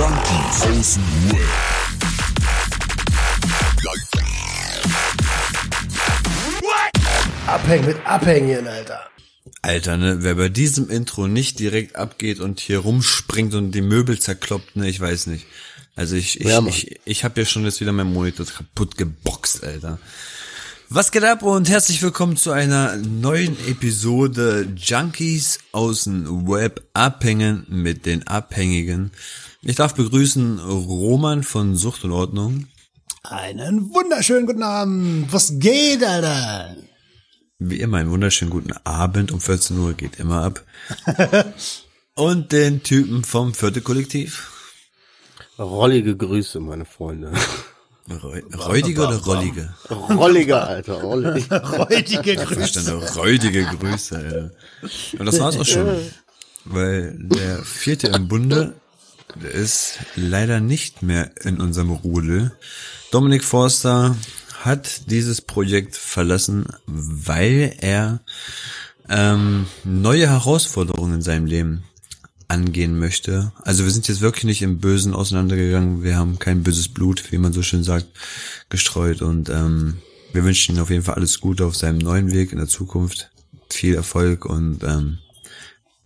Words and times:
Junkies 0.00 0.62
aus 0.62 0.94
dem 0.94 1.32
Web. 1.32 2.50
Abhängen 7.46 7.86
mit 7.86 8.06
Abhängen, 8.06 8.66
Alter. 8.66 9.00
Alter, 9.62 9.96
ne, 9.96 10.18
wer 10.20 10.36
bei 10.36 10.48
diesem 10.48 10.88
Intro 10.88 11.26
nicht 11.26 11.58
direkt 11.58 11.96
abgeht 11.96 12.40
und 12.40 12.60
hier 12.60 12.78
rumspringt 12.78 13.54
und 13.54 13.72
die 13.72 13.82
Möbel 13.82 14.18
zerkloppt, 14.18 14.76
ne, 14.76 14.88
ich 14.88 15.00
weiß 15.00 15.26
nicht. 15.26 15.46
Also 15.96 16.16
ich, 16.16 16.40
ich, 16.40 16.46
Ja, 16.46 16.60
Mann. 16.60 16.70
ich, 16.70 17.00
ich 17.04 17.24
habe 17.24 17.40
ja 17.40 17.46
schon 17.46 17.64
jetzt 17.64 17.80
wieder 17.80 17.92
meinen 17.92 18.12
Monitor 18.12 18.46
kaputt 18.46 18.96
geboxt, 18.96 19.64
Alter. 19.64 19.98
Was 20.92 21.12
geht 21.12 21.22
ab 21.22 21.44
und 21.44 21.68
herzlich 21.68 22.02
willkommen 22.02 22.36
zu 22.36 22.50
einer 22.50 22.96
neuen 22.96 23.56
Episode 23.68 24.66
Junkies 24.76 25.60
aus 25.70 26.02
dem 26.02 26.48
Web 26.48 26.84
abhängen 26.94 27.64
mit 27.68 28.06
den 28.06 28.26
Abhängigen. 28.26 29.12
Ich 29.62 29.76
darf 29.76 29.94
begrüßen 29.94 30.58
Roman 30.58 31.44
von 31.44 31.76
Sucht 31.76 32.02
und 32.02 32.10
Ordnung. 32.10 32.66
Einen 33.22 33.94
wunderschönen 33.94 34.46
guten 34.46 34.64
Abend. 34.64 35.32
Was 35.32 35.60
geht, 35.60 36.02
Alter? 36.02 36.76
Wie 37.60 37.78
immer, 37.78 37.98
einen 37.98 38.10
wunderschönen 38.10 38.50
guten 38.50 38.72
Abend 38.82 39.30
um 39.30 39.40
14 39.40 39.78
Uhr 39.78 39.92
geht 39.92 40.18
immer 40.18 40.42
ab. 40.42 40.64
und 42.14 42.50
den 42.50 42.82
Typen 42.82 43.22
vom 43.22 43.54
Vierte 43.54 43.80
Kollektiv. 43.80 44.50
Rollige 45.56 46.16
Grüße, 46.16 46.58
meine 46.58 46.84
Freunde. 46.84 47.32
Reu- 48.10 48.42
Räudige 48.56 49.06
oder 49.06 49.16
rollige? 49.18 49.74
Rolliger, 49.90 50.66
Alter, 50.66 50.94
rollig. 50.94 51.48
Heutige 51.50 52.34
Grüße. 52.44 52.92
Räudige 53.16 53.64
Grüße, 53.64 54.16
Alter. 54.16 54.50
Und 55.18 55.26
das 55.26 55.38
war's 55.38 55.56
auch 55.56 55.66
schon. 55.66 55.88
Weil 56.64 57.14
der 57.18 57.62
vierte 57.64 58.08
im 58.08 58.28
Bunde, 58.28 58.74
der 59.40 59.50
ist 59.52 59.98
leider 60.16 60.60
nicht 60.60 61.02
mehr 61.02 61.30
in 61.42 61.60
unserem 61.60 61.90
Rudel. 61.90 62.52
Dominik 63.10 63.44
Forster 63.44 64.16
hat 64.60 65.10
dieses 65.10 65.40
Projekt 65.40 65.96
verlassen, 65.96 66.66
weil 66.86 67.74
er 67.80 68.20
ähm, 69.08 69.66
neue 69.84 70.28
Herausforderungen 70.28 71.14
in 71.14 71.22
seinem 71.22 71.46
Leben 71.46 71.84
angehen 72.50 72.98
möchte. 72.98 73.52
Also 73.62 73.84
wir 73.84 73.90
sind 73.90 74.08
jetzt 74.08 74.20
wirklich 74.20 74.44
nicht 74.44 74.62
im 74.62 74.78
Bösen 74.78 75.14
auseinandergegangen. 75.14 76.02
Wir 76.02 76.16
haben 76.16 76.38
kein 76.38 76.62
böses 76.62 76.88
Blut, 76.88 77.32
wie 77.32 77.38
man 77.38 77.52
so 77.52 77.62
schön 77.62 77.84
sagt, 77.84 78.06
gestreut. 78.68 79.22
Und 79.22 79.48
ähm, 79.48 79.98
wir 80.32 80.44
wünschen 80.44 80.76
ihm 80.76 80.82
auf 80.82 80.90
jeden 80.90 81.04
Fall 81.04 81.14
alles 81.14 81.40
Gute 81.40 81.64
auf 81.64 81.76
seinem 81.76 81.98
neuen 81.98 82.32
Weg 82.32 82.52
in 82.52 82.58
der 82.58 82.68
Zukunft. 82.68 83.30
Viel 83.70 83.94
Erfolg 83.94 84.44
und 84.44 84.82
ähm, 84.82 85.18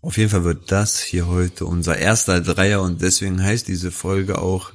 auf 0.02 0.18
jeden 0.18 0.28
Fall 0.28 0.44
wird 0.44 0.70
das 0.70 1.00
hier 1.00 1.26
heute 1.26 1.64
unser 1.64 1.96
erster 1.96 2.42
Dreier 2.42 2.82
und 2.82 3.00
deswegen 3.00 3.42
heißt 3.42 3.66
diese 3.66 3.90
Folge 3.90 4.38
auch. 4.38 4.70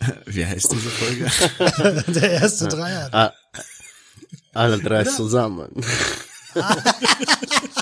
Wie 0.26 0.46
heißt 0.46 0.72
diese 0.72 0.88
Folge? 0.88 2.02
Der 2.12 2.30
erste 2.30 2.68
Dreier. 2.68 3.10
Ah, 3.12 3.32
alle 4.54 4.78
drei 4.78 5.04
zusammen. 5.04 5.70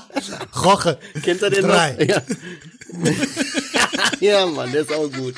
Roche. 0.65 0.99
Kennt 1.23 1.43
ihr 1.43 1.51
den 1.51 1.67
Drei. 1.67 1.93
noch? 1.93 2.01
Ja. 2.09 2.23
ja, 4.21 4.47
Mann, 4.47 4.73
der 4.73 4.83
ist 4.83 4.93
auch 4.93 5.11
gut. 5.11 5.35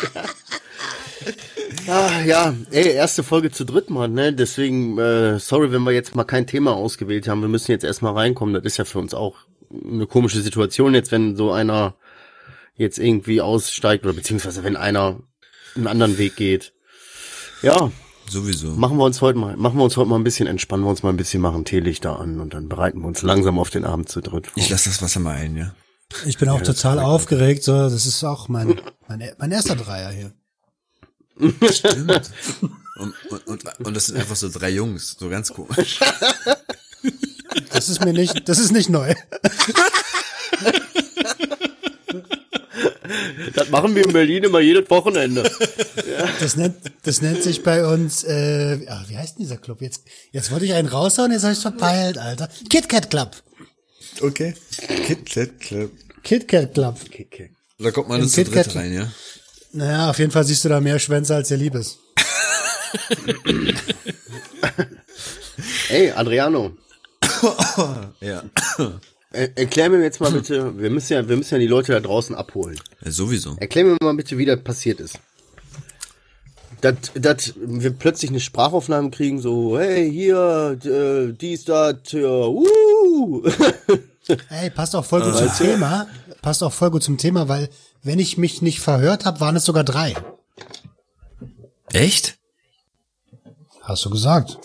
Ah, 1.89 2.23
ja, 2.25 2.55
ey, 2.70 2.92
erste 2.92 3.23
Folge 3.23 3.51
zu 3.51 3.64
dritt, 3.64 3.91
Mann, 3.91 4.12
ne? 4.12 4.33
Deswegen, 4.33 4.98
äh, 4.98 5.39
sorry, 5.39 5.73
wenn 5.73 5.83
wir 5.83 5.92
jetzt 5.92 6.14
mal 6.14 6.25
kein 6.25 6.47
Thema 6.47 6.75
ausgewählt 6.75 7.29
haben. 7.29 7.41
Wir 7.41 7.48
müssen 7.48 7.70
jetzt 7.70 7.84
erstmal 7.84 8.14
reinkommen. 8.14 8.55
Das 8.55 8.64
ist 8.64 8.77
ja 8.77 8.84
für 8.84 8.98
uns 8.98 9.14
auch 9.14 9.37
eine 9.70 10.07
komische 10.07 10.41
Situation 10.41 10.95
jetzt, 10.95 11.12
wenn 11.12 11.37
so 11.37 11.53
einer 11.53 11.95
jetzt 12.77 12.98
irgendwie 12.98 13.41
aussteigt 13.41 14.05
oder 14.05 14.14
beziehungsweise 14.14 14.64
wenn 14.64 14.77
einer 14.77 15.20
einen 15.75 15.86
anderen 15.86 16.19
Weg 16.19 16.36
geht. 16.36 16.73
Ja, 17.63 17.91
Sowieso. 18.29 18.69
machen 18.70 18.97
wir 18.97 19.05
uns 19.05 19.20
heute 19.20 19.39
mal, 19.39 19.57
machen 19.57 19.79
wir 19.79 19.85
uns 19.85 19.97
heute 19.97 20.09
mal 20.09 20.17
ein 20.17 20.25
bisschen, 20.25 20.47
entspannen 20.47 20.85
wir 20.85 20.91
uns 20.91 21.03
mal 21.03 21.11
ein 21.11 21.17
bisschen, 21.17 21.41
machen 21.41 21.64
Teelichter 21.64 22.19
an 22.19 22.41
und 22.41 22.55
dann 22.55 22.69
bereiten 22.69 23.01
wir 23.01 23.07
uns 23.07 23.23
langsam 23.23 23.59
auf 23.59 23.70
den 23.70 23.85
Abend 23.85 24.09
zu 24.09 24.20
dritt 24.20 24.48
vor. 24.48 24.63
Ich 24.63 24.69
lasse 24.69 24.89
das 24.89 25.03
Wasser 25.03 25.20
mal 25.20 25.37
ein, 25.37 25.57
ja. 25.57 25.75
Ich 26.25 26.39
bin 26.39 26.48
auch 26.48 26.63
total 26.63 26.98
aufgeregt. 26.98 27.64
So, 27.64 27.73
das 27.73 28.07
ist 28.07 28.23
auch 28.25 28.48
mein, 28.48 28.81
mein, 29.09 29.31
mein 29.39 29.53
erster 29.53 29.77
Dreier 29.77 30.11
hier. 30.11 30.33
Stimmt. 31.70 32.31
Und, 32.98 33.14
und, 33.31 33.47
und, 33.47 33.81
und 33.81 33.95
das 33.95 34.07
sind 34.07 34.17
einfach 34.17 34.37
so 34.37 34.48
drei 34.48 34.70
Jungs, 34.70 35.17
so 35.19 35.29
ganz 35.29 35.53
komisch. 35.53 36.01
Das 37.70 37.89
ist 37.89 38.05
mir 38.05 38.13
nicht, 38.13 38.48
das 38.48 38.58
ist 38.58 38.73
nicht 38.73 38.89
neu. 38.89 39.14
Das 43.55 43.70
machen 43.70 43.94
wir 43.94 44.05
in 44.05 44.12
Berlin 44.12 44.44
immer 44.44 44.61
jedes 44.61 44.89
Wochenende. 44.90 45.50
Das 46.40 46.56
nennt, 46.56 46.77
das 47.02 47.22
nennt 47.22 47.42
sich 47.42 47.62
bei 47.62 47.84
uns, 47.86 48.24
äh, 48.24 48.78
wie 49.08 49.17
heißt 49.17 49.39
denn 49.39 49.44
dieser 49.44 49.58
Club? 49.58 49.83
Jetzt, 49.83 50.02
jetzt 50.33 50.50
wollte 50.50 50.64
ich 50.64 50.74
einen 50.74 50.89
raushauen, 50.89 51.33
jetzt 51.33 51.45
habe 51.45 51.52
ich 51.55 51.58
verpeilt, 51.61 52.18
Alter. 52.18 52.48
Kit 52.70 52.89
Kat 52.89 53.11
Club. 53.11 53.36
Okay. 54.20 54.55
Kit 55.06 55.27
Kat 55.27 55.61
Club. 55.61 55.90
Kit 56.22 56.48
Kat 56.48 56.74
Club. 56.74 56.98
Da 57.78 57.90
kommt 57.90 58.08
man 58.08 58.22
ins 58.22 58.33
zu 58.33 58.45
dritt 58.45 58.74
rein, 58.74 58.92
ja? 58.95 59.12
Naja, 59.72 60.11
auf 60.11 60.18
jeden 60.18 60.30
Fall 60.30 60.45
siehst 60.45 60.64
du 60.64 60.70
da 60.70 60.80
mehr 60.80 60.98
Schwänze, 60.98 61.34
als 61.34 61.48
dir 61.48 61.56
lieb 61.58 61.74
ist. 61.74 61.98
Ey, 65.90 66.11
Adriano, 66.12 66.72
Ja. 68.20 68.42
Er, 69.36 69.58
erklär 69.58 69.91
mir 69.91 70.02
jetzt 70.02 70.20
mal 70.20 70.33
bitte, 70.33 70.79
wir 70.79 70.91
müssen 70.91 71.13
ja, 71.13 71.29
wir 71.29 71.36
müssen 71.36 71.55
ja 71.55 71.61
die 71.61 71.67
Leute 71.67 71.92
da 71.92 72.01
draußen 72.01 72.35
abholen. 72.35 72.79
ja 73.05 73.11
sowieso. 73.11 73.57
Erklär 73.58 73.85
mir 73.85 73.97
mal 74.01 74.14
bitte, 74.14 74.39
wie 74.39 74.47
das 74.47 74.61
passiert 74.63 75.01
ist. 75.01 75.19
Dass, 76.80 76.95
dass 77.14 77.55
wir 77.57 77.91
plötzlich 77.91 78.30
eine 78.30 78.41
Sprachaufnahme 78.41 79.11
kriegen, 79.11 79.41
so, 79.41 79.79
hey, 79.79 80.11
hier, 80.11 80.79
äh, 80.85 81.33
dies, 81.33 81.64
das, 81.64 81.96
ja, 82.11 82.46
uh. 82.46 83.42
Ey, 84.51 84.70
passt 84.70 84.96
auch 84.96 85.05
voll 85.05 85.23
gut 85.23 85.36
zum 85.36 85.52
Thema. 85.55 86.08
Passt 86.42 86.63
auch 86.63 86.73
voll 86.73 86.91
gut 86.91 87.02
zum 87.02 87.17
Thema, 87.17 87.48
weil 87.48 87.69
wenn 88.02 88.19
ich 88.19 88.39
mich 88.39 88.63
nicht 88.63 88.80
verhört 88.80 89.25
habe, 89.25 89.41
waren 89.41 89.57
es 89.57 89.64
sogar 89.64 89.85
drei. 89.85 90.14
Echt? 91.92 92.36
Hast 93.80 94.05
du 94.05 94.11
gesagt? 94.11 94.58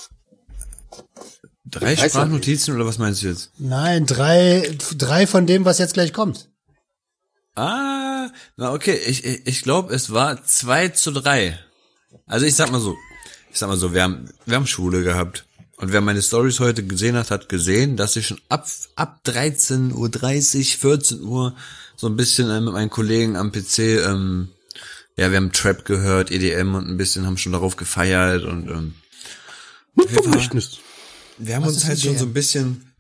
Drei 1.72 1.96
Sprachnotizen 1.96 2.76
oder 2.76 2.86
was 2.86 2.98
meinst 2.98 3.24
du 3.24 3.28
jetzt? 3.28 3.52
Nein, 3.58 4.06
drei, 4.06 4.78
drei 4.98 5.26
von 5.26 5.48
dem, 5.48 5.66
was 5.66 5.80
jetzt 5.80 5.94
gleich 5.94 6.14
kommt. 6.14 6.50
Ah, 7.56 8.30
na 8.58 8.74
okay, 8.74 8.98
ich, 9.06 9.26
ich, 9.26 9.48
ich 9.48 9.62
glaube, 9.64 9.94
es 9.94 10.14
war 10.14 10.44
zwei 10.44 10.90
zu 10.90 11.12
drei. 11.12 11.60
Also 12.26 12.46
ich 12.46 12.56
sag 12.56 12.72
mal 12.72 12.82
so, 12.82 12.96
ich 13.52 13.58
sag 13.58 13.70
mal 13.70 13.78
so, 13.78 13.94
wir 13.94 14.04
haben, 14.04 14.30
wir 14.46 14.56
haben 14.56 14.68
Schule 14.68 15.04
gehabt. 15.04 15.46
Und 15.78 15.92
wer 15.94 16.02
meine 16.02 16.22
Stories 16.22 16.60
heute 16.60 16.84
gesehen 16.86 17.16
hat, 17.16 17.32
hat 17.32 17.50
gesehen, 17.50 17.98
dass 17.98 18.16
ich 18.16 18.28
schon 18.28 18.40
ab, 18.50 18.68
ab 18.96 19.22
13.30 19.26 19.94
Uhr, 19.96 20.80
14 20.80 21.24
Uhr 21.24 21.56
so 21.96 22.08
ein 22.08 22.16
bisschen 22.16 22.50
äh, 22.50 22.62
mit 22.62 22.74
meinen 22.74 22.90
Kollegen 22.90 23.36
am 23.36 23.52
PC, 23.52 23.80
ähm, 23.80 24.50
ja, 25.18 25.32
wir 25.32 25.38
haben 25.38 25.52
Trap 25.52 25.86
gehört, 25.86 26.32
EDM 26.32 26.76
und 26.76 26.88
ein 26.88 26.98
bisschen 26.98 27.26
haben 27.26 27.38
schon 27.38 27.52
darauf 27.52 27.78
gefeiert 27.78 28.44
und 28.44 28.70
ähm, 28.70 28.96
Vermächtnis. 30.08 30.80
Wir 31.42 31.56
haben 31.56 31.66
Was 31.66 31.74
uns 31.74 31.86
halt 31.86 32.00
schon 32.00 32.12
EDM? 32.12 32.20
so 32.20 32.26
ein 32.26 32.34
bisschen 32.34 32.92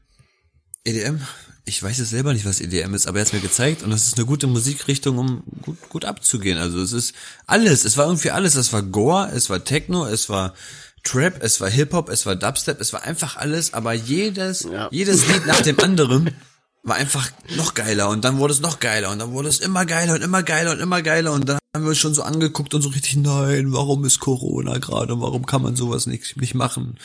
EDM. 0.83 1.17
Ich 1.65 1.81
weiß 1.81 1.99
es 1.99 2.09
selber 2.09 2.33
nicht, 2.33 2.45
was 2.45 2.59
EDM 2.59 2.93
ist, 2.95 3.07
aber 3.07 3.19
er 3.19 3.25
hat 3.25 3.33
mir 3.33 3.39
gezeigt 3.39 3.83
und 3.83 3.91
das 3.91 4.07
ist 4.07 4.17
eine 4.17 4.25
gute 4.25 4.47
Musikrichtung, 4.47 5.17
um 5.19 5.43
gut, 5.61 5.77
gut 5.89 6.05
abzugehen. 6.05 6.57
Also 6.57 6.81
es 6.81 6.91
ist 6.91 7.13
alles, 7.45 7.85
es 7.85 7.97
war 7.97 8.05
irgendwie 8.07 8.31
alles. 8.31 8.55
Es 8.55 8.73
war 8.73 8.81
Gore, 8.81 9.29
es 9.33 9.49
war 9.49 9.63
Techno, 9.63 10.05
es 10.05 10.27
war 10.27 10.55
Trap, 11.03 11.41
es 11.41 11.61
war 11.61 11.69
Hip-Hop, 11.69 12.09
es 12.09 12.25
war 12.25 12.35
Dubstep, 12.35 12.79
es 12.81 12.93
war 12.93 13.03
einfach 13.03 13.37
alles, 13.37 13.73
aber 13.73 13.93
jedes, 13.93 14.61
Ja. 14.63 14.87
jedes 14.91 15.27
Lied 15.27 15.45
nach 15.45 15.61
dem 15.61 15.79
anderen 15.79 16.31
war 16.83 16.95
einfach 16.95 17.29
noch 17.55 17.75
geiler 17.75 18.09
und 18.09 18.25
dann 18.25 18.37
wurde 18.39 18.53
es 18.53 18.59
noch 18.59 18.79
geiler 18.79 19.11
und 19.11 19.19
dann 19.19 19.31
wurde 19.31 19.49
es 19.49 19.59
immer 19.59 19.85
geiler 19.85 20.15
und 20.15 20.23
immer 20.23 20.41
geiler 20.41 20.71
und 20.71 20.79
immer 20.79 21.01
geiler 21.01 21.31
und 21.31 21.47
dann 21.47 21.59
haben 21.75 21.83
wir 21.83 21.89
uns 21.89 21.99
schon 21.99 22.15
so 22.15 22.23
angeguckt 22.23 22.73
und 22.73 22.81
so 22.81 22.89
richtig, 22.89 23.17
nein, 23.17 23.71
warum 23.71 24.03
ist 24.03 24.19
Corona 24.19 24.79
gerade, 24.79 25.19
warum 25.21 25.45
kann 25.45 25.61
man 25.61 25.75
sowas 25.75 26.07
nicht, 26.07 26.37
nicht 26.37 26.55
machen? 26.55 26.97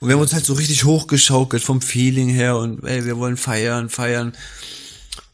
Und 0.00 0.08
wir 0.08 0.14
haben 0.14 0.22
uns 0.22 0.34
halt 0.34 0.44
so 0.44 0.52
richtig 0.52 0.84
hochgeschaukelt 0.84 1.62
vom 1.62 1.80
Feeling 1.80 2.28
her 2.28 2.56
und 2.56 2.84
ey, 2.84 3.06
wir 3.06 3.16
wollen 3.16 3.36
feiern, 3.36 3.88
feiern. 3.88 4.32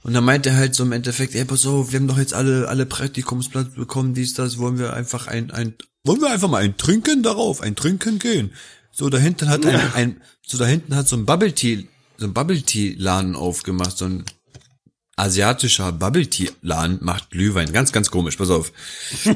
Und 0.04 0.14
dann 0.14 0.24
meint 0.24 0.46
er 0.46 0.56
halt 0.56 0.74
so 0.74 0.84
im 0.84 0.92
Endeffekt, 0.92 1.34
ey, 1.34 1.44
pass 1.44 1.66
auf, 1.66 1.92
wir 1.92 1.98
haben 1.98 2.08
doch 2.08 2.18
jetzt 2.18 2.34
alle, 2.34 2.68
alle 2.68 2.86
Praktikumsplatz 2.86 3.74
bekommen, 3.74 4.14
dies, 4.14 4.34
das, 4.34 4.58
wollen 4.58 4.78
wir 4.78 4.94
einfach 4.94 5.26
ein, 5.26 5.50
ein, 5.50 5.74
wollen 6.04 6.20
wir 6.20 6.30
einfach 6.30 6.48
mal 6.48 6.62
ein 6.62 6.76
Trinken 6.76 7.22
darauf, 7.22 7.60
ein 7.60 7.76
Trinken 7.76 8.18
gehen. 8.18 8.52
So, 8.90 9.08
da 9.10 9.18
hinten 9.18 9.48
hat 9.48 9.64
ein, 9.66 9.92
ein, 9.94 10.20
so 10.44 10.58
da 10.58 10.66
hinten 10.66 10.94
hat 10.96 11.08
so 11.08 11.16
ein 11.16 11.24
Bubble 11.24 11.52
Tea, 11.52 11.88
so 12.22 12.28
ein 12.28 12.34
Bubble 12.34 12.62
Tea 12.62 12.94
Laden 12.98 13.36
aufgemacht, 13.36 13.98
so 13.98 14.06
ein 14.06 14.24
asiatischer 15.16 15.92
Bubble 15.92 16.28
Tea 16.28 16.50
Laden 16.62 16.98
macht 17.02 17.30
Glühwein. 17.30 17.72
Ganz, 17.72 17.92
ganz 17.92 18.10
komisch, 18.10 18.36
pass 18.36 18.50
auf. 18.50 18.72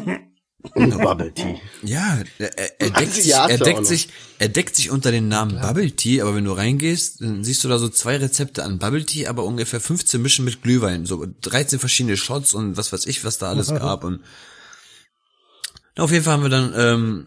Bubble 0.74 1.32
Tea. 1.34 1.60
Ja, 1.82 2.22
er, 2.38 2.80
er, 2.80 2.90
deckt 2.90 3.12
sich, 3.12 3.34
er 3.34 3.58
deckt 3.58 3.86
sich, 3.86 4.08
er 4.38 4.48
deckt 4.48 4.76
sich 4.76 4.90
unter 4.90 5.10
den 5.10 5.28
Namen 5.28 5.60
Bubble 5.60 5.90
Tea, 5.90 6.22
aber 6.22 6.34
wenn 6.34 6.44
du 6.44 6.52
reingehst, 6.52 7.20
dann 7.20 7.44
siehst 7.44 7.64
du 7.64 7.68
da 7.68 7.78
so 7.78 7.88
zwei 7.88 8.16
Rezepte 8.16 8.64
an 8.64 8.78
Bubble 8.78 9.04
Tea, 9.04 9.26
aber 9.26 9.44
ungefähr 9.44 9.80
15 9.80 10.22
Mischen 10.22 10.44
mit 10.44 10.62
Glühwein, 10.62 11.06
so 11.06 11.26
13 11.42 11.78
verschiedene 11.78 12.16
Shots 12.16 12.54
und 12.54 12.76
was 12.76 12.92
weiß 12.92 13.06
ich, 13.06 13.24
was 13.24 13.38
da 13.38 13.48
alles 13.48 13.68
gab 13.74 14.04
und 14.04 14.20
Na, 15.96 16.04
auf 16.04 16.12
jeden 16.12 16.24
Fall 16.24 16.34
haben 16.34 16.42
wir 16.42 16.50
dann 16.50 16.72
ähm, 16.76 17.26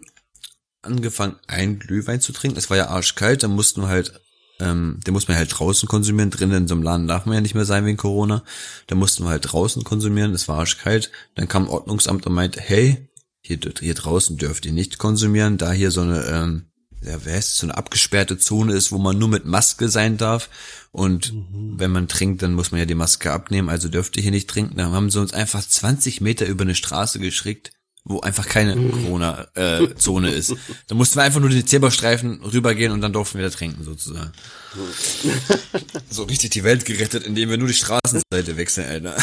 angefangen, 0.82 1.36
ein 1.46 1.78
Glühwein 1.78 2.20
zu 2.20 2.32
trinken. 2.32 2.56
Es 2.56 2.70
war 2.70 2.78
ja 2.78 2.88
arschkalt, 2.88 3.42
dann 3.42 3.52
mussten 3.52 3.82
wir 3.82 3.88
halt, 3.88 4.20
ähm, 4.60 5.00
den 5.06 5.14
muss 5.14 5.28
man 5.28 5.36
halt 5.36 5.58
draußen 5.58 5.88
konsumieren. 5.88 6.30
Drinnen 6.30 6.62
in 6.62 6.68
so 6.68 6.74
einem 6.74 6.82
Laden 6.82 7.08
darf 7.08 7.26
man 7.26 7.34
ja 7.34 7.40
nicht 7.40 7.54
mehr 7.54 7.64
sein 7.64 7.84
wegen 7.84 7.96
Corona. 7.96 8.44
Da 8.86 8.94
mussten 8.94 9.24
wir 9.24 9.30
halt 9.30 9.52
draußen 9.52 9.84
konsumieren, 9.84 10.34
es 10.34 10.48
war 10.48 10.58
arschkalt. 10.58 11.10
Dann 11.34 11.48
kam 11.48 11.68
Ordnungsamt 11.68 12.26
und 12.26 12.34
meinte, 12.34 12.60
hey, 12.60 13.08
hier, 13.42 13.58
hier 13.80 13.94
draußen 13.94 14.36
dürft 14.36 14.66
ihr 14.66 14.72
nicht 14.72 14.98
konsumieren, 14.98 15.58
da 15.58 15.72
hier 15.72 15.90
so 15.90 16.02
eine, 16.02 16.24
ähm, 16.26 16.66
ja, 17.02 17.16
wer 17.24 17.38
ist 17.38 17.56
so 17.56 17.66
eine 17.66 17.76
abgesperrte 17.76 18.36
Zone 18.38 18.74
ist, 18.74 18.92
wo 18.92 18.98
man 18.98 19.18
nur 19.18 19.28
mit 19.28 19.46
Maske 19.46 19.88
sein 19.88 20.18
darf. 20.18 20.50
Und 20.92 21.32
wenn 21.52 21.92
man 21.92 22.08
trinkt, 22.08 22.42
dann 22.42 22.54
muss 22.54 22.72
man 22.72 22.80
ja 22.80 22.84
die 22.84 22.94
Maske 22.94 23.32
abnehmen, 23.32 23.70
also 23.70 23.88
dürft 23.88 24.16
ihr 24.16 24.22
hier 24.22 24.32
nicht 24.32 24.50
trinken. 24.50 24.76
Dann 24.76 24.92
haben 24.92 25.10
sie 25.10 25.20
uns 25.20 25.32
einfach 25.32 25.66
20 25.66 26.20
Meter 26.20 26.46
über 26.46 26.62
eine 26.62 26.74
Straße 26.74 27.18
geschickt, 27.18 27.72
wo 28.04 28.20
einfach 28.20 28.48
keine 28.48 28.76
Corona-Zone 28.76 30.30
ist. 30.34 30.54
Da 30.88 30.94
mussten 30.94 31.16
wir 31.16 31.22
einfach 31.22 31.40
nur 31.40 31.50
den 31.50 31.66
Zebrastreifen 31.66 32.42
rübergehen 32.42 32.92
und 32.92 33.00
dann 33.00 33.12
durften 33.12 33.38
wir 33.38 33.48
da 33.48 33.54
trinken, 33.54 33.84
sozusagen. 33.84 34.32
so 36.10 36.24
richtig 36.24 36.50
die 36.50 36.64
Welt 36.64 36.84
gerettet, 36.84 37.24
indem 37.24 37.50
wir 37.50 37.58
nur 37.58 37.68
die 37.68 37.74
Straßenseite 37.74 38.56
wechseln, 38.56 38.88
Alter. 38.88 39.16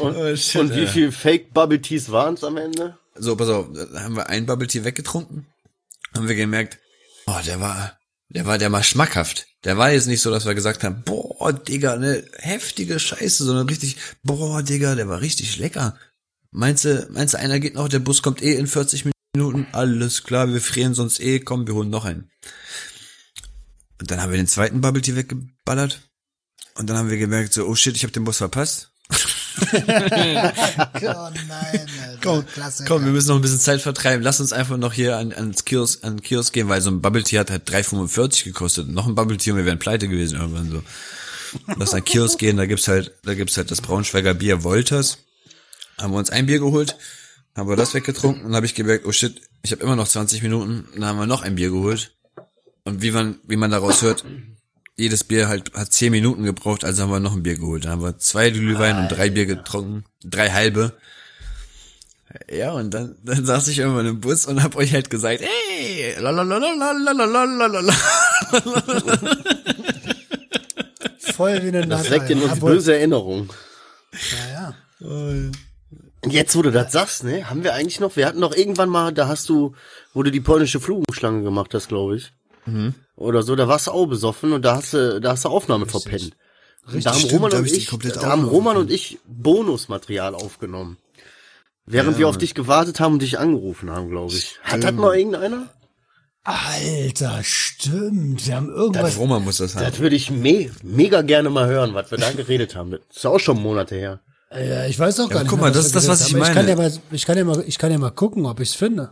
Und, 0.00 0.16
Oh, 0.16 0.36
shit, 0.36 0.60
und 0.60 0.74
wie 0.74 0.86
viel 0.86 1.12
Fake 1.12 1.52
Bubble 1.52 1.80
Teas 1.80 2.10
waren 2.10 2.34
es 2.34 2.44
am 2.44 2.56
Ende? 2.56 2.96
So, 3.16 3.36
pass 3.36 3.48
auf, 3.48 3.66
da 3.72 4.00
haben 4.00 4.16
wir 4.16 4.28
ein 4.28 4.46
Bubble 4.46 4.66
Tea 4.66 4.84
weggetrunken, 4.84 5.46
haben 6.14 6.28
wir 6.28 6.34
gemerkt, 6.34 6.78
oh, 7.26 7.38
der 7.44 7.60
war, 7.60 7.98
der 8.30 8.46
war, 8.46 8.58
der 8.58 8.72
war 8.72 8.82
schmackhaft. 8.82 9.48
Der 9.64 9.76
war 9.76 9.90
jetzt 9.90 10.06
nicht 10.06 10.22
so, 10.22 10.30
dass 10.30 10.46
wir 10.46 10.54
gesagt 10.54 10.84
haben, 10.84 11.02
boah, 11.04 11.52
Digga, 11.52 11.96
ne, 11.96 12.24
heftige 12.38 12.98
Scheiße, 12.98 13.44
sondern 13.44 13.68
richtig, 13.68 13.96
boah, 14.22 14.62
Digga, 14.62 14.94
der 14.94 15.08
war 15.08 15.20
richtig 15.20 15.58
lecker. 15.58 15.98
Meinst 16.52 16.84
du, 16.84 17.06
meinst 17.10 17.34
du, 17.34 17.38
einer 17.38 17.60
geht 17.60 17.74
noch, 17.74 17.88
der 17.88 17.98
Bus 17.98 18.22
kommt 18.22 18.40
eh 18.42 18.54
in 18.54 18.66
40 18.66 19.04
Minuten, 19.34 19.66
alles 19.72 20.22
klar, 20.22 20.48
wir 20.52 20.60
frieren 20.60 20.94
sonst 20.94 21.20
eh, 21.20 21.40
komm, 21.40 21.66
wir 21.66 21.74
holen 21.74 21.90
noch 21.90 22.04
einen. 22.04 22.30
Und 24.00 24.10
dann 24.10 24.22
haben 24.22 24.30
wir 24.30 24.38
den 24.38 24.46
zweiten 24.46 24.80
Bubble 24.80 25.02
Tea 25.02 25.16
weggeballert. 25.16 26.08
Und 26.76 26.88
dann 26.88 26.96
haben 26.96 27.10
wir 27.10 27.18
gemerkt, 27.18 27.52
so, 27.52 27.66
oh 27.66 27.74
shit, 27.74 27.96
ich 27.96 28.04
habe 28.04 28.12
den 28.12 28.24
Bus 28.24 28.38
verpasst. 28.38 28.92
Oh 29.72 31.28
nein, 31.48 31.86
Alter. 32.02 32.44
Komm, 32.86 33.04
wir 33.04 33.12
müssen 33.12 33.28
noch 33.28 33.36
ein 33.36 33.42
bisschen 33.42 33.58
Zeit 33.58 33.80
vertreiben. 33.82 34.22
Lass 34.22 34.40
uns 34.40 34.52
einfach 34.52 34.76
noch 34.76 34.92
hier 34.92 35.16
an, 35.16 35.32
ans 35.32 35.64
Kiosk, 35.64 36.04
an 36.04 36.16
den 36.16 36.22
Kiosk 36.22 36.52
gehen, 36.52 36.68
weil 36.68 36.80
so 36.80 36.90
ein 36.90 37.00
Bubble 37.00 37.22
Tea 37.22 37.38
hat 37.38 37.50
halt 37.50 37.68
3,45 37.68 38.44
gekostet. 38.44 38.88
Noch 38.88 39.06
ein 39.06 39.14
Bubble 39.14 39.36
Tea 39.36 39.52
und 39.52 39.58
wir 39.58 39.66
wären 39.66 39.78
pleite 39.78 40.08
gewesen 40.08 40.38
irgendwann 40.38 40.70
so. 40.70 40.82
Lass 41.76 41.94
an 41.94 42.00
den 42.00 42.04
Kiosk 42.04 42.38
gehen, 42.38 42.56
da 42.56 42.66
gibt's 42.66 42.88
halt, 42.88 43.12
da 43.24 43.34
gibt's 43.34 43.56
halt 43.56 43.70
das 43.70 43.80
Braunschweiger 43.80 44.34
Bier 44.34 44.62
Wolters. 44.62 45.18
Haben 45.98 46.12
wir 46.12 46.18
uns 46.18 46.30
ein 46.30 46.46
Bier 46.46 46.60
geholt, 46.60 46.96
haben 47.56 47.68
wir 47.68 47.76
das 47.76 47.92
weggetrunken 47.94 48.44
und 48.44 48.54
habe 48.54 48.66
ich 48.66 48.74
gemerkt, 48.74 49.04
oh 49.06 49.12
shit, 49.12 49.40
ich 49.62 49.72
habe 49.72 49.82
immer 49.82 49.96
noch 49.96 50.08
20 50.08 50.42
Minuten. 50.42 50.88
Dann 50.94 51.04
haben 51.04 51.18
wir 51.18 51.26
noch 51.26 51.42
ein 51.42 51.56
Bier 51.56 51.70
geholt. 51.70 52.12
Und 52.84 53.02
wie 53.02 53.10
man, 53.10 53.38
wie 53.46 53.56
man 53.56 53.70
daraus 53.70 54.02
hört, 54.02 54.24
jedes 55.00 55.24
Bier 55.24 55.48
halt 55.48 55.72
hat 55.74 55.92
10 55.92 56.12
Minuten 56.12 56.44
gebraucht, 56.44 56.84
also 56.84 57.02
haben 57.02 57.10
wir 57.10 57.20
noch 57.20 57.34
ein 57.34 57.42
Bier 57.42 57.56
geholt. 57.56 57.84
Dann 57.84 57.92
haben 57.92 58.02
wir 58.02 58.18
zwei 58.18 58.50
Glühwein 58.50 58.98
und 58.98 59.08
drei 59.08 59.30
Bier 59.30 59.46
getrunken, 59.46 60.04
drei 60.22 60.50
halbe. 60.50 60.92
Ja, 62.48 62.72
und 62.72 62.94
dann, 62.94 63.16
dann 63.24 63.44
saß 63.44 63.66
ich 63.68 63.78
irgendwann 63.80 64.06
im 64.06 64.20
Bus 64.20 64.46
und 64.46 64.62
hab 64.62 64.76
euch 64.76 64.92
halt 64.92 65.10
gesagt, 65.10 65.42
ey, 65.42 66.14
lalalalalalalalalala. 66.20 67.92
Voll 71.34 71.62
wie 71.64 71.68
eine 71.68 71.86
Das 71.88 72.10
weckt 72.10 72.30
in 72.30 72.42
uns 72.42 72.60
böse 72.60 72.94
Erinnerungen. 72.94 73.48
Ja, 74.12 74.74
ja. 75.00 75.08
Und 75.08 75.52
Jetzt, 76.26 76.54
wo 76.54 76.60
du 76.60 76.70
das 76.70 76.92
sagst, 76.92 77.24
ne, 77.24 77.48
haben 77.48 77.64
wir 77.64 77.72
eigentlich 77.72 77.98
noch, 77.98 78.14
wir 78.16 78.26
hatten 78.26 78.42
doch 78.42 78.54
irgendwann 78.54 78.90
mal, 78.90 79.10
da 79.12 79.26
hast 79.26 79.48
du, 79.48 79.74
wo 80.12 80.22
du 80.22 80.30
die 80.30 80.40
polnische 80.40 80.78
Flugenschlange 80.78 81.42
gemacht 81.42 81.72
hast, 81.72 81.88
glaube 81.88 82.16
ich. 82.16 82.32
Mhm. 82.66 82.94
Oder 83.16 83.42
so, 83.42 83.56
da 83.56 83.68
warst 83.68 83.86
du 83.86 83.90
auch 83.92 84.06
besoffen 84.06 84.52
und 84.52 84.62
da 84.64 84.76
hast 84.76 84.92
du, 84.94 85.20
da 85.20 85.32
hast 85.32 85.44
du 85.44 85.48
Aufnahme 85.48 85.86
verpennt. 85.86 86.36
Und 86.90 87.04
da 87.04 87.10
haben 87.10 87.18
stimmt, 87.18 87.32
Roman 87.34 87.52
und 87.52 87.66
ich 87.66 87.92
ich, 87.92 88.12
da 88.12 88.22
haben 88.22 88.44
Roman 88.44 88.76
und 88.76 88.90
ich 88.90 89.18
Bonusmaterial 89.26 90.34
aufgenommen. 90.34 90.96
Während 91.86 92.18
wir 92.18 92.28
auf 92.28 92.38
dich 92.38 92.54
gewartet 92.54 93.00
haben 93.00 93.14
und 93.14 93.22
dich 93.22 93.38
angerufen 93.38 93.90
haben, 93.90 94.10
glaube 94.10 94.32
ich. 94.34 94.58
Hat 94.62 94.82
das 94.84 94.92
mal 94.92 95.16
irgendeiner? 95.16 95.68
Alter, 96.42 97.40
stimmt. 97.42 98.46
Wir 98.46 98.56
haben 98.56 98.70
irgendwas. 98.70 99.18
Roman 99.18 99.44
muss 99.44 99.58
das 99.58 99.74
haben. 99.74 99.84
Das 99.84 99.98
würde 99.98 100.16
ich 100.16 100.30
me 100.30 100.70
mega 100.82 101.22
gerne 101.22 101.50
mal 101.50 101.66
hören, 101.66 101.94
was 101.94 102.10
wir 102.10 102.18
da 102.18 102.30
geredet 102.32 102.76
haben. 102.76 102.92
Das 102.92 103.00
ist 103.14 103.26
auch 103.26 103.38
schon 103.38 103.60
Monate 103.60 103.96
her. 103.96 104.20
Ja, 104.52 104.86
ich 104.86 104.98
weiß 104.98 105.20
auch 105.20 105.28
gar 105.28 105.38
Ja, 105.38 105.42
nicht. 105.42 105.50
guck 105.50 105.60
mal, 105.60 105.70
das 105.70 105.86
ist 105.86 105.94
das, 105.94 106.08
was 106.08 106.26
ich 106.26 106.34
haben. 106.34 106.42
Ich 106.42 106.52
kann 106.52 106.66
ja 106.66 106.76
meine. 106.76 106.90
mal, 106.90 107.00
ich 107.12 107.26
kann 107.26 107.36
ja 107.38 107.44
mal, 107.44 107.62
ich 107.66 107.78
kann 107.78 107.92
ja 107.92 107.98
mal 107.98 108.10
gucken, 108.10 108.46
ob 108.46 108.58
ich's 108.60 108.74
finde. 108.74 109.10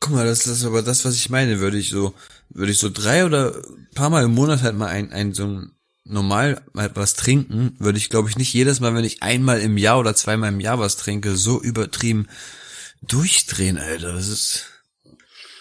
Guck 0.00 0.12
mal, 0.12 0.26
das 0.26 0.46
ist 0.46 0.64
aber 0.64 0.82
das, 0.82 1.04
was 1.04 1.14
ich 1.16 1.30
meine. 1.30 1.60
Würde 1.60 1.78
ich 1.78 1.90
so, 1.90 2.14
würde 2.50 2.72
ich 2.72 2.78
so 2.78 2.90
drei 2.90 3.24
oder 3.24 3.54
paar 3.94 4.10
Mal 4.10 4.24
im 4.24 4.34
Monat 4.34 4.62
halt 4.62 4.76
mal 4.76 4.88
ein, 4.88 5.12
ein 5.12 5.34
so 5.34 5.44
ein 5.46 5.72
normal 6.04 6.62
mal 6.72 6.90
was 6.94 7.14
trinken, 7.14 7.76
würde 7.78 7.98
ich 7.98 8.08
glaube 8.08 8.30
ich 8.30 8.38
nicht 8.38 8.52
jedes 8.52 8.80
Mal, 8.80 8.94
wenn 8.94 9.04
ich 9.04 9.22
einmal 9.22 9.60
im 9.60 9.76
Jahr 9.76 9.98
oder 9.98 10.14
zweimal 10.14 10.48
im 10.50 10.60
Jahr 10.60 10.78
was 10.78 10.96
trinke, 10.96 11.36
so 11.36 11.60
übertrieben 11.60 12.28
durchdrehen, 13.02 13.78
Alter. 13.78 14.12
Das 14.14 14.28
ist, 14.28 14.66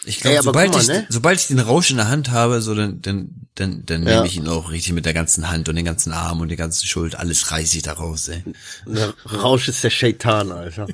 ich 0.07 0.21
glaube, 0.21 0.41
sobald 0.43 0.71
mal, 0.73 0.81
ich, 0.81 0.87
ne? 0.87 1.05
sobald 1.09 1.39
ich 1.39 1.47
den 1.47 1.59
Rausch 1.59 1.91
in 1.91 1.97
der 1.97 2.07
Hand 2.07 2.31
habe, 2.31 2.61
so 2.61 2.73
dann, 2.73 3.01
dann, 3.01 3.29
dann, 3.55 3.83
dann 3.85 4.07
Ja. 4.07 4.15
nehme 4.15 4.27
ich 4.27 4.37
ihn 4.37 4.47
auch 4.47 4.71
richtig 4.71 4.93
mit 4.93 5.05
der 5.05 5.13
ganzen 5.13 5.49
Hand 5.49 5.67
und 5.69 5.75
den 5.75 5.85
ganzen 5.85 6.11
Arm 6.13 6.41
und 6.41 6.47
der 6.47 6.57
ganzen 6.57 6.87
Schuld, 6.87 7.15
alles 7.15 7.51
reiß 7.51 7.73
ich 7.75 7.81
da 7.83 7.93
raus, 7.93 8.27
ey. 8.29 8.43
Der 8.85 9.13
Rausch 9.31 9.67
ist 9.67 9.83
der 9.83 9.89
Shaitan, 9.89 10.51
Alter. 10.51 10.87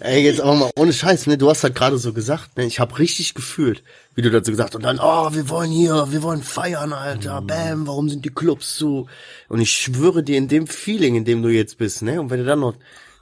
Ey, 0.00 0.24
jetzt 0.24 0.40
aber 0.40 0.54
mal 0.54 0.70
ohne 0.76 0.92
Scheiß, 0.92 1.26
ne? 1.26 1.38
Du 1.38 1.48
hast 1.48 1.62
halt 1.64 1.74
gerade 1.74 1.98
so 1.98 2.12
gesagt, 2.12 2.56
ne? 2.56 2.64
Ich 2.66 2.80
habe 2.80 2.98
richtig 2.98 3.34
gefühlt, 3.34 3.82
wie 4.14 4.22
du 4.22 4.30
dazu 4.30 4.50
gesagt 4.50 4.70
hast. 4.70 4.76
Und 4.76 4.82
dann, 4.82 4.98
oh, 5.00 5.32
wir 5.32 5.48
wollen 5.48 5.70
hier, 5.70 6.08
wir 6.10 6.22
wollen 6.22 6.42
feiern, 6.42 6.92
Alter. 6.92 7.40
Bam, 7.42 7.86
warum 7.86 8.08
sind 8.08 8.24
die 8.24 8.30
Clubs 8.30 8.76
zu? 8.76 9.06
Und 9.48 9.60
ich 9.60 9.70
schwöre 9.72 10.22
dir, 10.22 10.36
in 10.38 10.48
dem 10.48 10.66
Feeling, 10.66 11.14
in 11.14 11.24
dem 11.24 11.42
du 11.42 11.48
jetzt 11.48 11.78
bist, 11.78 12.02
ne? 12.02 12.20
Und 12.20 12.30
wenn 12.30 12.40
du 12.40 12.44
dann 12.46 12.60
noch 12.60 12.74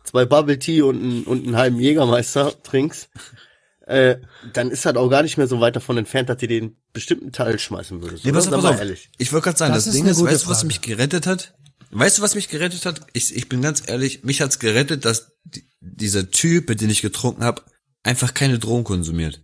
zwei 0.05 0.25
Bubble 0.25 0.59
Tea 0.59 0.82
und, 0.82 0.97
einen- 1.03 1.25
und 1.25 1.44
einen 1.44 1.56
halben 1.56 1.81
Jägermeister 1.81 2.53
trinkst, 2.62 3.09
äh, 3.87 4.17
dann 4.53 4.71
ist 4.71 4.85
das 4.85 4.94
auch 4.97 5.09
gar 5.09 5.23
nicht 5.23 5.37
mehr 5.38 5.47
so 5.47 5.60
weit 5.60 5.75
davon 5.77 5.96
entfernt, 5.96 6.29
dass 6.29 6.37
du 6.39 6.46
den 6.46 6.77
bestimmten 6.93 7.32
Teil 7.32 7.58
schmeißen 7.58 8.03
würdest. 8.03 8.25
Nee, 8.25 8.31
oder? 8.31 8.39
pass 8.41 8.46
auf, 8.49 8.55
pass 8.55 8.63
mal 8.65 8.72
auf. 8.75 8.79
ehrlich. 8.81 9.10
Ich 9.19 9.32
wollte 9.32 9.44
gerade 9.44 9.58
sagen, 9.58 9.72
Das 9.75 9.84
das, 9.84 9.94
ist 9.94 10.01
Ding 10.01 10.06
ist, 10.10 10.22
weißt 10.22 10.44
du, 10.46 10.51
was 10.51 10.65
mich 10.65 10.81
gerettet 10.82 11.27
hat? 11.27 11.55
Weißt 11.93 12.19
du, 12.19 12.22
was 12.22 12.34
mich 12.34 12.49
gerettet 12.49 12.84
hat? 12.84 13.01
Ich, 13.13 13.34
ich 13.34 13.49
bin 13.49 13.63
ganz 13.63 13.82
ehrlich, 13.87 14.25
mich 14.25 14.41
hat's 14.43 14.58
gerettet, 14.58 15.05
dass 15.05 15.32
die, 15.44 15.65
dieser 15.81 16.31
Typ, 16.31 16.69
mit 16.69 16.81
dem 16.81 16.91
ich 16.91 17.01
getrunken 17.01 17.44
habe, 17.44 17.63
einfach 18.03 18.34
keine 18.34 18.58
Drogen 18.58 18.84
konsumiert. 18.84 19.43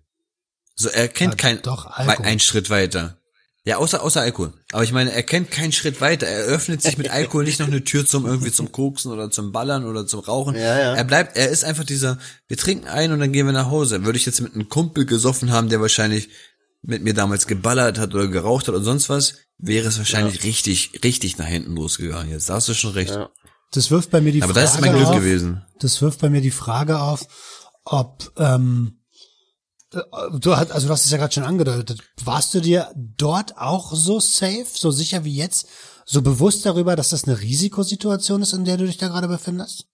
So, 0.74 0.88
er 0.88 1.06
kennt 1.08 1.34
Ja, 1.34 1.36
kein 1.36 1.62
doch, 1.62 1.86
Alkohol. 1.86 2.26
einen 2.26 2.40
Schritt 2.40 2.68
weiter. 2.68 3.21
Ja, 3.64 3.76
außer, 3.76 4.02
außer 4.02 4.20
Alkohol. 4.20 4.52
Aber 4.72 4.82
ich 4.82 4.92
meine, 4.92 5.12
er 5.12 5.22
kennt 5.22 5.52
keinen 5.52 5.70
Schritt 5.70 6.00
weiter. 6.00 6.26
Er 6.26 6.44
öffnet 6.46 6.82
sich 6.82 6.98
mit 6.98 7.10
Alkohol 7.10 7.44
nicht 7.44 7.60
noch 7.60 7.68
eine 7.68 7.84
Tür 7.84 8.04
zum 8.04 8.26
irgendwie 8.26 8.50
zum 8.50 8.72
Koksen 8.72 9.12
oder 9.12 9.30
zum 9.30 9.52
Ballern 9.52 9.84
oder 9.84 10.04
zum 10.04 10.18
Rauchen. 10.18 10.56
Ja, 10.56 10.78
ja. 10.78 10.94
Er 10.94 11.04
bleibt, 11.04 11.36
er 11.36 11.48
ist 11.48 11.64
einfach 11.64 11.84
dieser, 11.84 12.18
wir 12.48 12.56
trinken 12.56 12.88
ein 12.88 13.12
und 13.12 13.20
dann 13.20 13.30
gehen 13.30 13.46
wir 13.46 13.52
nach 13.52 13.70
Hause. 13.70 14.04
Würde 14.04 14.18
ich 14.18 14.26
jetzt 14.26 14.40
mit 14.40 14.54
einem 14.54 14.68
Kumpel 14.68 15.06
gesoffen 15.06 15.52
haben, 15.52 15.68
der 15.68 15.80
wahrscheinlich 15.80 16.30
mit 16.82 17.04
mir 17.04 17.14
damals 17.14 17.46
geballert 17.46 17.98
hat 17.98 18.14
oder 18.14 18.26
geraucht 18.26 18.66
hat 18.66 18.74
oder 18.74 18.82
sonst 18.82 19.08
was, 19.08 19.34
wäre 19.58 19.86
es 19.86 19.98
wahrscheinlich 19.98 20.42
richtig, 20.42 21.00
richtig 21.04 21.38
nach 21.38 21.46
hinten 21.46 21.76
losgegangen. 21.76 22.32
Jetzt 22.32 22.48
da 22.48 22.54
hast 22.54 22.68
du 22.68 22.74
schon 22.74 22.92
recht. 22.92 23.10
Ja. 23.10 23.30
Das 23.70 23.92
wirft 23.92 24.10
bei 24.10 24.20
mir 24.20 24.32
die 24.32 24.42
Aber 24.42 24.54
Frage 24.54 24.66
das 24.66 24.74
ist 24.74 24.80
mein 24.80 24.92
Glück 24.92 25.06
auf, 25.06 25.16
gewesen. 25.16 25.64
Das 25.78 26.02
wirft 26.02 26.20
bei 26.20 26.28
mir 26.28 26.40
die 26.40 26.50
Frage 26.50 26.98
auf, 26.98 27.26
ob 27.84 28.32
ähm, 28.36 28.98
äh, 28.98 29.01
du 30.38 30.56
hast, 30.56 30.72
also 30.72 30.86
du 30.86 30.92
hast 30.92 31.04
es 31.04 31.10
ja 31.10 31.18
gerade 31.18 31.32
schon 31.34 31.44
angedeutet. 31.44 32.02
Warst 32.24 32.54
du 32.54 32.60
dir 32.60 32.90
dort 32.96 33.58
auch 33.58 33.94
so 33.94 34.20
safe, 34.20 34.66
so 34.72 34.90
sicher 34.90 35.24
wie 35.24 35.36
jetzt, 35.36 35.68
so 36.04 36.22
bewusst 36.22 36.64
darüber, 36.66 36.96
dass 36.96 37.10
das 37.10 37.24
eine 37.24 37.40
Risikosituation 37.40 38.42
ist, 38.42 38.52
in 38.52 38.64
der 38.64 38.76
du 38.76 38.86
dich 38.86 38.98
da 38.98 39.08
gerade 39.08 39.28
befindest? 39.28 39.86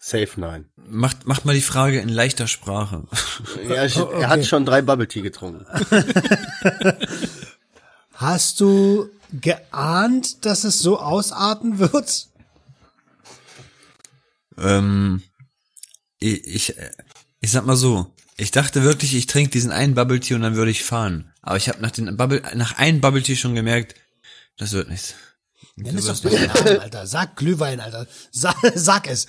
Safe 0.00 0.28
nein. 0.36 0.70
Macht, 0.76 1.26
macht 1.26 1.44
mal 1.44 1.54
die 1.54 1.60
Frage 1.60 2.00
in 2.00 2.08
leichter 2.08 2.46
Sprache. 2.46 3.04
Ja, 3.68 3.84
ich, 3.84 3.96
Oh, 3.98 4.04
okay. 4.04 4.22
Er 4.22 4.28
hat 4.28 4.44
schon 4.46 4.64
drei 4.64 4.80
Bubble 4.82 5.08
Tea 5.08 5.22
getrunken. 5.22 5.66
Hast 8.12 8.60
du 8.60 9.08
geahnt, 9.32 10.44
dass 10.44 10.64
es 10.64 10.78
so 10.78 10.98
ausarten 10.98 11.78
wird? 11.78 12.28
ähm, 14.56 15.22
ich, 16.18 16.46
ich, 16.46 16.78
äh, 16.78 16.90
ich 17.40 17.50
sag 17.50 17.64
mal 17.66 17.76
so, 17.76 18.14
ich 18.36 18.50
dachte 18.50 18.82
wirklich, 18.82 19.14
ich 19.14 19.26
trinke 19.26 19.50
diesen 19.50 19.72
einen 19.72 19.94
Bubble 19.94 20.20
Tea 20.20 20.34
und 20.34 20.42
dann 20.42 20.56
würde 20.56 20.70
ich 20.70 20.84
fahren. 20.84 21.32
Aber 21.42 21.56
ich 21.56 21.68
habe 21.68 21.80
nach 21.80 21.90
den 21.90 22.16
Bubble, 22.16 22.42
nach 22.54 22.78
einem 22.78 23.00
Bubble 23.00 23.22
Tea 23.22 23.36
schon 23.36 23.54
gemerkt, 23.54 23.94
das 24.56 24.72
wird 24.72 24.88
nichts. 24.88 25.14
Nenn 25.76 25.96
es 25.96 26.06
doch 26.06 26.18
den 26.18 26.46
Namen, 26.46 26.80
Alter. 26.80 27.06
Sag 27.06 27.36
Glühwein, 27.36 27.80
Alter. 27.80 28.06
Sag, 28.30 28.56
sag 28.74 29.08
es. 29.08 29.26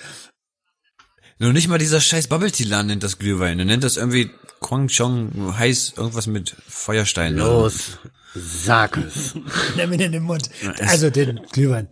Nur 1.37 1.53
nicht 1.53 1.67
mal 1.67 1.77
dieser 1.77 2.01
scheiß 2.01 2.27
Bubble 2.27 2.51
Tea 2.51 2.65
Laden 2.65 2.87
nennt 2.87 3.03
das 3.03 3.17
Glühwein. 3.17 3.57
Der 3.57 3.65
nennt 3.65 3.83
das 3.83 3.97
irgendwie 3.97 4.29
Kwang 4.59 4.89
Chong 4.89 5.57
heiß 5.57 5.93
irgendwas 5.95 6.27
mit 6.27 6.55
Feuerstein. 6.67 7.35
Los. 7.35 7.97
Sag 8.35 8.97
es. 8.97 9.33
Nimm 9.75 9.93
ihn 9.93 10.01
in 10.01 10.11
den 10.11 10.23
Mund. 10.23 10.49
Also 10.81 11.09
den 11.09 11.39
Glühwein. 11.51 11.87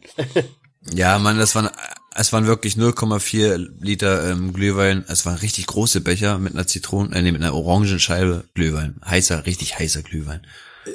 Ja, 0.91 1.17
Mann, 1.17 1.37
das 1.37 1.55
waren, 1.55 1.69
es 2.17 2.33
waren 2.33 2.47
wirklich 2.47 2.75
0,4 2.75 3.69
Liter 3.79 4.29
ähm, 4.31 4.53
Glühwein. 4.53 5.05
Es 5.07 5.25
waren 5.25 5.37
richtig 5.37 5.67
große 5.67 6.01
Becher 6.01 6.39
mit 6.39 6.53
einer 6.53 6.67
Zitronen, 6.67 7.13
äh, 7.13 7.21
nee, 7.21 7.31
mit 7.31 7.41
einer 7.41 7.53
Orangenscheibe 7.53 8.43
Glühwein. 8.55 8.95
Heißer, 9.05 9.45
richtig 9.45 9.77
heißer 9.79 10.01
Glühwein. 10.01 10.41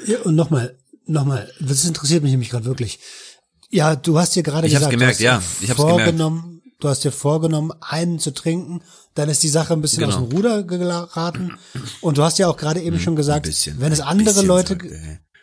Ja, 0.07 0.21
und 0.23 0.35
nochmal, 0.35 0.77
nochmal, 1.07 1.51
das 1.61 1.85
interessiert 1.85 2.23
mich 2.23 2.33
nämlich 2.33 2.51
gerade 2.51 2.65
wirklich. 2.65 2.99
Ja, 3.71 3.97
du 3.97 4.19
hast 4.19 4.35
dir 4.37 4.43
gerade 4.43 4.67
Ich 4.67 4.75
hab's 4.75 4.81
gesagt, 4.91 4.93
gemerkt, 4.93 5.21
du 5.21 5.29
hast 5.29 5.49
ja, 5.61 5.63
ich 5.63 5.71
hab's 5.71 5.79
gemerkt. 5.81 6.03
vorgenommen, 6.05 6.63
du 6.81 6.89
hast 6.89 7.05
dir 7.05 7.13
vorgenommen, 7.13 7.73
einen 7.81 8.19
zu 8.19 8.33
trinken, 8.35 8.83
dann 9.15 9.29
ist 9.29 9.43
die 9.43 9.49
Sache 9.49 9.73
ein 9.73 9.81
bisschen 9.81 10.01
Genau. 10.05 10.17
aus 10.17 10.23
dem 10.29 10.33
Ruder 10.37 10.63
geraten. 10.63 11.53
Und 12.01 12.19
du 12.19 12.23
hast 12.23 12.39
ja 12.39 12.49
auch 12.49 12.57
gerade 12.57 12.81
eben 12.81 12.99
schon 12.99 13.17
gesagt, 13.17 13.47
bisschen. 13.47 13.81
wenn 13.81 13.93
es 13.93 14.01
andere 14.01 14.43
Leute, 14.43 14.75
sagt. 14.75 14.87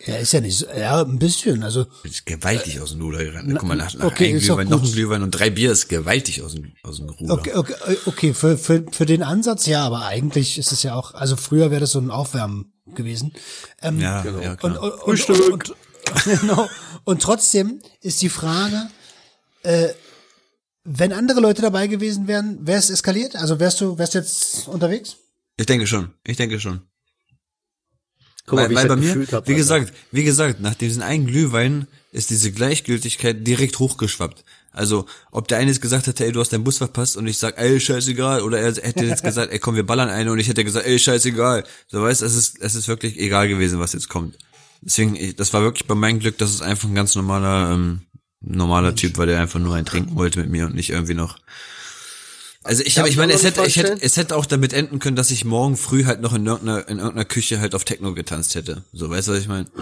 Ja, 0.05 0.15
ist 0.15 0.31
ja 0.31 0.39
nicht 0.39 0.57
so, 0.57 0.65
ja, 0.67 1.01
ein 1.01 1.19
bisschen, 1.19 1.63
also, 1.63 1.85
Ist 2.03 2.25
gewaltig 2.25 2.79
aus 2.79 2.91
dem 2.91 3.01
Ruder 3.01 3.23
gerannt. 3.23 3.49
Guck 3.51 3.63
mal, 3.67 3.75
nach, 3.75 3.93
nach 3.93 4.05
okay, 4.05 4.29
einem 4.29 4.39
Glühwein, 4.39 4.67
noch 4.69 4.81
ein 4.83 4.91
Glühwein 4.91 5.23
und 5.23 5.31
drei 5.31 5.49
Bier 5.49 5.71
ist 5.71 5.89
gewaltig 5.89 6.41
aus 6.41 6.53
dem, 6.53 6.73
aus 6.83 6.97
dem 6.97 7.09
Ruder. 7.09 7.33
okay, 7.33 7.53
okay, 7.55 7.75
okay, 8.05 8.33
für, 8.33 8.57
für, 8.57 8.85
für 8.91 9.05
den 9.05 9.23
Ansatz 9.23 9.65
ja, 9.65 9.85
aber 9.85 10.05
eigentlich 10.05 10.57
ist 10.57 10.71
es 10.71 10.83
ja 10.83 10.95
auch, 10.95 11.13
also 11.13 11.35
früher 11.35 11.69
wäre 11.69 11.81
das 11.81 11.91
so 11.91 11.99
ein 11.99 12.11
Aufwärmen 12.11 12.71
gewesen. 12.95 13.33
Ähm, 13.81 13.99
Ja, 13.99 14.23
ja, 14.23 14.51
Und, 14.51 14.57
klar. 14.59 15.03
und, 15.05 15.29
und, 15.29 15.29
und, 15.29 15.51
und, 15.51 15.75
genau. 16.41 16.69
und 17.03 17.21
trotzdem 17.21 17.81
ist 18.01 18.21
die 18.21 18.29
Frage, 18.29 18.89
äh, 19.63 19.89
wenn 20.85 21.11
andere 21.11 21.41
Leute 21.41 21.61
dabei 21.61 21.87
gewesen 21.87 22.27
wären, 22.27 22.65
wäre 22.65 22.79
es 22.79 22.89
eskaliert? 22.89 23.35
Also 23.35 23.59
wärst 23.59 23.81
du, 23.81 23.97
wärst 23.97 24.15
du 24.15 24.19
jetzt 24.19 24.67
unterwegs? 24.69 25.17
Ich 25.57 25.65
denke 25.65 25.85
schon, 25.87 26.13
ich 26.25 26.37
denke 26.37 26.59
schon. 26.59 26.81
Guck 28.49 28.59
mal, 28.59 28.63
weil 28.63 28.69
wie 28.69 28.73
ich 28.73 28.79
weil 28.79 28.87
bei 28.87 28.95
mir, 28.95 29.27
hab, 29.31 29.47
wie 29.47 29.55
gesagt, 29.55 29.93
wie 30.11 30.23
gesagt, 30.23 30.59
nach 30.59 30.75
diesem 30.75 31.03
einen 31.03 31.27
Glühwein 31.27 31.87
ist 32.11 32.31
diese 32.31 32.51
Gleichgültigkeit 32.51 33.45
direkt 33.45 33.79
hochgeschwappt. 33.79 34.43
Also, 34.71 35.05
ob 35.31 35.47
der 35.47 35.57
eine 35.57 35.69
jetzt 35.71 35.81
gesagt 35.81 36.07
hätte, 36.07 36.25
ey, 36.25 36.31
du 36.31 36.39
hast 36.39 36.53
deinen 36.53 36.63
Bus 36.63 36.77
verpasst 36.77 37.17
und 37.17 37.27
ich 37.27 37.37
sag, 37.37 37.59
ey, 37.59 37.79
scheißegal, 37.79 38.41
oder 38.41 38.59
er 38.59 38.73
hätte 38.73 39.05
jetzt 39.05 39.23
gesagt, 39.23 39.51
ey, 39.51 39.59
komm, 39.59 39.75
wir 39.75 39.85
ballern 39.85 40.09
eine 40.09 40.31
und 40.31 40.39
ich 40.39 40.47
hätte 40.47 40.63
gesagt, 40.63 40.85
ey, 40.85 40.97
scheißegal. 40.97 41.63
So, 41.87 42.01
weißt, 42.01 42.21
es 42.21 42.35
ist, 42.35 42.61
es 42.61 42.75
ist 42.75 42.87
wirklich 42.87 43.19
egal 43.19 43.47
gewesen, 43.47 43.79
was 43.79 43.93
jetzt 43.93 44.09
kommt. 44.09 44.37
Deswegen, 44.81 45.15
ich, 45.15 45.35
das 45.35 45.53
war 45.53 45.61
wirklich 45.61 45.87
bei 45.87 45.95
meinem 45.95 46.19
Glück, 46.19 46.37
dass 46.37 46.51
es 46.53 46.61
einfach 46.61 46.87
ein 46.87 46.95
ganz 46.95 47.15
normaler, 47.15 47.71
ähm, 47.73 48.01
normaler 48.41 48.95
Typ 48.95 49.17
war, 49.17 49.25
der 49.25 49.39
einfach 49.41 49.59
nur 49.59 49.75
ein 49.75 49.85
trinken 49.85 50.15
wollte 50.15 50.39
mit 50.39 50.49
mir 50.49 50.65
und 50.65 50.75
nicht 50.75 50.91
irgendwie 50.91 51.15
noch. 51.15 51.37
Also 52.63 52.83
ich, 52.83 52.95
Darf 52.95 53.07
ich 53.07 53.15
meine, 53.15 53.31
es 53.33 53.43
hätte, 53.43 53.63
ich 53.65 53.77
hätte, 53.77 53.97
es 54.01 54.17
hätte 54.17 54.35
auch 54.35 54.45
damit 54.45 54.73
enden 54.73 54.99
können, 54.99 55.15
dass 55.15 55.31
ich 55.31 55.45
morgen 55.45 55.77
früh 55.77 56.05
halt 56.05 56.19
noch 56.19 56.33
in 56.33 56.45
irgendeiner, 56.45 56.87
in 56.89 56.97
irgendeiner 56.97 57.25
Küche 57.25 57.59
halt 57.59 57.73
auf 57.73 57.85
Techno 57.85 58.13
getanzt 58.13 58.55
hätte. 58.55 58.83
So, 58.91 59.09
weißt 59.09 59.29
du, 59.29 59.31
was 59.31 59.39
ich 59.39 59.47
meine? 59.47 59.67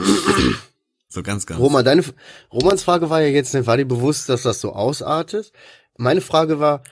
So 1.10 1.24
ganz, 1.24 1.46
ganz. 1.46 1.62
Roman, 1.62 1.86
deine, 1.86 2.03
Romans 2.51 2.84
Frage 2.84 3.10
war 3.10 3.22
ja 3.22 3.29
jetzt, 3.29 3.53
war 3.65 3.77
dir 3.77 3.86
bewusst, 3.86 4.27
dass 4.27 4.41
das 4.41 4.60
so 4.60 4.74
ausartet? 4.74 5.53
Meine 5.96 6.19
Frage 6.19 6.60
war, 6.60 6.84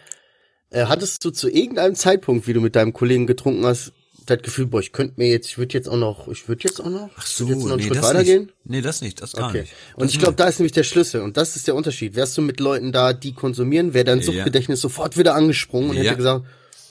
äh, 0.70 0.86
hattest 0.86 1.26
du 1.26 1.32
zu 1.32 1.50
irgendeinem 1.50 1.96
Zeitpunkt, 1.96 2.48
wie 2.48 2.54
du 2.54 2.62
mit 2.62 2.78
deinem 2.78 2.94
Kollegen 2.94 3.28
getrunken 3.28 3.66
hast, 3.66 3.92
das 4.26 4.42
Gefühl, 4.42 4.66
boah, 4.68 4.80
ich 4.80 4.92
könnte 4.92 5.14
mir 5.18 5.28
jetzt, 5.30 5.48
ich 5.48 5.58
würde 5.58 5.74
jetzt 5.74 5.88
auch 5.88 5.98
noch, 5.98 6.28
ich 6.28 6.48
würde 6.48 6.64
jetzt 6.68 6.80
auch 6.82 6.90
noch, 6.90 7.10
Ach 7.16 7.24
ich 7.26 7.34
so, 7.34 7.48
würd 7.48 7.58
jetzt 7.58 7.66
noch 7.66 7.72
einen 7.74 7.82
nee, 7.82 7.88
Schritt 7.88 7.98
das 7.98 8.06
weitergehen? 8.06 8.42
nicht. 8.44 8.54
Nee, 8.66 8.82
das 8.82 9.02
nicht, 9.02 9.22
das 9.22 9.34
gar 9.34 9.50
Okay. 9.50 9.62
nicht. 9.62 9.74
Und 9.96 10.10
ich 10.10 10.20
glaube, 10.20 10.36
da 10.36 10.46
ist 10.48 10.60
nämlich 10.60 10.72
der 10.74 10.84
Schlüssel. 10.84 11.22
Und 11.22 11.38
das 11.38 11.56
ist 11.56 11.68
der 11.68 11.76
Unterschied. 11.76 12.16
Wärst 12.16 12.38
du 12.38 12.42
mit 12.42 12.60
Leuten 12.60 12.92
da, 12.92 13.14
die 13.14 13.34
konsumieren, 13.34 13.94
wäre 13.94 14.06
dein 14.06 14.20
Ja. 14.20 14.26
Suchtgedächtnis 14.26 14.82
sofort 14.82 15.18
wieder 15.18 15.36
angesprungen 15.36 15.92
und 15.92 15.98
Ja. 15.98 16.04
hätte 16.04 16.18
gesagt, 16.18 16.46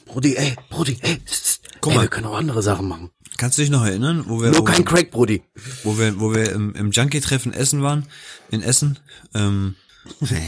Brudi, 0.07 0.37
ey, 0.37 0.55
Brudi, 0.71 0.97
ey, 1.01 1.17
pst, 1.25 1.61
Guck 1.81 1.93
ey, 1.93 1.97
mal. 1.97 2.03
wir 2.03 2.09
können 2.09 2.27
auch 2.27 2.37
andere 2.37 2.63
Sachen 2.63 2.87
machen. 2.89 3.11
Kannst 3.37 3.59
du 3.59 3.63
dich 3.63 3.71
noch 3.71 3.85
erinnern, 3.85 4.25
wo 4.29 4.41
wir, 4.41 4.51
Nur 4.51 4.61
wo, 4.61 4.65
kein 4.65 4.85
Crack, 4.85 5.11
Brudi. 5.11 5.43
wo 5.83 5.99
wir, 5.99 6.21
wo 6.21 6.35
wir 6.35 6.53
im, 6.53 6.75
im 6.75 6.91
Junkie-Treffen 6.93 7.53
Essen 7.53 7.83
waren? 7.83 8.07
In 8.51 8.63
Essen? 8.63 8.99
Ähm, 9.35 9.75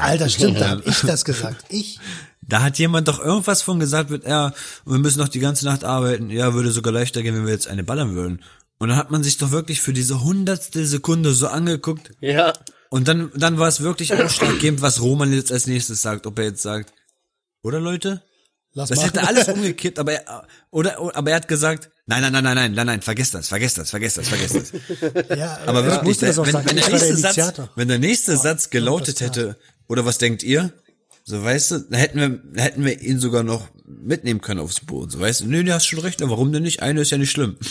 Alter, 0.00 0.28
stimmt, 0.28 0.60
da 0.60 0.70
hab 0.70 0.86
ich 0.86 1.00
das 1.02 1.24
gesagt. 1.24 1.64
Ich. 1.68 2.00
Da 2.42 2.62
hat 2.62 2.78
jemand 2.78 3.08
doch 3.08 3.20
irgendwas 3.20 3.62
von 3.62 3.78
gesagt, 3.80 4.10
wird, 4.10 4.26
ja, 4.26 4.52
wir 4.84 4.98
müssen 4.98 5.18
noch 5.18 5.28
die 5.28 5.40
ganze 5.40 5.64
Nacht 5.66 5.84
arbeiten. 5.84 6.30
Ja, 6.30 6.54
würde 6.54 6.70
sogar 6.70 6.92
leichter 6.92 7.22
gehen, 7.22 7.34
wenn 7.34 7.46
wir 7.46 7.52
jetzt 7.52 7.68
eine 7.68 7.84
ballern 7.84 8.14
würden. 8.14 8.42
Und 8.78 8.88
dann 8.88 8.96
hat 8.96 9.10
man 9.10 9.22
sich 9.22 9.36
doch 9.36 9.50
wirklich 9.50 9.80
für 9.80 9.92
diese 9.92 10.22
hundertstel 10.24 10.86
Sekunde 10.86 11.32
so 11.32 11.48
angeguckt. 11.48 12.12
Ja. 12.20 12.54
Und 12.88 13.08
dann, 13.08 13.30
dann 13.36 13.58
war 13.58 13.68
es 13.68 13.80
wirklich 13.80 14.14
ausschlaggebend, 14.14 14.80
was 14.80 15.00
Roman 15.00 15.32
jetzt 15.32 15.52
als 15.52 15.66
nächstes 15.66 16.02
sagt, 16.02 16.26
ob 16.26 16.38
er 16.38 16.46
jetzt 16.46 16.62
sagt, 16.62 16.92
oder 17.62 17.78
Leute? 17.78 18.22
Lass 18.72 18.88
Das 18.88 19.04
hätte 19.04 19.26
alles 19.26 19.48
umgekippt, 19.54 19.98
aber 19.98 20.12
er, 20.12 20.46
oder, 20.70 20.98
aber 21.14 21.30
er 21.30 21.36
hat 21.36 21.48
gesagt, 21.48 21.90
nein, 22.06 22.22
nein, 22.22 22.32
nein, 22.32 22.44
nein, 22.44 22.54
nein, 22.54 22.72
nein, 22.72 22.86
nein, 22.86 23.02
vergesst 23.02 23.34
das, 23.34 23.48
vergesst 23.48 23.78
das, 23.78 23.90
vergesst 23.90 24.16
das, 24.16 24.28
vergesst 24.28 24.54
das. 24.56 24.72
ja, 25.38 25.58
Aber 25.66 25.80
ich 25.80 26.20
wirklich, 26.20 26.38
auch 26.38 26.46
wenn, 26.46 26.52
sagen. 26.52 26.66
wenn, 26.68 26.76
der 26.76 26.88
der 26.88 26.90
nächste 26.90 27.16
Satz, 27.16 27.36
Initiator. 27.36 27.70
wenn 27.76 27.88
der 27.88 27.98
nächste 27.98 28.36
Satz 28.36 28.70
gelautet 28.70 29.20
hätte, 29.20 29.58
oder 29.88 30.06
was 30.06 30.18
denkt 30.18 30.42
ihr? 30.42 30.72
So, 31.24 31.42
weißt 31.42 31.70
du, 31.70 31.78
da 31.90 31.96
hätten 31.98 32.18
wir, 32.18 32.40
da 32.54 32.62
hätten 32.62 32.84
wir 32.84 33.00
ihn 33.00 33.20
sogar 33.20 33.42
noch 33.42 33.68
mitnehmen 33.84 34.40
können 34.40 34.60
aufs 34.60 34.80
Boot. 34.80 35.12
So, 35.12 35.20
weißt 35.20 35.42
du, 35.42 35.46
nee, 35.46 35.62
du 35.62 35.72
hast 35.72 35.86
schon 35.86 36.00
recht, 36.00 36.22
aber 36.22 36.32
warum 36.32 36.52
denn 36.52 36.62
nicht? 36.62 36.82
Eine 36.82 37.02
ist 37.02 37.10
ja 37.10 37.18
nicht 37.18 37.30
schlimm. 37.30 37.56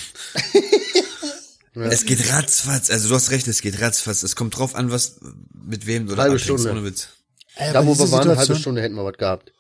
Es 1.76 2.06
geht 2.06 2.32
ratzfatz, 2.32 2.90
also 2.90 3.08
du 3.10 3.16
hast 3.16 3.32
recht, 3.32 3.48
es 3.48 3.62
geht 3.62 3.80
ratzfatz. 3.80 4.24
Es 4.24 4.36
kommt 4.36 4.58
drauf 4.58 4.76
an, 4.76 4.92
was, 4.92 5.18
mit 5.54 5.86
wem 5.86 6.08
du 6.08 6.16
da 6.16 6.24
Halbe 6.24 6.36
abhängst, 6.36 6.44
Stunde. 6.46 6.72
ohne 6.72 6.84
Witz. 6.84 7.08
Ey, 7.56 7.72
Da, 7.72 7.80
aber 7.80 7.88
wo 7.90 8.00
wir 8.00 8.12
waren, 8.12 8.28
eine 8.28 8.38
halbe 8.38 8.56
Stunde 8.56 8.82
hätten 8.82 8.96
wir 8.96 9.06
was 9.06 9.18
gehabt. 9.18 9.54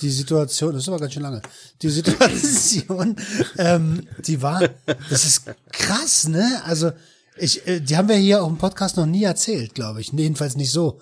Die 0.00 0.10
Situation, 0.10 0.72
das 0.72 0.82
ist 0.82 0.88
aber 0.88 0.98
ganz 0.98 1.12
schön 1.12 1.22
lange. 1.22 1.42
Die 1.82 1.88
Situation, 1.90 3.16
ähm, 3.58 4.06
die 4.26 4.40
war, 4.40 4.68
das 5.10 5.24
ist 5.24 5.42
krass, 5.72 6.28
ne? 6.28 6.62
Also, 6.64 6.92
ich, 7.36 7.66
äh, 7.66 7.80
die 7.80 7.96
haben 7.96 8.08
wir 8.08 8.16
hier 8.16 8.42
auch 8.42 8.48
im 8.48 8.58
Podcast 8.58 8.96
noch 8.96 9.06
nie 9.06 9.24
erzählt, 9.24 9.74
glaube 9.74 10.00
ich. 10.00 10.12
Jedenfalls 10.12 10.56
nicht 10.56 10.70
so. 10.70 11.00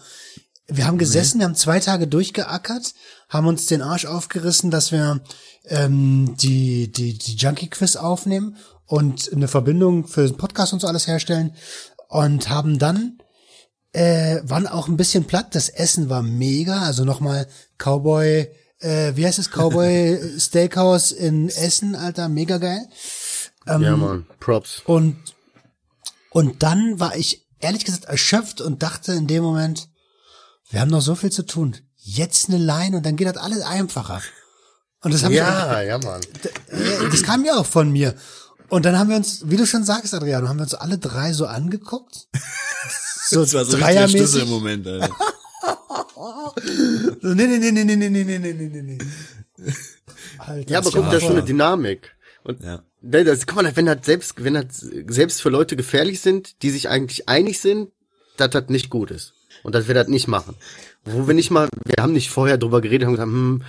Wir 0.71 0.87
haben 0.87 0.99
gesessen, 0.99 1.41
wir 1.41 1.47
haben 1.47 1.55
zwei 1.55 1.81
Tage 1.81 2.07
durchgeackert, 2.07 2.93
haben 3.31 3.47
uns 3.47 3.67
den 3.67 3.81
Arsch 3.81 4.05
aufgerissen, 4.05 4.71
dass 4.71 4.93
wir 4.93 5.23
ähm, 5.65 6.37
die, 6.37 6.93
die, 6.93 7.17
die 7.17 7.37
Junkie-Quiz 7.37 7.97
aufnehmen 7.97 8.57
und 8.85 9.33
eine 9.33 9.49
Verbindung 9.49 10.07
für 10.07 10.27
den 10.27 10.37
Podcast 10.37 10.75
und 10.75 10.81
so 10.81 10.87
alles 10.87 11.07
herstellen 11.07 11.55
und 12.09 12.51
haben 12.51 12.79
dann 12.79 13.19
äh, 13.93 14.41
waren 14.45 14.67
auch 14.67 14.89
ein 14.89 14.97
bisschen 14.97 15.25
platt. 15.25 15.55
Das 15.55 15.69
Essen 15.69 16.11
war 16.11 16.23
mega. 16.23 16.83
Also 16.83 17.05
nochmal 17.05 17.47
Cowboy, 17.79 18.49
äh, 18.81 19.13
wie 19.17 19.27
heißt 19.27 19.39
es? 19.39 19.51
Cowboy 19.51 20.19
Steakhouse 20.39 21.13
in 21.13 21.49
Essen, 21.49 21.95
Alter, 21.95 22.29
mega 22.29 22.59
geil. 22.59 22.87
Ähm, 23.67 23.83
ja, 23.83 23.97
Mann. 23.97 24.27
Props. 24.41 24.83
Und, 24.85 25.17
und 26.31 26.63
dann 26.63 27.01
war 27.01 27.17
ich 27.17 27.47
ehrlich 27.61 27.85
gesagt 27.85 28.05
erschöpft 28.05 28.61
und 28.61 28.83
dachte 28.83 29.13
in 29.13 29.27
dem 29.27 29.43
Moment, 29.43 29.88
wir 30.71 30.81
haben 30.81 30.91
noch 30.91 31.01
so 31.03 31.15
viel 31.15 31.31
zu 31.33 31.45
tun. 31.45 31.77
Jetzt 31.97 32.49
eine 32.49 32.59
Line 32.59 32.97
und 32.97 33.05
dann 33.07 33.17
geht 33.17 33.27
das 33.29 33.37
alles 33.37 33.63
einfacher. 33.63 34.23
Und 35.03 35.15
das, 35.15 35.23
hab 35.25 35.31
Ja, 35.31 35.81
ja, 35.83 35.99
Mann. 35.99 36.21
das 37.11 37.23
kam 37.23 37.45
ja 37.45 37.57
auch 37.57 37.67
von 37.67 37.91
mir. 37.91 38.15
Und 38.69 38.85
dann 38.85 38.99
haben 38.99 39.09
wir 39.09 39.17
uns, 39.17 39.43
wie 39.49 39.57
du 39.57 39.67
schon 39.67 39.85
sagst, 39.85 40.13
Adriano, 40.15 40.49
haben 40.49 40.59
wir 40.59 40.65
uns 40.65 40.75
alle 40.75 40.99
drei 40.99 41.33
so 41.33 41.47
angeguckt. 41.47 42.29
So, 43.31 43.43
Das 43.43 43.53
war 43.53 43.65
so 43.67 43.73
richtig 43.77 43.87
der 43.89 43.95
dreiermäßig. 44.07 44.21
Schlüsselmoment, 44.31 44.87
Alter. 44.87 45.15
So, 47.21 47.29
nee, 47.35 47.47
nee, 47.47 47.59
nee, 47.59 47.71
nee, 47.73 47.85
nee, 47.85 47.97
nee, 47.97 48.09
nee, 48.09 48.25
nee, 48.39 48.39
nee, 48.39 48.69
nee, 48.69 48.83
nee. 48.83 48.99
Alter, 50.39 50.71
Ja, 50.71 50.79
aber 50.79 50.91
guck, 50.91 51.05
das 51.07 51.17
ist 51.17 51.23
schon 51.25 51.33
eine. 51.33 51.45
Dynamik. 51.45 52.17
Und 52.45 52.63
Ja. 52.63 52.83
Ne, 53.03 53.25
das, 53.25 53.47
guck 53.47 53.57
mal, 53.63 53.77
wenn 53.77 53.85
das 53.85 53.99
selbst, 54.05 54.43
wenn 54.43 54.55
das 54.55 54.79
selbst 55.09 55.43
für 55.43 55.51
Leute 55.51 55.77
gefährlich 55.77 56.21
sind, 56.23 56.63
die 56.63 56.71
sich 56.71 56.89
eigentlich 56.89 57.29
einig 57.29 57.61
sind, 57.61 57.91
dass 58.39 58.49
das 58.51 58.71
nicht 58.71 58.89
gut 58.89 59.11
ist. 59.11 59.35
Und 59.63 59.75
dass 59.75 59.89
wir 59.89 59.95
das 59.95 60.09
nicht 60.09 60.29
machen. 60.29 60.55
Wo 61.05 61.27
wir 61.27 61.35
nicht 61.35 61.51
mal, 61.51 61.69
wir 61.85 62.03
haben 62.03 62.13
nicht 62.13 62.31
vorher 62.31 62.59
drüber 62.59 62.81
geredet, 62.81 63.07
haben 63.07 63.15
gesagt, 63.15 63.31
hm, 63.31 63.63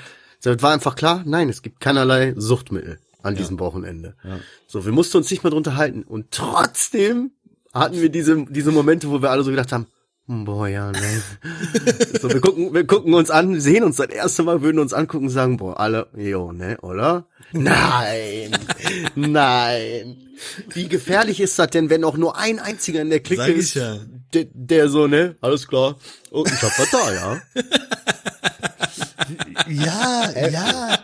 es 0.43 0.62
war 0.62 0.72
einfach 0.72 0.96
klar, 0.96 1.24
nein, 1.25 1.50
es 1.50 1.62
gibt 1.62 1.79
keinerlei 1.79 2.34
Suchtmittel 2.38 3.00
an 3.22 3.36
diesem 3.36 3.60
Wochenende. 3.60 4.15
So, 4.67 4.86
wir 4.86 4.91
mussten 4.91 5.17
uns 5.17 5.29
nicht 5.29 5.43
mehr 5.43 5.51
drunter 5.51 5.75
halten. 5.75 6.03
Und 6.03 6.31
trotzdem 6.31 7.31
hatten 7.74 8.01
wir 8.01 8.10
diese, 8.10 8.46
diese 8.50 8.72
Momente, 8.72 9.10
wo 9.10 9.22
wir 9.22 9.31
alle 9.31 9.43
so 9.43 9.51
gedacht 9.51 9.72
haben, 9.72 9.88
hm, 10.29 10.46
boah, 10.46 10.67
ja, 10.67 10.91
ne. 10.91 11.24
so, 12.22 12.29
wir 12.29 12.39
gucken, 12.39 12.72
wir 12.72 12.86
gucken 12.86 13.15
uns 13.15 13.31
an, 13.31 13.60
sehen 13.60 13.84
uns 13.84 13.96
das 13.96 14.10
erste 14.10 14.43
Mal, 14.43 14.62
würden 14.62 14.77
uns 14.77 14.93
angucken 14.93 15.25
und 15.25 15.31
sagen, 15.31 15.58
boah, 15.58 15.79
alle, 15.79 16.08
jo, 16.15 16.51
ne, 16.51 16.77
oder? 16.81 17.25
Nein, 17.51 18.51
nein. 19.15 20.17
Wie 20.69 20.88
gefährlich 20.88 21.39
ist 21.39 21.58
das 21.58 21.72
denn, 21.72 21.89
wenn 21.89 22.03
auch 22.03 22.15
nur 22.15 22.38
ein 22.38 22.60
einziger 22.60 23.01
in 23.01 23.10
der 23.10 23.22
Clique 23.22 23.51
ist, 23.51 23.74
ja. 23.74 23.98
Der, 24.33 24.45
der 24.53 24.89
so, 24.89 25.07
ne, 25.07 25.36
alles 25.41 25.67
klar. 25.67 25.98
Oh, 26.31 26.43
ich 26.45 26.62
hab 26.62 26.77
was 26.79 26.89
da, 26.91 27.13
ja. 27.13 27.41
Ja, 29.67 30.31
ja. 30.50 31.00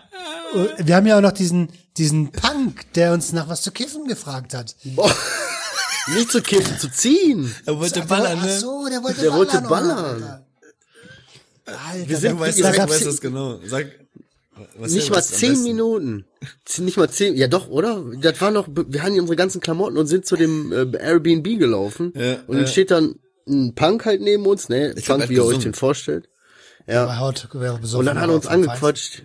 Wir 0.77 0.95
haben 0.95 1.05
ja 1.05 1.17
auch 1.17 1.21
noch 1.21 1.31
diesen, 1.31 1.69
diesen 1.97 2.31
Punk, 2.31 2.91
der 2.93 3.13
uns 3.13 3.31
nach 3.33 3.47
was 3.49 3.61
zu 3.61 3.71
kiffen 3.71 4.07
gefragt 4.07 4.53
hat. 4.53 4.75
Boah. 4.83 5.13
Nicht 6.15 6.31
zu 6.31 6.41
kiffen, 6.41 6.77
zu 6.79 6.89
ziehen. 6.89 7.53
Er 7.65 7.79
wollte 7.79 8.01
Ach 8.03 8.07
ballern, 8.07 8.41
ne? 8.41 8.59
so, 8.59 8.87
der 8.89 9.03
wollte 9.03 9.21
Der 9.21 9.29
ballern. 9.31 9.51
wollte 9.53 9.67
ballern. 9.67 10.45
Alter, 11.65 12.09
Wir 12.09 12.17
sind, 12.17 12.35
da- 12.35 12.39
weißt 12.45 12.63
da 12.63 12.71
du, 12.71 12.77
weißt 12.89 13.05
das 13.07 13.21
genau. 13.21 13.59
Sag, 13.65 13.87
Was 14.77 14.91
nicht 14.91 15.11
mal 15.11 15.21
zehn? 15.21 15.63
Minuten. 15.63 16.25
Nicht 16.77 16.97
mal 16.97 17.09
zehn, 17.09 17.35
ja 17.35 17.47
doch, 17.47 17.67
oder? 17.67 18.03
Das 18.21 18.39
war 18.41 18.51
noch, 18.51 18.67
wir 18.69 19.03
hatten 19.03 19.19
unsere 19.19 19.35
ganzen 19.35 19.59
Klamotten 19.59 19.97
und 19.97 20.07
sind 20.07 20.25
zu 20.25 20.35
dem 20.35 20.71
äh, 20.71 20.97
Airbnb 20.97 21.59
gelaufen. 21.59 22.13
Ja, 22.15 22.35
und 22.47 22.55
dann 22.55 22.65
ja. 22.65 22.67
steht 22.67 22.91
dann 22.91 23.15
ein 23.47 23.75
Punk 23.75 24.05
halt 24.05 24.21
neben 24.21 24.45
uns, 24.45 24.69
ne? 24.69 24.93
Ich 24.95 25.05
Punk, 25.05 25.23
hat 25.23 25.29
wie 25.29 25.35
ihr 25.35 25.45
euch 25.45 25.59
den 25.59 25.73
vorstellt. 25.73 26.29
Ja. 26.87 27.19
Haut, 27.19 27.47
wäre 27.53 27.79
besoffen 27.79 27.99
Und 27.99 28.05
dann 28.05 28.19
hat 28.19 28.29
er 28.29 28.35
uns 28.35 28.47
angequatscht. 28.47 29.23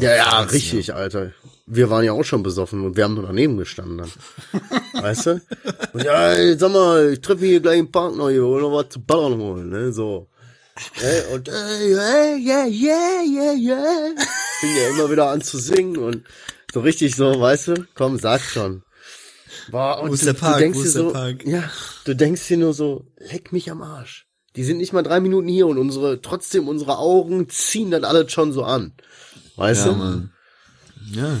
Ja, 0.00 0.16
ja, 0.16 0.24
krass, 0.24 0.52
richtig, 0.52 0.94
Alter. 0.94 1.32
Wir 1.66 1.90
waren 1.90 2.04
ja 2.04 2.12
auch 2.12 2.24
schon 2.24 2.42
besoffen 2.42 2.84
und 2.84 2.96
wir 2.96 3.04
haben 3.04 3.14
nur 3.14 3.26
daneben 3.26 3.56
gestanden 3.56 3.98
dann. 3.98 4.10
weißt 5.02 5.26
du? 5.26 5.40
Und 5.92 6.04
ja, 6.04 6.32
ey, 6.32 6.58
sag 6.58 6.72
mal, 6.72 7.12
ich 7.12 7.20
treffe 7.20 7.40
mich 7.40 7.50
hier 7.50 7.60
gleich 7.60 7.78
im 7.78 7.90
Park 7.90 8.16
noch 8.16 8.30
hier, 8.30 8.42
noch 8.42 8.72
was 8.72 8.88
zu 8.90 9.00
ballern 9.00 9.38
holen, 9.38 9.70
ne, 9.70 9.92
so. 9.92 10.28
Ey, 11.00 11.34
und 11.34 11.48
ey, 11.48 11.94
yeah, 11.94 12.66
yeah, 12.66 13.22
yeah, 13.24 13.52
yeah. 13.54 14.14
Fing 14.60 14.76
ja 14.76 14.88
immer 14.90 15.10
wieder 15.10 15.30
an 15.30 15.40
zu 15.42 15.58
singen 15.58 15.96
und 15.96 16.24
so 16.72 16.80
richtig 16.80 17.14
so, 17.16 17.40
weißt 17.40 17.68
du, 17.68 17.86
komm, 17.94 18.18
sag 18.18 18.40
schon. 18.42 18.82
Boah, 19.70 20.00
und 20.00 20.10
Wo 20.10 20.14
ist 20.14 20.22
du, 20.22 20.26
der 20.26 20.32
Park? 20.34 20.54
du 20.54 20.60
denkst 20.60 20.78
Wo 20.78 20.82
dir 20.82 20.88
ist 20.88 20.96
der 20.96 21.02
so, 21.02 21.12
Park? 21.12 21.44
ja, 21.46 21.70
du 22.04 22.14
denkst 22.14 22.46
dir 22.48 22.56
nur 22.58 22.74
so, 22.74 23.06
leck 23.18 23.52
mich 23.52 23.70
am 23.70 23.82
Arsch. 23.82 24.26
Die 24.54 24.64
sind 24.64 24.78
nicht 24.78 24.92
mal 24.92 25.02
drei 25.02 25.20
Minuten 25.20 25.48
hier 25.48 25.66
und 25.66 25.78
unsere, 25.78 26.20
trotzdem 26.22 26.68
unsere 26.68 26.98
Augen 26.98 27.48
ziehen 27.48 27.90
das 27.90 28.02
alles 28.04 28.30
schon 28.32 28.52
so 28.52 28.62
an. 28.64 28.92
Weißt 29.56 29.86
Ja, 29.86 29.92
du? 29.92 29.98
Mann. 29.98 30.32
Ja. 31.12 31.38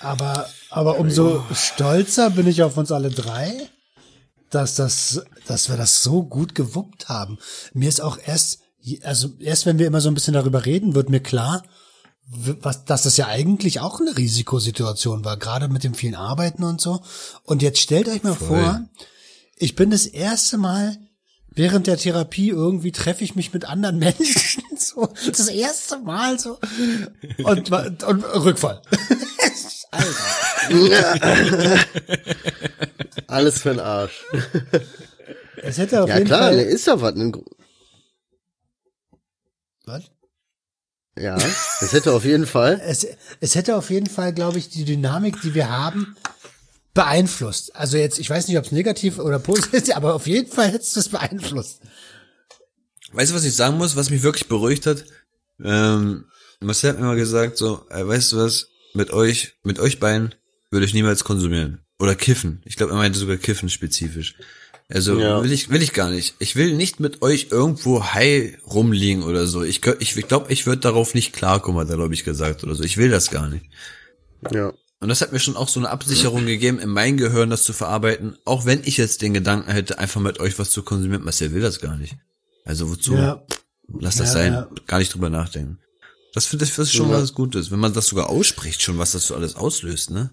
Aber, 0.00 0.48
aber 0.70 0.98
umso 0.98 1.44
stolzer 1.54 2.30
bin 2.30 2.46
ich 2.46 2.62
auf 2.62 2.76
uns 2.76 2.92
alle 2.92 3.10
drei, 3.10 3.68
dass 4.50 4.74
das, 4.74 5.22
dass 5.46 5.68
wir 5.68 5.76
das 5.76 6.02
so 6.02 6.22
gut 6.22 6.54
gewuppt 6.54 7.08
haben. 7.08 7.38
Mir 7.72 7.88
ist 7.88 8.00
auch 8.00 8.18
erst, 8.24 8.60
also 9.02 9.30
erst 9.40 9.66
wenn 9.66 9.78
wir 9.78 9.86
immer 9.86 10.00
so 10.00 10.08
ein 10.08 10.14
bisschen 10.14 10.34
darüber 10.34 10.64
reden, 10.64 10.94
wird 10.94 11.10
mir 11.10 11.20
klar, 11.20 11.62
was, 12.28 12.84
dass 12.84 13.02
das 13.02 13.16
ja 13.16 13.28
eigentlich 13.28 13.80
auch 13.80 14.00
eine 14.00 14.16
Risikosituation 14.16 15.24
war, 15.24 15.36
gerade 15.36 15.68
mit 15.68 15.84
dem 15.84 15.94
vielen 15.94 16.16
Arbeiten 16.16 16.64
und 16.64 16.80
so. 16.80 17.00
Und 17.44 17.62
jetzt 17.62 17.78
stellt 17.78 18.08
euch 18.08 18.22
mal 18.24 18.34
vor, 18.34 18.80
ich 19.56 19.76
bin 19.76 19.90
das 19.90 20.06
erste 20.06 20.58
Mal 20.58 20.98
während 21.56 21.86
der 21.86 21.96
Therapie 21.96 22.50
irgendwie 22.50 22.92
treffe 22.92 23.24
ich 23.24 23.34
mich 23.34 23.52
mit 23.52 23.64
anderen 23.64 23.98
Menschen 24.00 24.62
so 24.78 25.08
das 25.26 25.48
erste 25.48 25.98
Mal 25.98 26.38
so 26.38 26.58
und, 27.42 27.70
und, 27.72 28.02
und 28.04 28.24
Rückfall. 28.24 28.82
Alter. 29.96 31.84
Alles 33.28 33.60
für 33.62 33.70
den 33.70 33.80
Arsch. 33.80 34.24
Es 35.62 35.78
hätte 35.78 36.02
auf 36.02 36.08
Ja 36.08 36.16
jeden 36.18 36.26
klar, 36.28 36.50
ne, 36.50 36.56
Fall. 36.58 36.66
ist 36.66 36.86
ja 36.86 37.00
was. 37.00 37.14
ne, 37.14 37.32
Was? 39.84 40.04
Ja, 41.18 41.36
es 41.80 41.92
hätte 41.92 42.12
auf 42.12 42.24
jeden 42.24 42.46
Fall. 42.46 42.80
Es, 42.84 43.06
es 43.40 43.54
hätte 43.54 43.76
auf 43.76 43.88
jeden 43.90 44.08
Fall, 44.08 44.32
glaube 44.34 44.58
ich, 44.58 44.68
die 44.68 44.84
Dynamik, 44.84 45.40
die 45.40 45.54
wir 45.54 45.70
haben, 45.70 46.14
beeinflusst. 46.92 47.74
Also 47.74 47.96
jetzt, 47.96 48.18
ich 48.18 48.28
weiß 48.28 48.48
nicht, 48.48 48.58
ob 48.58 48.64
es 48.66 48.72
negativ 48.72 49.18
oder 49.18 49.38
positiv 49.38 49.72
ist, 49.74 49.96
aber 49.96 50.14
auf 50.14 50.26
jeden 50.26 50.50
Fall 50.50 50.66
hätte 50.68 50.82
es 50.84 50.92
das 50.92 51.08
beeinflusst. 51.08 51.80
Weißt 53.12 53.30
du, 53.30 53.36
was 53.36 53.44
ich 53.44 53.54
sagen 53.56 53.78
muss, 53.78 53.96
was 53.96 54.10
mich 54.10 54.22
wirklich 54.22 54.48
beruhigt 54.48 54.84
hat? 54.86 55.04
Ähm, 55.62 56.26
Marcel 56.60 56.90
hat 56.90 56.98
mir 57.00 57.06
mal 57.06 57.16
gesagt, 57.16 57.56
so, 57.56 57.86
äh, 57.90 58.06
weißt 58.06 58.32
du 58.32 58.36
was, 58.38 58.68
mit 58.96 59.10
euch, 59.12 59.54
mit 59.62 59.78
euch 59.78 60.00
beiden 60.00 60.34
würde 60.70 60.86
ich 60.86 60.94
niemals 60.94 61.24
konsumieren. 61.24 61.80
Oder 61.98 62.14
kiffen. 62.14 62.60
Ich 62.64 62.76
glaube, 62.76 62.92
er 62.92 62.96
meinte 62.96 63.18
sogar 63.18 63.36
kiffen 63.36 63.68
spezifisch. 63.70 64.34
Also 64.88 65.18
Ja. 65.18 65.42
will 65.42 65.50
ich 65.52 65.68
will 65.70 65.82
ich 65.82 65.92
gar 65.94 66.10
nicht. 66.10 66.34
Ich 66.38 66.54
will 66.56 66.74
nicht 66.74 67.00
mit 67.00 67.22
euch 67.22 67.48
irgendwo 67.50 68.04
high 68.04 68.56
rumliegen 68.66 69.22
oder 69.24 69.46
so. 69.46 69.62
Ich 69.62 69.80
gö- 69.80 69.96
ich 69.98 70.14
glaube, 70.28 70.52
ich 70.52 70.66
würde 70.66 70.80
darauf 70.80 71.14
nicht 71.14 71.32
klarkommen, 71.32 71.80
hat 71.80 71.90
er 71.90 71.96
glaube 71.96 72.14
ich 72.14 72.24
gesagt 72.24 72.62
oder 72.62 72.74
so. 72.74 72.82
Ich 72.84 72.96
will 72.96 73.10
das 73.10 73.30
gar 73.30 73.48
nicht. 73.48 73.64
Ja. 74.52 74.72
Und 75.00 75.08
das 75.08 75.20
hat 75.20 75.32
mir 75.32 75.40
schon 75.40 75.56
auch 75.56 75.68
so 75.68 75.80
eine 75.80 75.90
Absicherung 75.90 76.46
gegeben, 76.46 76.78
in 76.78 76.88
mein 76.88 77.16
Gehirn 77.16 77.50
das 77.50 77.64
zu 77.64 77.72
verarbeiten, 77.72 78.36
auch 78.44 78.64
wenn 78.64 78.80
ich 78.84 78.96
jetzt 78.96 79.22
den 79.22 79.34
Gedanken 79.34 79.70
hätte, 79.70 79.98
einfach 79.98 80.20
mit 80.20 80.40
euch 80.40 80.58
was 80.58 80.70
zu 80.70 80.82
konsumieren. 80.82 81.24
Marcel 81.24 81.52
will 81.52 81.60
das 81.62 81.80
gar 81.80 81.96
nicht. 81.96 82.16
Also 82.64 82.88
wozu? 82.90 83.14
Lass 83.98 84.16
das 84.16 84.28
Ja, 84.28 84.32
sein. 84.34 84.52
ja. 84.52 84.68
Gar 84.86 84.98
nicht 84.98 85.12
drüber 85.14 85.30
nachdenken. 85.30 85.78
Das 86.36 86.44
finde 86.44 86.66
ich 86.66 86.70
das 86.76 86.88
ist 86.88 86.92
schon 86.92 87.08
Ja. 87.08 87.16
was 87.22 87.32
Gutes. 87.32 87.70
Wenn 87.70 87.78
man 87.78 87.94
das 87.94 88.08
sogar 88.08 88.28
ausspricht, 88.28 88.82
schon 88.82 88.98
was 88.98 89.12
das 89.12 89.26
so 89.26 89.34
alles 89.34 89.56
auslöst, 89.56 90.10
ne? 90.10 90.28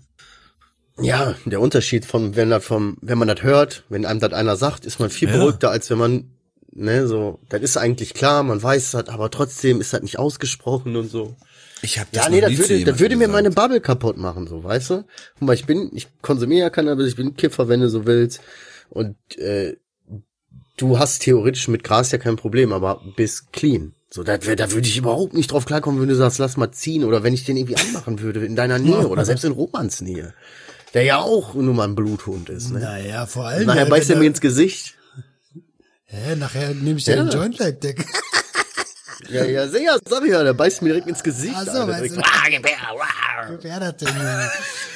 Ja, 1.00 1.36
der 1.46 1.62
Unterschied 1.62 2.04
von, 2.06 2.36
wenn 2.36 2.60
vom, 2.60 2.98
wenn 3.02 3.18
man 3.18 3.30
das 3.30 3.42
hört, 3.42 3.84
wenn 3.88 4.06
einem 4.06 4.20
das 4.20 4.34
einer 4.34 4.58
sagt, 4.58 4.86
ist 4.86 5.00
man 5.00 5.10
viel 5.10 5.30
Ja. 5.30 5.38
beruhigter, 5.38 5.72
als 5.72 5.90
wenn 5.90 5.98
man, 5.98 6.30
ne, 6.74 7.08
so, 7.08 7.40
das 7.48 7.62
ist 7.62 7.78
eigentlich 7.78 8.14
klar, 8.14 8.44
man 8.44 8.62
weiß 8.62 8.92
das, 8.92 9.08
aber 9.08 9.32
trotzdem 9.32 9.80
ist 9.80 9.94
das 9.94 10.02
nicht 10.02 10.20
ausgesprochen 10.20 10.98
und 10.98 11.10
so. 11.10 11.38
Ich 11.82 11.98
habe 12.00 12.10
das 12.12 12.26
Ja, 12.26 12.30
nee, 12.30 12.42
das 12.42 12.52
würde, 12.58 12.84
das 12.84 13.00
würde 13.00 13.16
mir 13.16 13.28
gesagt. 13.28 13.34
meine 13.34 13.52
Bubble 13.52 13.80
kaputt 13.80 14.18
machen, 14.18 14.46
so, 14.46 14.62
weißt 14.62 14.90
du? 14.90 15.06
Guck 15.40 15.48
mal, 15.48 15.54
ich 15.54 15.66
bin, 15.66 15.90
ich 15.94 16.08
konsumiere 16.22 16.64
ja 16.64 16.70
Cannabis, 16.70 17.08
ich 17.08 17.16
bin 17.16 17.36
Kiffer, 17.38 17.70
wenn 17.70 17.80
du 17.80 17.90
so 17.90 18.06
willst. 18.06 18.42
Und 18.90 19.16
äh, 19.38 19.78
du 20.76 21.00
hast 21.00 21.20
theoretisch 21.24 21.70
mit 21.70 21.86
Gras 21.86 22.12
ja 22.12 22.18
kein 22.18 22.36
Problem, 22.36 22.74
aber 22.74 23.02
bist 23.16 23.54
clean. 23.54 23.94
So, 24.16 24.22
da, 24.22 24.38
da 24.38 24.72
würde 24.72 24.88
ich 24.88 24.96
überhaupt 24.96 25.34
nicht 25.34 25.52
drauf 25.52 25.66
klarkommen, 25.66 26.00
wenn 26.00 26.08
du 26.08 26.14
sagst, 26.16 26.38
lass 26.38 26.56
mal 26.56 26.72
ziehen 26.72 27.04
oder 27.04 27.24
wenn 27.24 27.34
ich 27.34 27.46
den 27.46 27.58
irgendwie 27.58 27.78
anmachen 27.78 28.20
würde 28.20 28.46
in 28.46 28.56
deiner 28.56 28.78
Nähe 28.78 29.08
oder 29.08 29.26
selbst 29.26 29.44
in 29.44 29.52
Romans 29.54 30.02
Nähe. 30.02 30.36
Der 30.94 31.02
ja 31.02 31.18
auch 31.18 31.56
nur 31.56 31.74
mal 31.74 31.86
ein 31.88 31.96
Bluthund 31.96 32.48
ist, 32.50 32.70
ne? 32.70 32.80
Naja, 32.80 33.26
vor 33.26 33.48
allem. 33.48 33.66
Nachher 33.66 33.88
beißt 33.88 34.12
er 34.12 34.18
mir 34.18 34.28
ins 34.28 34.40
Gesicht. 34.40 35.00
Hä, 36.06 36.36
nachher 36.36 36.76
nehme 36.76 37.00
ich 37.00 37.06
dir 37.06 37.16
Ja. 37.16 37.24
den 37.24 37.32
Joint 37.32 37.60
weg, 37.60 37.82
Dick. 37.82 38.06
Ja, 39.30 39.46
ja, 39.46 39.68
sehr, 39.68 39.98
sag 40.08 40.24
ich 40.26 40.30
ja, 40.32 40.44
der 40.44 40.54
beißt 40.54 40.84
mir 40.84 40.90
direkt 40.90 41.08
ins 41.08 41.24
Gesicht. 41.24 41.56
Ach 41.58 41.66
so, 41.66 41.72
Alter, 41.72 41.88
weißt 41.88 42.16
direkt. 42.16 42.18
du. 42.18 42.70
Her, 42.70 42.90
rar. 42.90 43.58
Wer 43.64 43.80
das 43.80 43.98
denn? 43.98 44.10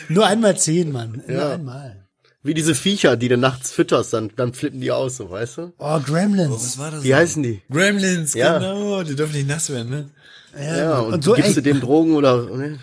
Nur 0.10 0.28
einmal 0.28 0.58
zehn, 0.60 0.92
Mann. 0.92 1.24
Nur 1.26 1.38
Ja. 1.38 1.54
einmal. 1.54 2.07
Wie 2.48 2.54
diese 2.54 2.76
Viecher, 2.76 3.18
die 3.18 3.28
du 3.28 3.36
nachts 3.38 3.72
fütterst, 3.72 4.14
dann, 4.14 4.32
dann 4.38 4.54
flippen 4.54 4.80
die 4.80 4.90
aus, 4.92 5.18
so, 5.18 5.30
weißt 5.30 5.58
du? 5.58 5.74
Oh, 5.80 6.00
Gremlins. 6.00 6.54
Was 6.54 6.78
war 6.78 6.92
das? 6.92 7.04
Wie 7.04 7.14
heißen 7.14 7.44
die? 7.44 7.62
Gremlins, 7.70 8.34
Ja. 8.34 8.58
genau. 8.58 9.04
Die 9.04 9.16
dürfen 9.16 9.36
nicht 9.36 9.50
nass 9.50 9.70
werden, 9.70 9.90
ne? 9.90 10.10
Ja, 10.58 11.00
und, 11.00 11.16
und 11.16 11.24
so, 11.26 11.34
gibst 11.34 11.50
ey, 11.50 11.56
du 11.56 11.62
dem 11.62 11.82
Drogen 11.82 12.16
oder, 12.16 12.44
ne? 12.44 12.80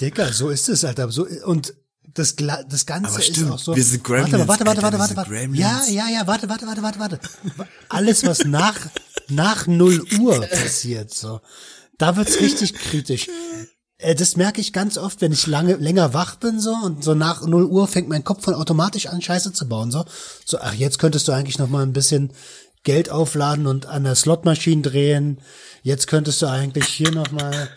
Dicker, 0.00 0.32
so 0.32 0.50
ist 0.50 0.68
es, 0.68 0.84
Alter. 0.84 1.10
So, 1.12 1.26
und 1.44 1.74
das, 2.12 2.34
das 2.34 2.86
Ganze 2.86 3.10
Aber 3.10 3.18
ist 3.20 3.26
stimmt, 3.26 3.52
auch 3.52 3.58
so. 3.58 3.76
wir 3.76 3.84
sind 3.84 4.02
Gremlins, 4.02 4.48
Warte, 4.48 4.66
warte, 4.66 4.66
warte, 4.66 4.82
warte, 4.82 4.98
warte, 4.98 5.16
warte. 5.16 5.30
Gremlins. 5.30 5.60
Ja, 5.60 5.82
ja, 5.88 6.08
ja, 6.12 6.26
warte, 6.26 6.48
warte, 6.48 6.66
warte, 6.66 6.82
warte, 6.82 6.98
warte. 6.98 7.20
Alles, 7.88 8.26
was 8.26 8.44
nach, 8.44 8.76
nach 9.28 9.68
null 9.68 10.04
Uhr 10.20 10.40
passiert, 10.40 11.14
so. 11.14 11.40
Da 11.98 12.16
wird's 12.16 12.40
richtig 12.40 12.74
kritisch. 12.74 13.28
Äh, 14.04 14.14
Das 14.14 14.36
merke 14.36 14.60
ich 14.60 14.72
ganz 14.72 14.98
oft, 14.98 15.20
wenn 15.20 15.32
ich 15.32 15.46
lange, 15.46 15.74
länger 15.76 16.12
wach 16.14 16.36
bin, 16.36 16.60
so, 16.60 16.72
und 16.84 17.02
so 17.04 17.14
nach 17.14 17.46
null 17.46 17.64
Uhr 17.64 17.88
fängt 17.88 18.08
mein 18.08 18.24
Kopf 18.24 18.44
von 18.44 18.54
automatisch 18.54 19.06
an, 19.06 19.20
Scheiße 19.22 19.52
zu 19.52 19.66
bauen, 19.68 19.90
so. 19.90 20.04
So, 20.44 20.58
ach, 20.60 20.74
jetzt 20.74 20.98
könntest 20.98 21.26
du 21.28 21.32
eigentlich 21.32 21.58
noch 21.58 21.68
mal 21.68 21.82
ein 21.82 21.92
bisschen 21.92 22.32
Geld 22.84 23.08
aufladen 23.10 23.66
und 23.66 23.86
an 23.86 24.04
der 24.04 24.14
Slotmaschine 24.14 24.82
drehen. 24.82 25.40
Jetzt 25.82 26.06
könntest 26.06 26.42
du 26.42 26.46
eigentlich 26.46 26.84
hier 26.86 27.10
noch 27.12 27.30
mal, 27.32 27.68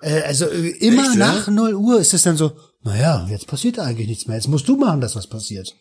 äh, 0.00 0.22
also 0.22 0.46
äh, 0.46 0.68
immer 0.78 1.02
Echt, 1.06 1.16
ja? 1.16 1.32
nach 1.34 1.48
null 1.48 1.74
Uhr 1.74 1.98
ist 2.00 2.14
es 2.14 2.22
dann 2.22 2.36
so, 2.36 2.52
naja, 2.82 3.26
jetzt 3.30 3.46
passiert 3.46 3.78
eigentlich 3.78 4.06
nichts 4.08 4.26
mehr. 4.26 4.36
Jetzt 4.36 4.48
musst 4.48 4.68
du 4.68 4.76
machen, 4.76 5.00
dass 5.00 5.16
was 5.16 5.26
passiert. 5.26 5.74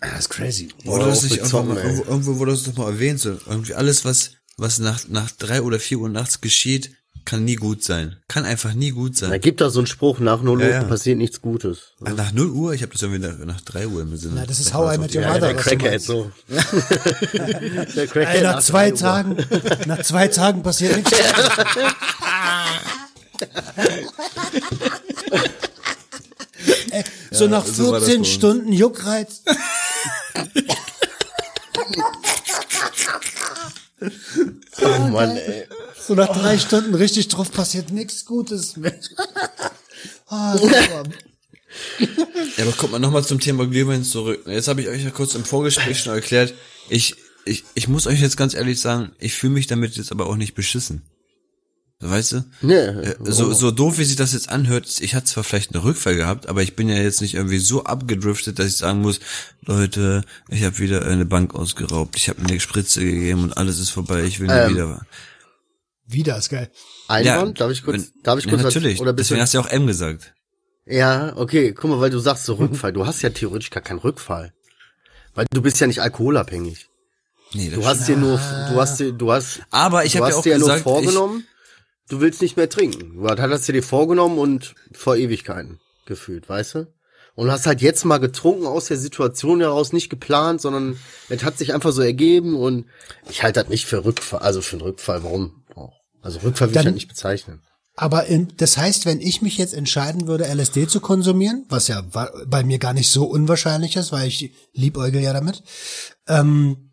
Ah, 0.00 0.08
Das 0.10 0.20
ist 0.20 0.28
crazy. 0.30 0.68
Wurde 0.84 1.04
Boah, 1.04 1.08
das 1.10 1.22
nicht 1.22 1.40
bezogen, 1.42 1.68
irgendwo, 1.70 1.74
mal- 1.74 1.84
irgendwo, 1.90 2.10
irgendwo 2.10 2.38
wurde 2.38 2.50
das 2.52 2.64
doch 2.64 2.76
mal 2.76 2.90
erwähnt, 2.90 3.20
so. 3.20 3.30
Irgendwie 3.46 3.74
alles, 3.74 4.04
was, 4.04 4.32
was 4.58 4.78
nach, 4.78 5.08
nach 5.08 5.30
drei 5.30 5.62
oder 5.62 5.78
vier 5.80 5.98
Uhr 6.00 6.08
nachts 6.10 6.40
geschieht, 6.40 6.90
kann 7.26 7.44
nie 7.44 7.56
gut 7.56 7.84
sein. 7.84 8.16
Kann 8.28 8.44
einfach 8.46 8.72
nie 8.72 8.90
gut 8.92 9.20
Da 9.20 9.28
sein. 9.28 9.40
gibt 9.40 9.60
da 9.60 9.68
so 9.68 9.80
einen 9.80 9.86
Spruch, 9.86 10.18
nach 10.20 10.40
0 10.42 10.58
Uhr 10.58 10.64
Ja, 10.64 10.70
ja. 10.70 10.84
passiert 10.84 11.18
nichts 11.18 11.42
Gutes. 11.42 11.92
Ach, 12.04 12.14
nach 12.14 12.32
null 12.32 12.48
Uhr? 12.50 12.72
Ich 12.72 12.80
habe 12.82 12.92
das 12.92 13.02
irgendwie 13.02 13.26
nach, 13.26 13.36
nach 13.44 13.60
drei 13.60 13.86
Uhr 13.86 14.00
im 14.02 14.16
Sinne. 14.16 14.34
Na, 14.36 14.46
das 14.46 14.58
ist 14.60 14.72
How 14.72 14.94
I 14.94 14.98
Met 14.98 15.14
Your 15.14 15.22
Mother. 15.26 15.40
der 15.40 15.54
Crackhead, 15.56 16.00
so. 16.00 16.30
der 16.48 18.06
Crackhead 18.06 18.36
Ey, 18.36 18.42
nach 18.42 18.54
nach 18.54 18.62
zwei. 18.62 18.90
Tagen, 18.92 19.36
nach 19.86 20.02
zwei 20.02 20.28
Tagen 20.28 20.62
passiert 20.62 20.96
nichts. 20.96 21.12
Ey, 26.90 27.04
so 27.30 27.46
nach 27.48 27.66
so 27.66 27.92
war 27.92 28.00
das 28.00 28.08
14 28.08 28.14
bei 28.14 28.18
uns. 28.20 28.28
Stunden 28.28 28.72
Juckreiz. 28.72 29.42
Oh 34.82 34.98
Mann, 35.08 35.36
ey. 35.36 35.66
So 36.06 36.14
nach 36.14 36.28
drei 36.28 36.58
Stunden 36.58 36.94
richtig 36.94 37.28
drauf 37.28 37.50
passiert 37.52 37.90
nichts 37.90 38.24
Gutes 38.24 38.76
mehr. 38.76 38.94
Ah. 40.28 40.56
Ja, 42.56 42.64
aber 42.64 42.72
kommt 42.72 42.92
mal 42.92 42.98
nochmal 42.98 43.24
zum 43.24 43.38
Thema 43.38 43.66
Glühwein 43.66 44.02
zurück. 44.02 44.42
Jetzt 44.46 44.66
habe 44.66 44.80
ich 44.80 44.88
euch 44.88 45.04
ja 45.04 45.10
kurz 45.10 45.36
im 45.36 45.44
Vorgespräch 45.44 46.00
schon 46.00 46.14
erklärt. 46.14 46.52
Ich, 46.88 47.14
ich, 47.44 47.62
ich 47.74 47.86
muss 47.86 48.08
euch 48.08 48.20
jetzt 48.20 48.36
ganz 48.36 48.54
ehrlich 48.54 48.80
sagen, 48.80 49.12
ich 49.20 49.34
fühle 49.34 49.52
mich 49.52 49.68
damit 49.68 49.96
jetzt 49.96 50.10
aber 50.10 50.26
auch 50.26 50.34
nicht 50.36 50.54
beschissen. 50.54 51.02
Weißt 52.00 52.32
du? 52.32 52.44
Nee, 52.60 52.74
Äh, 52.74 53.14
so, 53.20 53.52
so 53.52 53.70
doof, 53.70 53.98
wie 53.98 54.04
sich 54.04 54.16
das 54.16 54.32
jetzt 54.32 54.48
anhört, 54.48 54.86
ich 55.00 55.14
hatte 55.14 55.26
zwar 55.26 55.44
vielleicht 55.44 55.74
einen 55.74 55.82
Rückfall 55.84 56.16
gehabt, 56.16 56.48
aber 56.48 56.62
ich 56.62 56.74
bin 56.76 56.88
ja 56.88 56.96
jetzt 56.96 57.20
nicht 57.20 57.34
irgendwie 57.34 57.58
so 57.58 57.84
abgedriftet, 57.84 58.58
dass 58.58 58.66
ich 58.66 58.76
sagen 58.76 59.00
muss, 59.00 59.20
Leute, 59.64 60.24
ich 60.48 60.64
habe 60.64 60.78
wieder 60.78 61.06
eine 61.06 61.24
Bank 61.24 61.54
ausgeraubt, 61.54 62.16
ich 62.16 62.28
habe 62.28 62.42
eine 62.42 62.58
Spritze 62.60 63.00
gegeben 63.04 63.44
und 63.44 63.56
alles 63.56 63.78
ist 63.78 63.90
vorbei, 63.90 64.24
ich 64.24 64.40
will 64.40 64.48
nie 64.48 64.52
Ähm. 64.52 64.74
wieder. 64.74 65.06
Wieder 66.06 66.36
ist 66.38 66.50
geil. 66.50 66.70
Einwand? 67.08 67.60
darf 67.60 67.70
ich 67.72 67.82
kurz, 67.84 67.96
wenn- 67.96 68.22
darf 68.22 68.38
ich 68.38 68.44
ja, 68.44 68.50
kurz 68.50 68.62
was- 68.64 68.74
natürlich. 68.74 69.00
oder 69.00 69.12
bist 69.12 69.30
Deswegen 69.30 69.38
du, 69.38 69.42
hast 69.42 69.54
du 69.54 69.58
ja 69.58 69.64
auch 69.64 69.70
M 69.70 69.86
gesagt. 69.86 70.34
Ja, 70.86 71.32
okay, 71.36 71.72
guck 71.72 71.90
mal, 71.90 72.00
weil 72.00 72.10
du 72.10 72.18
sagst 72.20 72.44
so 72.44 72.54
Rückfall. 72.54 72.92
Du 72.92 73.06
hast 73.06 73.22
ja 73.22 73.30
theoretisch 73.30 73.70
gar 73.70 73.82
keinen 73.82 73.98
Rückfall. 73.98 74.52
Weil 75.34 75.46
du 75.52 75.60
bist 75.60 75.80
ja 75.80 75.86
nicht 75.88 76.00
alkoholabhängig. 76.00 76.88
Nee, 77.52 77.70
das 77.70 77.78
Du 77.78 77.86
hast 77.86 78.08
dir 78.08 78.16
nur, 78.16 78.36
du 78.38 78.80
hast 78.80 79.00
dir, 79.00 79.12
du 79.12 79.32
hast, 79.32 79.60
Aber 79.70 80.04
ich 80.04 80.12
du 80.12 80.18
habe 80.18 80.26
hast 80.26 80.32
ja 80.34 80.38
auch 80.38 80.42
dir 80.44 80.52
ja 80.52 80.58
nur 80.58 80.68
gesagt, 80.68 80.82
vorgenommen, 80.84 81.46
du 82.08 82.20
willst 82.20 82.40
nicht 82.40 82.56
mehr 82.56 82.68
trinken. 82.68 83.16
Du 83.16 83.28
hast 83.28 83.68
dir 83.68 83.72
dir 83.72 83.82
vorgenommen 83.82 84.38
und 84.38 84.74
vor 84.92 85.16
Ewigkeiten 85.16 85.80
gefühlt, 86.06 86.48
weißt 86.48 86.74
du? 86.76 86.86
Und 87.34 87.50
hast 87.50 87.66
halt 87.66 87.82
jetzt 87.82 88.04
mal 88.04 88.18
getrunken 88.18 88.66
aus 88.66 88.86
der 88.86 88.96
Situation 88.96 89.60
heraus, 89.60 89.92
nicht 89.92 90.08
geplant, 90.08 90.60
sondern 90.62 90.98
es 91.28 91.44
hat 91.44 91.58
sich 91.58 91.74
einfach 91.74 91.92
so 91.92 92.00
ergeben 92.00 92.56
und 92.56 92.86
ich 93.28 93.42
halte 93.42 93.60
das 93.60 93.68
nicht 93.68 93.84
für 93.86 94.04
Rückfall, 94.04 94.40
also 94.40 94.62
für 94.62 94.76
einen 94.76 94.82
Rückfall, 94.86 95.22
warum? 95.22 95.62
Also 96.26 96.40
Rückfall 96.40 96.70
will 96.70 96.76
ich 96.80 96.84
halt 96.84 96.94
nicht 96.94 97.08
bezeichnen. 97.08 97.62
Aber 97.94 98.26
in, 98.26 98.52
das 98.56 98.76
heißt, 98.76 99.06
wenn 99.06 99.20
ich 99.20 99.42
mich 99.42 99.56
jetzt 99.56 99.72
entscheiden 99.72 100.26
würde, 100.26 100.44
LSD 100.52 100.88
zu 100.88 101.00
konsumieren, 101.00 101.64
was 101.68 101.86
ja 101.88 102.02
bei 102.46 102.64
mir 102.64 102.78
gar 102.78 102.92
nicht 102.92 103.08
so 103.08 103.24
unwahrscheinlich 103.24 103.94
ist, 103.96 104.10
weil 104.10 104.26
ich 104.26 104.52
liebäugel 104.72 105.22
ja 105.22 105.32
damit, 105.32 105.62
ähm, 106.26 106.90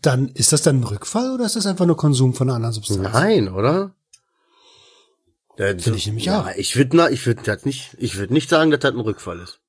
dann 0.00 0.28
ist 0.28 0.52
das 0.52 0.62
dann 0.62 0.80
ein 0.80 0.84
Rückfall 0.84 1.32
oder 1.32 1.46
ist 1.46 1.56
das 1.56 1.66
einfach 1.66 1.86
nur 1.86 1.96
Konsum 1.96 2.34
von 2.34 2.48
einer 2.48 2.56
anderen 2.56 2.74
Substanz? 2.74 3.00
Nein, 3.12 3.48
oder? 3.48 3.94
Finde 5.56 5.96
ich 5.96 6.06
nämlich 6.06 6.26
ja, 6.26 6.42
auch. 6.42 6.48
Ich 6.56 6.76
würde 6.76 6.96
na, 6.96 7.10
ich 7.10 7.26
würde 7.26 7.42
das 7.42 7.64
nicht, 7.64 7.96
ich 7.98 8.16
würde 8.16 8.32
nicht 8.32 8.50
sagen, 8.50 8.70
dass 8.70 8.80
das 8.80 8.92
ein 8.92 9.00
Rückfall 9.00 9.40
ist. 9.40 9.60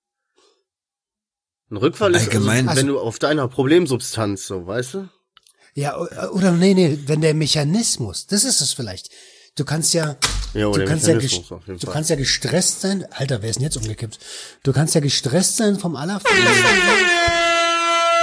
Ein 1.72 1.78
Rückfall 1.78 2.16
ist, 2.16 2.30
Allgemein- 2.30 2.68
also, 2.68 2.82
wenn 2.82 2.88
du 2.88 3.00
auf 3.00 3.18
deiner 3.18 3.48
Problemsubstanz, 3.48 4.46
so, 4.46 4.68
weißt 4.68 4.94
du? 4.94 5.10
Ja, 5.76 5.98
o- 5.98 6.08
oder 6.34 6.52
nee, 6.52 6.74
nee, 6.74 7.00
wenn 7.08 7.22
der 7.22 7.34
Mechanismus, 7.34 8.28
das 8.28 8.44
ist 8.44 8.62
es 8.62 8.74
vielleicht. 8.74 9.10
Du 9.56 9.66
kannst 9.66 9.94
ja, 9.94 10.16
Ja, 10.54 10.72
du 10.72 10.86
kannst 10.86 11.08
ja, 11.08 11.16
du 11.16 11.88
kannst 11.88 12.10
ja 12.10 12.16
gestresst 12.16 12.82
sein. 12.82 13.06
Alter, 13.12 13.42
wer 13.42 13.50
ist 13.50 13.58
denn 13.58 13.64
jetzt 13.64 13.78
umgekippt? 13.78 14.18
Du 14.64 14.74
kannst 14.74 14.96
ja 14.96 15.02
gestresst 15.02 15.58
sein 15.58 15.78
vom 15.78 15.96
allerfeinsten. 15.96 16.48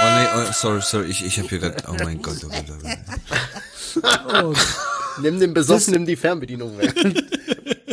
Oh 0.03 0.05
nee, 0.17 0.27
oh, 0.35 0.51
sorry, 0.51 0.81
sorry, 0.81 1.05
ich, 1.09 1.23
ich 1.25 1.37
habe 1.37 1.47
hier 1.47 1.59
gerade, 1.59 1.83
oh 1.87 1.95
mein 2.03 2.21
Gott, 2.21 2.37
oh 2.43 2.49
Gott, 2.49 2.65
oh 2.69 4.53
Gott. 4.53 4.57
Nimm 5.21 5.39
den 5.39 5.53
Besoffenen 5.53 6.05
die 6.05 6.15
Fernbedienung 6.15 6.77
weg. 6.77 6.93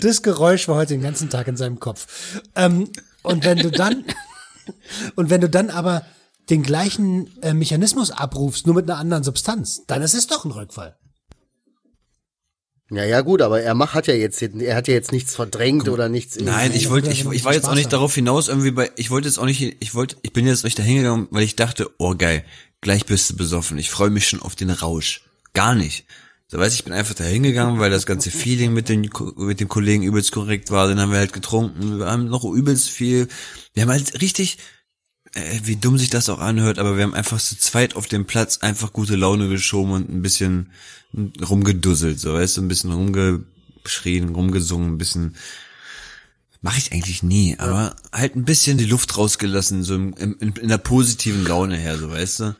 Das 0.01 0.23
Geräusch 0.23 0.69
war 0.69 0.77
heute 0.77 0.95
den 0.95 1.03
ganzen 1.03 1.29
Tag 1.29 1.49
in 1.49 1.57
seinem 1.57 1.81
Kopf. 1.81 2.07
Ähm, 2.55 2.89
und 3.25 3.45
wenn 3.45 3.59
du 3.59 3.69
dann, 3.73 4.05
und 5.17 5.29
wenn 5.29 5.41
du 5.41 5.49
dann 5.49 5.71
aber 5.71 6.07
den 6.51 6.63
gleichen 6.63 7.31
äh, 7.43 7.55
Mechanismus 7.55 8.11
abrufst, 8.11 8.67
nur 8.67 8.75
mit 8.75 8.89
einer 8.89 8.99
anderen 8.99 9.25
Substanz, 9.25 9.83
dann 9.87 10.03
ist 10.03 10.15
es 10.15 10.27
doch 10.27 10.45
ein 10.45 10.51
Rückfall. 10.51 10.97
ja, 12.91 13.05
ja, 13.05 13.21
gut, 13.21 13.43
aber 13.43 13.61
er 13.61 13.75
macht, 13.75 13.95
hat 13.95 14.07
ja 14.07 14.15
jetzt, 14.15 14.41
er 14.41 14.77
hat 14.77 14.89
ja 14.89 14.95
jetzt 14.95 15.13
nichts 15.13 15.35
verdrängt 15.37 15.89
oder 15.89 16.09
nichts. 16.09 16.39
Nein, 16.41 16.73
ich 16.75 16.89
wollte, 16.91 17.11
ich, 17.11 17.27
ich 17.27 17.45
war 17.45 17.55
jetzt 17.55 17.69
auch 17.69 17.75
nicht 17.75 17.93
darauf 17.93 18.15
hinaus 18.15 18.49
irgendwie 18.49 18.71
bei, 18.71 18.91
ich 18.97 19.11
wollte 19.11 19.29
jetzt 19.29 19.39
auch 19.39 19.45
nicht, 19.45 19.77
ich 19.81 19.95
wollte, 19.95 20.17
ich 20.23 20.33
bin 20.33 20.47
jetzt 20.47 20.65
nicht 20.65 20.79
dahin 20.79 20.99
gegangen, 20.99 21.29
weil 21.31 21.43
ich 21.43 21.57
dachte, 21.57 21.91
oh 21.99 22.15
geil, 22.17 22.45
gleich 22.81 23.05
bist 23.05 23.31
du 23.31 23.37
besoffen. 23.37 23.79
Ich 23.79 23.91
freue 23.91 24.11
mich 24.11 24.29
schon 24.29 24.41
auf 24.41 24.57
den 24.57 24.71
Rausch. 24.71 25.23
Gar 25.53 25.75
nicht. 25.75 26.07
So 26.51 26.59
weiß 26.59 26.73
ich 26.73 26.85
bin 26.85 26.95
einfach 26.95 27.15
dahin 27.15 27.43
gegangen, 27.43 27.79
weil 27.79 27.91
das 27.91 28.07
ganze 28.07 28.31
Feeling 28.31 28.73
mit 28.73 28.89
den 28.89 29.11
mit 29.37 29.61
den 29.61 29.69
Kollegen 29.69 30.03
übelst 30.03 30.33
korrekt 30.33 30.71
war. 30.71 30.89
Dann 30.89 30.99
haben 30.99 31.13
wir 31.13 31.19
halt 31.19 31.35
getrunken, 31.35 31.99
wir 31.99 32.07
haben 32.07 32.25
noch 32.27 32.43
übelst 32.45 32.89
viel. 32.89 33.29
Wir 33.75 33.83
haben 33.83 33.91
halt 33.91 34.23
richtig, 34.23 34.57
äh, 35.35 35.61
wie 35.65 35.77
dumm 35.77 35.99
sich 35.99 36.11
das 36.11 36.29
auch 36.29 36.41
anhört, 36.41 36.79
aber 36.79 36.97
wir 36.97 37.05
haben 37.05 37.15
einfach 37.15 37.41
zu 37.41 37.57
zweit 37.59 37.97
auf 37.97 38.07
dem 38.07 38.27
Platz 38.27 38.59
einfach 38.59 38.93
gute 38.93 39.17
Laune 39.17 39.49
geschoben 39.49 39.93
und 39.93 40.11
ein 40.11 40.23
bisschen 40.23 40.71
rumgedusselt, 41.15 42.21
so 42.21 42.35
weißt 42.35 42.57
du, 42.57 42.63
ein 42.63 42.69
bisschen 42.69 42.93
rumgeschrien, 42.93 44.35
rumgesungen, 44.35 44.95
ein 44.95 44.99
bisschen 44.99 45.35
Mache 46.61 46.79
ich 46.79 46.93
eigentlich 46.93 47.23
nie, 47.23 47.57
aber 47.59 47.95
halt 48.13 48.35
ein 48.35 48.45
bisschen 48.45 48.79
die 48.79 48.85
Luft 48.85 49.17
rausgelassen, 49.17 49.85
so 49.85 49.95
im, 49.95 50.13
im, 50.15 50.37
in, 50.41 50.69
der 50.69 50.79
positiven 50.79 51.47
Laune 51.47 51.77
her, 51.77 51.97
so 51.99 52.11
weißt 52.11 52.41
du. 52.41 52.57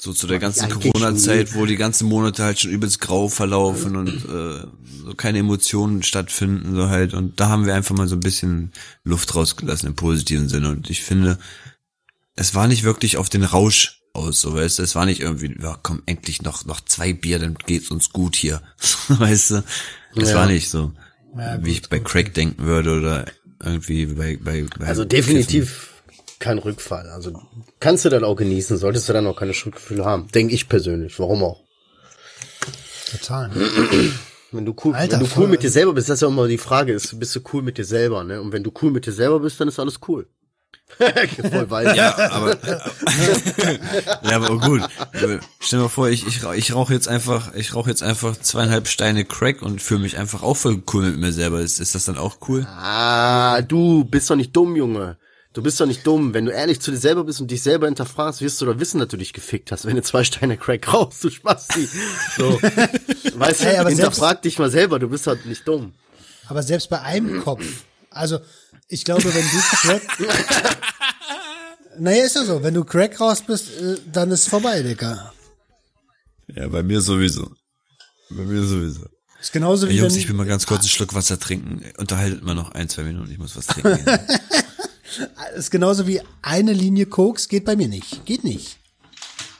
So 0.00 0.12
zu 0.12 0.28
der 0.28 0.38
ganzen 0.38 0.68
Corona-Zeit, 0.68 1.54
wo 1.54 1.66
die 1.66 1.76
ganzen 1.76 2.06
Monate 2.06 2.44
halt 2.44 2.60
schon 2.60 2.70
übelst 2.70 3.00
grau 3.00 3.28
verlaufen 3.28 3.96
und 3.96 4.08
äh, 4.10 4.66
so 5.04 5.14
keine 5.16 5.38
Emotionen 5.38 6.02
stattfinden, 6.04 6.76
so 6.76 6.88
halt. 6.88 7.14
Und 7.14 7.40
da 7.40 7.48
haben 7.48 7.66
wir 7.66 7.74
einfach 7.74 7.96
mal 7.96 8.06
so 8.06 8.14
ein 8.14 8.20
bisschen 8.20 8.72
Luft 9.02 9.34
rausgelassen 9.34 9.88
im 9.88 9.96
positiven 9.96 10.48
Sinne. 10.48 10.68
Und 10.68 10.90
ich 10.90 11.02
finde, 11.02 11.38
es 12.36 12.54
war 12.54 12.68
nicht 12.68 12.84
wirklich 12.84 13.16
auf 13.16 13.28
den 13.28 13.44
Rausch 13.44 14.02
aus, 14.12 14.40
so 14.40 14.54
weißt 14.54 14.78
du. 14.78 14.82
Es 14.82 14.94
war 14.94 15.06
nicht 15.06 15.20
irgendwie, 15.20 15.54
ja 15.60 15.78
komm, 15.82 16.02
endlich 16.06 16.42
noch, 16.42 16.64
noch 16.64 16.80
zwei 16.80 17.12
Bier, 17.12 17.38
dann 17.38 17.56
geht's 17.66 17.90
uns 17.90 18.10
gut 18.10 18.36
hier. 18.36 18.62
weißt 19.08 19.50
du? 19.50 19.64
Es 20.16 20.30
Ja. 20.30 20.36
war 20.36 20.46
nicht 20.46 20.68
so 20.70 20.92
Ja, 21.36 21.62
wie 21.64 21.72
ich 21.72 21.88
bei 21.88 21.98
Craig 22.00 22.32
denken 22.34 22.64
würde 22.64 22.96
oder 22.98 23.26
irgendwie 23.62 24.06
bei, 24.06 24.38
bei, 24.42 24.64
bei 24.78 24.86
Also 24.86 25.04
definitiv 25.04 25.92
kein 26.38 26.58
Rückfall. 26.58 27.08
Also 27.10 27.32
kannst 27.80 28.04
du 28.04 28.08
dann 28.10 28.24
auch 28.24 28.36
genießen, 28.36 28.76
solltest 28.76 29.08
du 29.08 29.12
dann 29.14 29.26
auch 29.26 29.36
keine 29.36 29.54
Schuldgefühle 29.54 30.04
haben. 30.04 30.28
Denke 30.32 30.54
ich 30.54 30.68
persönlich. 30.68 31.18
Warum 31.18 31.42
auch? 31.42 31.62
Total. 33.10 33.50
Wenn 34.52 34.64
du 34.66 34.74
cool, 34.84 34.94
Alter, 34.94 35.12
wenn 35.14 35.20
du 35.20 35.26
cool 35.26 35.30
voll. 35.30 35.48
mit 35.48 35.62
dir 35.62 35.70
selber 35.70 35.92
bist, 35.94 36.08
das 36.08 36.16
ist 36.16 36.22
ja 36.22 36.28
immer 36.28 36.46
die 36.48 36.58
Frage, 36.58 36.92
ist, 36.92 37.18
bist 37.18 37.34
du 37.36 37.40
cool 37.52 37.62
mit 37.62 37.78
dir 37.78 37.84
selber, 37.84 38.24
ne? 38.24 38.40
Und 38.40 38.52
wenn 38.52 38.62
du 38.62 38.72
cool 38.82 38.90
mit 38.90 39.06
dir 39.06 39.12
selber 39.12 39.40
bist, 39.40 39.60
dann 39.60 39.68
ist 39.68 39.78
alles 39.78 40.00
cool. 40.08 40.28
Voll 40.98 41.70
weiß. 41.70 41.96
Ja, 41.96 42.16
aber 42.30 42.56
ja, 44.22 44.36
aber 44.36 44.58
gut. 44.58 44.82
Stell 45.60 45.78
dir 45.78 45.82
mal 45.84 45.88
vor, 45.88 46.08
ich 46.08 46.26
ich, 46.26 46.42
rauch- 46.44 46.54
ich 46.54 46.74
rauche 46.74 46.92
jetzt 46.94 47.08
einfach, 47.08 47.54
ich 47.54 47.74
rauche 47.74 47.90
jetzt 47.90 48.02
einfach 48.02 48.36
zweieinhalb 48.36 48.88
Steine 48.88 49.24
Crack 49.24 49.62
und 49.62 49.82
fühle 49.82 50.00
mich 50.00 50.16
einfach 50.18 50.42
auch 50.42 50.56
voll 50.56 50.82
cool 50.92 51.04
mit 51.10 51.18
mir 51.18 51.32
selber. 51.32 51.60
Ist, 51.60 51.80
ist 51.80 51.94
das 51.94 52.04
dann 52.06 52.16
auch 52.18 52.38
cool? 52.48 52.66
Ah, 52.66 53.60
du 53.62 54.04
bist 54.04 54.30
doch 54.30 54.36
nicht 54.36 54.54
dumm, 54.56 54.74
Junge. 54.76 55.18
Du 55.52 55.62
bist 55.62 55.80
doch 55.80 55.86
nicht 55.86 56.06
dumm. 56.06 56.34
Wenn 56.34 56.44
du 56.46 56.52
ehrlich 56.52 56.80
zu 56.80 56.90
dir 56.90 56.98
selber 56.98 57.24
bist 57.24 57.40
und 57.40 57.50
dich 57.50 57.62
selber 57.62 57.86
hinterfragst, 57.86 58.40
wirst 58.42 58.60
du 58.60 58.66
doch 58.66 58.78
wissen, 58.78 58.98
dass 58.98 59.08
du 59.08 59.16
dich 59.16 59.32
gefickt 59.32 59.72
hast. 59.72 59.86
Wenn 59.86 59.96
du 59.96 60.02
zwei 60.02 60.22
Steine 60.24 60.56
Crack 60.58 60.92
rauchst, 60.92 61.24
du 61.24 61.30
Spasti. 61.30 61.88
So. 62.36 62.58
Weißt 63.34 63.60
du, 63.62 63.64
Hey, 63.66 63.78
aber 63.78 63.88
hinterfrag 63.90 64.42
dich 64.42 64.58
mal 64.58 64.70
selber, 64.70 64.98
du 64.98 65.08
bist 65.08 65.26
halt 65.26 65.46
nicht 65.46 65.66
dumm. 65.66 65.92
Aber 66.48 66.62
selbst 66.62 66.90
bei 66.90 67.00
einem 67.00 67.42
Kopf, 67.42 67.64
also 68.10 68.38
ich 68.88 69.04
glaube, 69.04 69.24
wenn 69.24 69.44
du 69.44 69.58
Crack, 69.76 70.02
naja, 71.98 72.24
ist 72.24 72.36
ja 72.36 72.44
so, 72.44 72.62
wenn 72.62 72.74
du 72.74 72.84
Crack 72.84 73.20
raus 73.20 73.42
bist, 73.46 73.70
äh, 73.80 73.96
dann 74.12 74.30
ist 74.30 74.48
vorbei, 74.48 74.82
Digga. 74.82 75.32
Ja, 76.48 76.68
bei 76.68 76.82
mir 76.82 77.00
sowieso. 77.00 77.50
Bei 78.30 78.42
mir 78.42 78.62
sowieso. 78.62 79.06
Ist 79.40 79.52
genauso 79.52 79.88
wie 79.88 79.94
Jungs, 79.94 80.14
wenn, 80.14 80.20
ich 80.20 80.28
will 80.28 80.34
mal 80.34 80.46
ganz 80.46 80.66
kurz 80.66 80.80
einen 80.80 80.88
Schluck 80.88 81.14
Wasser 81.14 81.38
trinken. 81.38 81.84
Unterhaltet 81.98 82.42
mal 82.42 82.54
noch 82.54 82.72
ein, 82.72 82.88
zwei 82.88 83.02
Minuten, 83.02 83.30
ich 83.30 83.38
muss 83.38 83.56
was 83.56 83.66
trinken. 83.66 84.04
ist 85.56 85.70
genauso 85.70 86.06
wie 86.06 86.20
eine 86.42 86.72
Linie 86.72 87.06
Koks 87.06 87.48
geht 87.48 87.64
bei 87.64 87.76
mir 87.76 87.88
nicht. 87.88 88.24
Geht 88.24 88.44
nicht. 88.44 88.78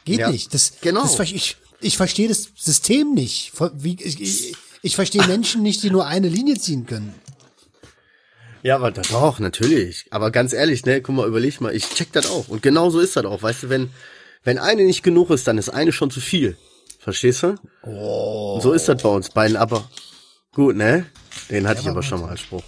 Geht 0.05 0.21
Ja, 0.21 0.31
nicht. 0.31 0.55
Das, 0.55 0.75
genau. 0.81 1.03
Das, 1.03 1.19
ich, 1.21 1.57
ich 1.81 1.97
verstehe 1.97 2.29
das 2.29 2.49
System 2.57 3.15
nicht. 3.15 3.53
Wie, 3.75 3.97
ich, 4.01 4.21
ich, 4.21 4.57
ich 4.83 4.95
verstehe 4.95 5.27
Menschen 5.27 5.63
nicht, 5.63 5.83
die 5.83 5.91
nur 5.91 6.07
eine 6.07 6.29
Linie 6.29 6.59
ziehen 6.59 6.87
können. 6.87 7.15
Ja, 8.67 8.75
aber 8.75 8.91
da- 8.91 9.03
doch, 9.03 9.39
natürlich. 9.39 10.07
Aber 10.11 10.33
ganz 10.33 10.53
ehrlich, 10.53 10.85
ne, 10.87 11.01
guck 11.01 11.15
mal, 11.15 11.29
überleg 11.29 11.61
mal, 11.61 11.73
ich 11.73 11.89
check 11.89 12.11
das 12.11 12.29
auch. 12.29 12.49
Und 12.49 12.65
genau 12.65 12.91
so 12.91 12.99
ist 12.99 13.15
das 13.17 13.25
auch. 13.25 13.41
Weißt 13.41 13.63
du, 13.63 13.69
wenn, 13.69 13.91
wenn 14.43 14.59
eine 14.59 14.83
nicht 14.83 15.05
genug 15.05 15.31
ist, 15.31 15.47
dann 15.47 15.57
ist 15.57 15.69
eine 15.69 15.93
schon 15.93 16.11
zu 16.11 16.19
viel. 16.19 16.57
Verstehst 16.99 17.45
du? 17.45 17.55
Oh. 17.85 18.55
Und 18.57 18.63
so 18.63 18.73
ist 18.73 18.89
das 18.89 19.01
bei 19.01 19.09
uns 19.09 19.31
beiden, 19.31 19.57
aber 19.57 19.89
gut, 20.53 20.75
ne? 20.75 21.07
Den 21.49 21.69
hatte 21.69 21.83
ich 21.83 21.89
aber 21.89 22.03
schon 22.03 22.21
mal 22.21 22.31
als 22.31 22.41
Spruch. 22.41 22.65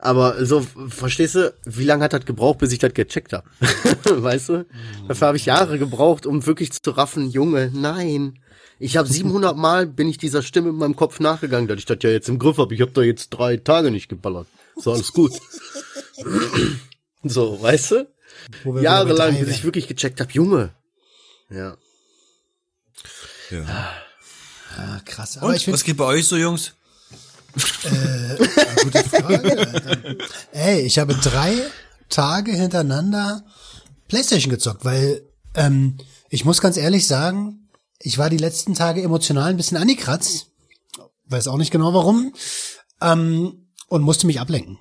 Aber 0.00 0.44
so, 0.44 0.66
verstehst 0.88 1.36
du, 1.36 1.54
wie 1.64 1.84
lange 1.84 2.02
hat 2.02 2.12
das 2.12 2.24
gebraucht, 2.24 2.58
bis 2.58 2.72
ich 2.72 2.80
das 2.80 2.92
gecheckt 2.92 3.32
habe? 3.32 3.48
weißt 4.04 4.48
du? 4.48 4.66
Dafür 5.06 5.28
habe 5.28 5.36
ich 5.36 5.46
Jahre 5.46 5.78
gebraucht, 5.78 6.26
um 6.26 6.44
wirklich 6.44 6.72
zu 6.72 6.90
raffen, 6.90 7.30
Junge, 7.30 7.70
nein. 7.72 8.40
Ich 8.80 8.96
habe 8.96 9.06
700 9.06 9.56
Mal 9.56 9.86
bin 9.86 10.08
ich 10.08 10.18
dieser 10.18 10.42
Stimme 10.42 10.70
in 10.70 10.76
meinem 10.76 10.96
Kopf 10.96 11.20
nachgegangen, 11.20 11.68
dass 11.68 11.78
ich 11.78 11.86
das 11.86 11.98
ja 12.02 12.10
jetzt 12.10 12.28
im 12.28 12.40
Griff 12.40 12.58
habe. 12.58 12.74
Ich 12.74 12.80
habe 12.80 12.90
da 12.90 13.02
jetzt 13.02 13.30
drei 13.30 13.58
Tage 13.58 13.92
nicht 13.92 14.08
geballert. 14.08 14.48
So, 14.78 14.92
alles 14.92 15.12
gut. 15.12 15.32
so, 17.24 17.60
weißt 17.60 17.90
du? 17.92 18.08
Wo 18.64 18.74
wir 18.74 18.82
Jahrelang, 18.82 19.38
bis 19.38 19.48
ich 19.48 19.64
wirklich 19.64 19.88
gecheckt 19.88 20.20
habe, 20.20 20.32
Junge. 20.32 20.74
Ja. 21.50 21.76
ja. 23.50 23.92
Ah, 24.76 25.00
krass. 25.04 25.38
Aber 25.38 25.50
ich 25.50 25.58
Und, 25.58 25.64
finde, 25.64 25.74
was 25.78 25.84
geht 25.84 25.96
bei 25.96 26.04
euch 26.04 26.26
so, 26.26 26.36
Jungs? 26.36 26.74
gute 28.82 29.04
Frage. 29.04 29.58
Alter. 29.58 30.16
Ey, 30.52 30.80
ich 30.82 30.98
habe 30.98 31.14
drei 31.14 31.54
Tage 32.08 32.52
hintereinander 32.52 33.44
Playstation 34.06 34.50
gezockt, 34.50 34.84
weil 34.84 35.22
ähm, 35.54 35.96
ich 36.30 36.44
muss 36.44 36.60
ganz 36.60 36.76
ehrlich 36.76 37.06
sagen, 37.06 37.68
ich 37.98 38.18
war 38.18 38.30
die 38.30 38.36
letzten 38.36 38.74
Tage 38.74 39.02
emotional 39.02 39.50
ein 39.50 39.56
bisschen 39.56 39.76
angekratzt. 39.76 40.46
Weiß 41.26 41.48
auch 41.48 41.56
nicht 41.56 41.70
genau 41.70 41.92
warum. 41.94 42.32
Ähm, 43.00 43.67
und 43.88 44.02
musste 44.02 44.26
mich 44.26 44.40
ablenken. 44.40 44.78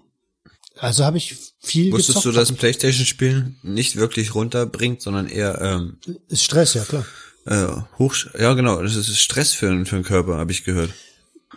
Also 0.79 1.03
habe 1.05 1.17
ich 1.17 1.35
viel 1.59 1.91
Wusstest 1.91 2.17
gezockt. 2.19 2.25
du, 2.25 2.31
dass 2.39 2.49
ein 2.51 2.55
Playstation-Spielen 2.57 3.57
nicht 3.63 3.95
wirklich 3.95 4.35
runterbringt, 4.35 5.01
sondern 5.01 5.27
eher, 5.27 5.59
ähm, 5.61 5.97
Ist 6.29 6.43
Stress, 6.43 6.75
ja 6.75 6.83
klar. 6.83 7.05
äh, 7.45 7.67
hoch, 7.97 8.13
ja 8.37 8.53
genau, 8.53 8.81
das 8.83 8.95
ist 8.95 9.17
Stress 9.19 9.53
für, 9.53 9.69
den- 9.69 9.85
für 9.87 9.95
den 9.95 10.03
Körper, 10.03 10.37
habe 10.37 10.51
ich 10.51 10.63
gehört. 10.63 10.93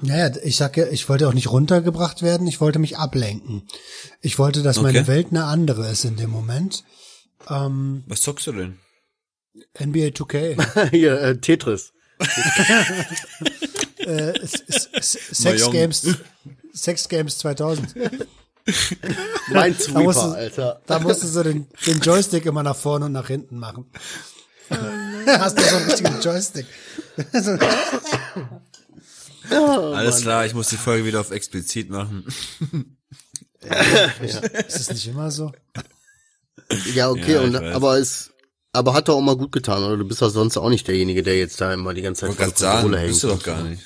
Naja, 0.00 0.34
ich 0.42 0.56
sag 0.56 0.76
ja, 0.78 0.86
ich 0.88 1.08
wollte 1.10 1.28
auch 1.28 1.34
nicht 1.34 1.50
runtergebracht 1.50 2.22
werden, 2.22 2.46
ich 2.46 2.60
wollte 2.62 2.78
mich 2.78 2.96
ablenken. 2.96 3.64
Ich 4.22 4.38
wollte, 4.38 4.62
dass 4.62 4.80
meine 4.80 5.00
Okay. 5.00 5.08
Welt 5.08 5.26
eine 5.30 5.44
andere 5.44 5.90
ist 5.90 6.04
in 6.06 6.16
dem 6.16 6.30
Moment. 6.30 6.84
Ähm, 7.48 8.04
Was 8.06 8.22
zockst 8.22 8.46
du 8.46 8.52
denn? 8.52 8.78
NBA 9.78 10.06
2K. 10.14 10.90
Hier, 10.90 11.20
äh, 11.20 11.38
Tetris. 11.38 11.92
äh, 13.98 14.30
S- 14.38 14.62
S- 14.66 14.88
S- 14.92 15.18
Sex. 15.32 15.70
Games, 15.70 16.06
Sex 16.82 17.08
Games 17.08 17.38
2000. 17.38 17.94
Mein 19.52 19.72
Da 19.76 19.80
Sweeper, 19.82 20.00
musst, 20.00 20.18
du, 20.18 20.30
Alter. 20.32 20.80
da 20.86 20.98
musst 20.98 21.22
du 21.22 21.26
so 21.26 21.42
den, 21.42 21.66
den 21.86 22.00
Joystick 22.00 22.46
immer 22.46 22.62
nach 22.62 22.76
vorne 22.76 23.06
und 23.06 23.12
nach 23.12 23.26
hinten 23.26 23.58
machen. 23.58 23.86
Hast 25.26 25.58
du 25.58 25.62
so 25.62 25.76
einen 25.76 25.86
richtigen 25.86 26.20
Joystick. 26.20 26.66
So, 27.32 27.58
Alles 29.94 30.20
klar, 30.22 30.46
ich 30.46 30.54
muss 30.54 30.68
die 30.68 30.76
Folge 30.76 31.04
wieder 31.06 31.20
auf 31.20 31.30
explizit 31.32 31.90
machen. 31.90 32.24
ist 34.22 34.80
es 34.80 34.90
nicht 34.90 35.08
immer 35.08 35.30
so? 35.30 35.52
Ja, 36.94 37.10
okay, 37.10 37.34
Ja, 37.34 37.40
und, 37.40 37.56
aber 37.56 37.98
es, 37.98 38.30
aber 38.72 38.94
hat 38.94 39.08
doch 39.08 39.16
auch 39.16 39.20
mal 39.20 39.36
gut 39.36 39.50
getan, 39.52 39.82
oder? 39.82 39.96
Du 39.96 40.06
bist 40.06 40.22
doch 40.22 40.30
sonst 40.30 40.56
auch 40.56 40.68
nicht 40.68 40.86
derjenige, 40.86 41.22
der 41.22 41.36
jetzt 41.36 41.60
da 41.60 41.72
immer 41.72 41.92
die 41.94 42.02
ganze 42.02 42.20
Zeit 42.20 42.30
Ich 42.30 42.38
wollte 42.38 42.52
gerade 42.54 42.60
sagen, 42.60 42.90
bist 43.08 43.22
du 43.24 43.28
doch 43.28 43.42
gar 43.42 43.62
nicht. 43.62 43.82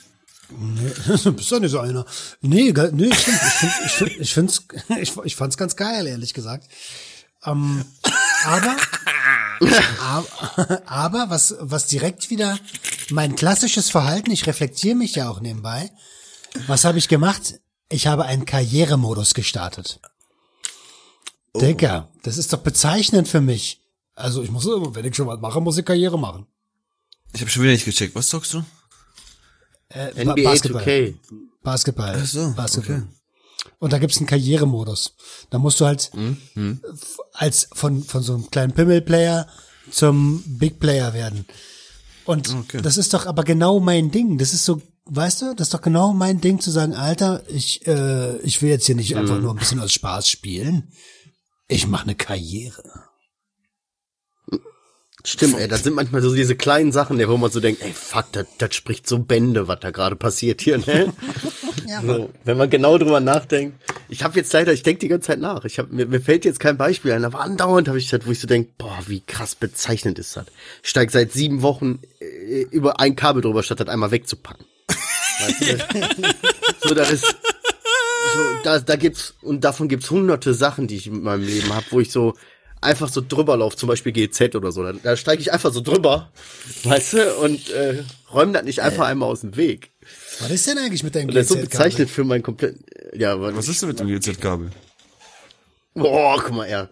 Bist 1.36 1.52
doch 1.52 1.60
nicht 1.60 1.70
so 1.70 1.80
einer. 1.80 2.04
Nee, 2.40 2.72
nee 2.92 3.06
ich 3.06 3.18
find, 3.18 3.40
ich 3.42 3.52
find, 3.52 3.72
ich 3.84 3.92
find, 3.92 4.20
ich 4.20 4.34
find's, 4.34 4.66
ich, 5.00 5.16
ich 5.24 5.36
fand's 5.36 5.56
ganz 5.56 5.76
geil, 5.76 6.06
ehrlich 6.06 6.34
gesagt. 6.34 6.68
Ähm, 7.44 7.84
aber, 8.44 8.76
aber, 10.00 10.82
aber 10.86 11.30
was, 11.30 11.54
was 11.60 11.86
direkt 11.86 12.30
wieder 12.30 12.58
mein 13.10 13.36
klassisches 13.36 13.90
Verhalten, 13.90 14.30
ich 14.30 14.46
reflektiere 14.46 14.94
mich 14.94 15.14
ja 15.14 15.28
auch 15.28 15.40
nebenbei. 15.40 15.90
Was 16.66 16.84
habe 16.84 16.98
ich 16.98 17.08
gemacht? 17.08 17.60
Ich 17.88 18.06
habe 18.06 18.24
einen 18.24 18.44
Karrieremodus 18.44 19.34
gestartet. 19.34 20.00
Digga, 21.56 22.08
das 22.22 22.38
ist 22.38 22.52
doch 22.52 22.58
bezeichnend 22.58 23.28
für 23.28 23.40
mich. 23.40 23.80
Also 24.14 24.42
ich 24.42 24.50
muss, 24.50 24.66
wenn 24.66 25.04
ich 25.04 25.14
schon 25.14 25.26
was 25.26 25.40
mache, 25.40 25.60
muss 25.60 25.78
ich 25.78 25.84
Karriere 25.84 26.18
machen. 26.18 26.46
Ich 27.32 27.40
habe 27.40 27.50
schon 27.50 27.62
wieder 27.62 27.72
nicht 27.72 27.84
gecheckt. 27.84 28.14
Was 28.14 28.28
zockst 28.28 28.54
du? 28.54 28.64
Äh, 29.88 30.10
NBA 30.24 30.34
Ba- 30.34 30.42
Basketball. 30.42 30.82
2K. 30.82 31.14
Basketball. 31.62 32.16
Ach 32.20 32.26
so, 32.26 32.52
Basketball. 32.56 32.96
okay. 32.96 33.70
Und 33.78 33.92
da 33.92 33.98
gibt's 33.98 34.18
einen 34.18 34.26
Karrieremodus. 34.26 35.14
Da 35.50 35.58
musst 35.58 35.80
du 35.80 35.86
halt 35.86 36.10
Mhm, 36.14 36.80
als 37.32 37.68
von, 37.72 38.02
von 38.02 38.22
so 38.22 38.34
einem 38.34 38.50
kleinen 38.50 38.72
Pimmel-Player 38.72 39.46
zum 39.90 40.42
Big 40.46 40.78
Player 40.80 41.12
werden. 41.14 41.46
Und 42.24 42.52
Okay. 42.54 42.80
das 42.82 42.96
ist 42.96 43.12
doch 43.14 43.26
aber 43.26 43.44
genau 43.44 43.80
mein 43.80 44.10
Ding. 44.10 44.38
Das 44.38 44.52
ist 44.54 44.64
so, 44.64 44.80
weißt 45.06 45.42
du, 45.42 45.54
das 45.54 45.68
ist 45.68 45.74
doch 45.74 45.82
genau 45.82 46.12
mein 46.12 46.40
Ding 46.40 46.60
zu 46.60 46.70
sagen, 46.70 46.94
Alter, 46.94 47.42
ich, 47.48 47.86
äh, 47.86 48.36
ich 48.38 48.60
will 48.62 48.70
jetzt 48.70 48.86
hier 48.86 48.94
nicht 48.94 49.12
Mhm. 49.12 49.18
einfach 49.18 49.40
nur 49.40 49.52
ein 49.52 49.58
bisschen 49.58 49.80
aus 49.80 49.92
Spaß 49.92 50.28
spielen. 50.28 50.90
Ich 51.68 51.86
mache 51.86 52.04
eine 52.04 52.14
Karriere. 52.14 53.03
Stimmt, 55.26 55.58
ey, 55.58 55.68
das 55.68 55.82
sind 55.82 55.94
manchmal 55.94 56.20
so 56.20 56.34
diese 56.34 56.54
kleinen 56.54 56.92
Sachen, 56.92 57.18
wo 57.26 57.36
man 57.38 57.50
so 57.50 57.58
denkt, 57.58 57.82
ey, 57.82 57.92
fuck, 57.94 58.30
das, 58.32 58.46
das 58.58 58.74
spricht 58.74 59.08
so 59.08 59.18
Bände, 59.18 59.68
was 59.68 59.80
da 59.80 59.90
gerade 59.90 60.16
passiert 60.16 60.60
hier, 60.60 60.76
ne? 60.76 61.14
so, 62.06 62.30
wenn 62.44 62.58
man 62.58 62.68
genau 62.68 62.98
drüber 62.98 63.20
nachdenkt. 63.20 63.78
Ich 64.10 64.22
habe 64.22 64.36
jetzt 64.36 64.52
leider, 64.52 64.74
ich 64.74 64.82
denke 64.82 65.00
die 65.00 65.08
ganze 65.08 65.28
Zeit 65.28 65.40
nach. 65.40 65.64
Ich 65.64 65.78
hab, 65.78 65.90
mir, 65.90 66.04
mir 66.04 66.20
fällt 66.20 66.44
jetzt 66.44 66.60
kein 66.60 66.76
Beispiel 66.76 67.12
ein, 67.12 67.24
aber 67.24 67.40
andauernd 67.40 67.88
habe 67.88 67.96
ich 67.96 68.10
das, 68.10 68.26
wo 68.26 68.32
ich 68.32 68.38
so 68.38 68.46
denk, 68.46 68.76
boah, 68.76 68.98
wie 69.06 69.22
krass 69.22 69.54
bezeichnend 69.54 70.18
ist 70.18 70.36
das. 70.36 70.44
Ich 70.82 70.90
steig 70.90 71.10
seit 71.10 71.32
sieben 71.32 71.62
Wochen 71.62 72.00
äh, 72.20 72.66
über 72.70 73.00
ein 73.00 73.16
Kabel 73.16 73.40
drüber, 73.40 73.62
statt 73.62 73.80
das 73.80 73.88
einmal 73.88 74.10
wegzupacken. 74.10 74.66
Weißt 75.40 75.62
du? 75.62 76.88
so, 76.88 76.94
das 76.94 77.10
ist, 77.10 77.24
so, 77.24 78.40
da, 78.62 78.78
da 78.78 78.96
gibt's, 78.96 79.32
und 79.40 79.64
davon 79.64 79.88
gibt's 79.88 80.10
hunderte 80.10 80.52
Sachen, 80.52 80.86
die 80.86 80.96
ich 80.96 81.06
in 81.06 81.22
meinem 81.22 81.44
Leben 81.46 81.74
habe, 81.74 81.86
wo 81.90 82.00
ich 82.00 82.10
so 82.10 82.34
einfach 82.84 83.08
so 83.08 83.22
drüber 83.26 83.56
laufe, 83.56 83.76
zum 83.76 83.88
Beispiel 83.88 84.12
GZ 84.12 84.54
oder 84.54 84.70
so. 84.72 84.82
Da, 84.82 84.92
da 84.92 85.16
steige 85.16 85.40
ich 85.42 85.52
einfach 85.52 85.72
so 85.72 85.80
drüber, 85.80 86.30
weißt 86.84 87.12
du, 87.14 87.34
und 87.40 87.70
äh, 87.70 88.02
räume 88.32 88.52
das 88.52 88.64
nicht 88.64 88.80
einfach 88.80 89.06
einmal 89.06 89.28
aus 89.30 89.40
dem 89.40 89.56
Weg. 89.56 89.90
Was 90.40 90.50
ist 90.50 90.66
denn 90.66 90.78
eigentlich 90.78 91.02
mit 91.02 91.14
deinem 91.14 91.28
Und 91.28 91.34
das 91.34 91.42
ist 91.44 91.48
so 91.48 91.54
GZ-Kabel? 91.54 91.68
bezeichnet 91.70 92.10
für 92.10 92.24
mein 92.24 92.42
komplett, 92.42 92.76
ja, 93.14 93.40
was, 93.40 93.54
Was 93.56 93.68
ist 93.68 93.82
denn 93.82 93.88
mit 93.88 94.00
dem 94.00 94.08
GZ-Kabel? 94.08 94.70
Boah, 95.94 96.42
guck 96.42 96.54
mal, 96.54 96.68
ja. 96.68 96.88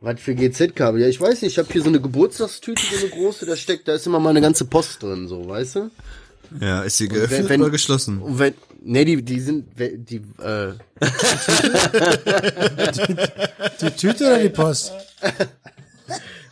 Was 0.00 0.20
für 0.20 0.34
GZ-Kabel? 0.34 1.00
Ja, 1.02 1.08
ich 1.08 1.20
weiß 1.20 1.42
nicht, 1.42 1.52
ich 1.52 1.58
habe 1.58 1.72
hier 1.72 1.82
so 1.82 1.88
eine 1.88 2.00
Geburtstagstüte, 2.00 2.80
so 2.90 2.98
eine 3.00 3.08
große, 3.08 3.46
da 3.46 3.56
steckt, 3.56 3.88
da 3.88 3.94
ist 3.94 4.06
immer 4.06 4.20
mal 4.20 4.30
eine 4.30 4.40
ganze 4.40 4.64
Post 4.64 5.02
drin, 5.02 5.26
so, 5.28 5.48
weißt 5.48 5.76
du? 5.76 5.90
Ja, 6.60 6.82
ist 6.82 6.96
sie 6.96 7.08
geöffnet 7.08 7.40
wenn- 7.40 7.48
wenn- 7.48 7.62
oder 7.62 7.70
geschlossen? 7.70 8.22
Und 8.22 8.38
wenn, 8.38 8.54
nee, 8.82 9.04
die, 9.04 9.22
die 9.22 9.40
sind, 9.40 9.66
die, 9.78 10.22
äh, 10.42 10.72
Die 13.80 13.90
Tüte 13.90 14.26
oder 14.26 14.38
die 14.38 14.48
Post? 14.48 14.92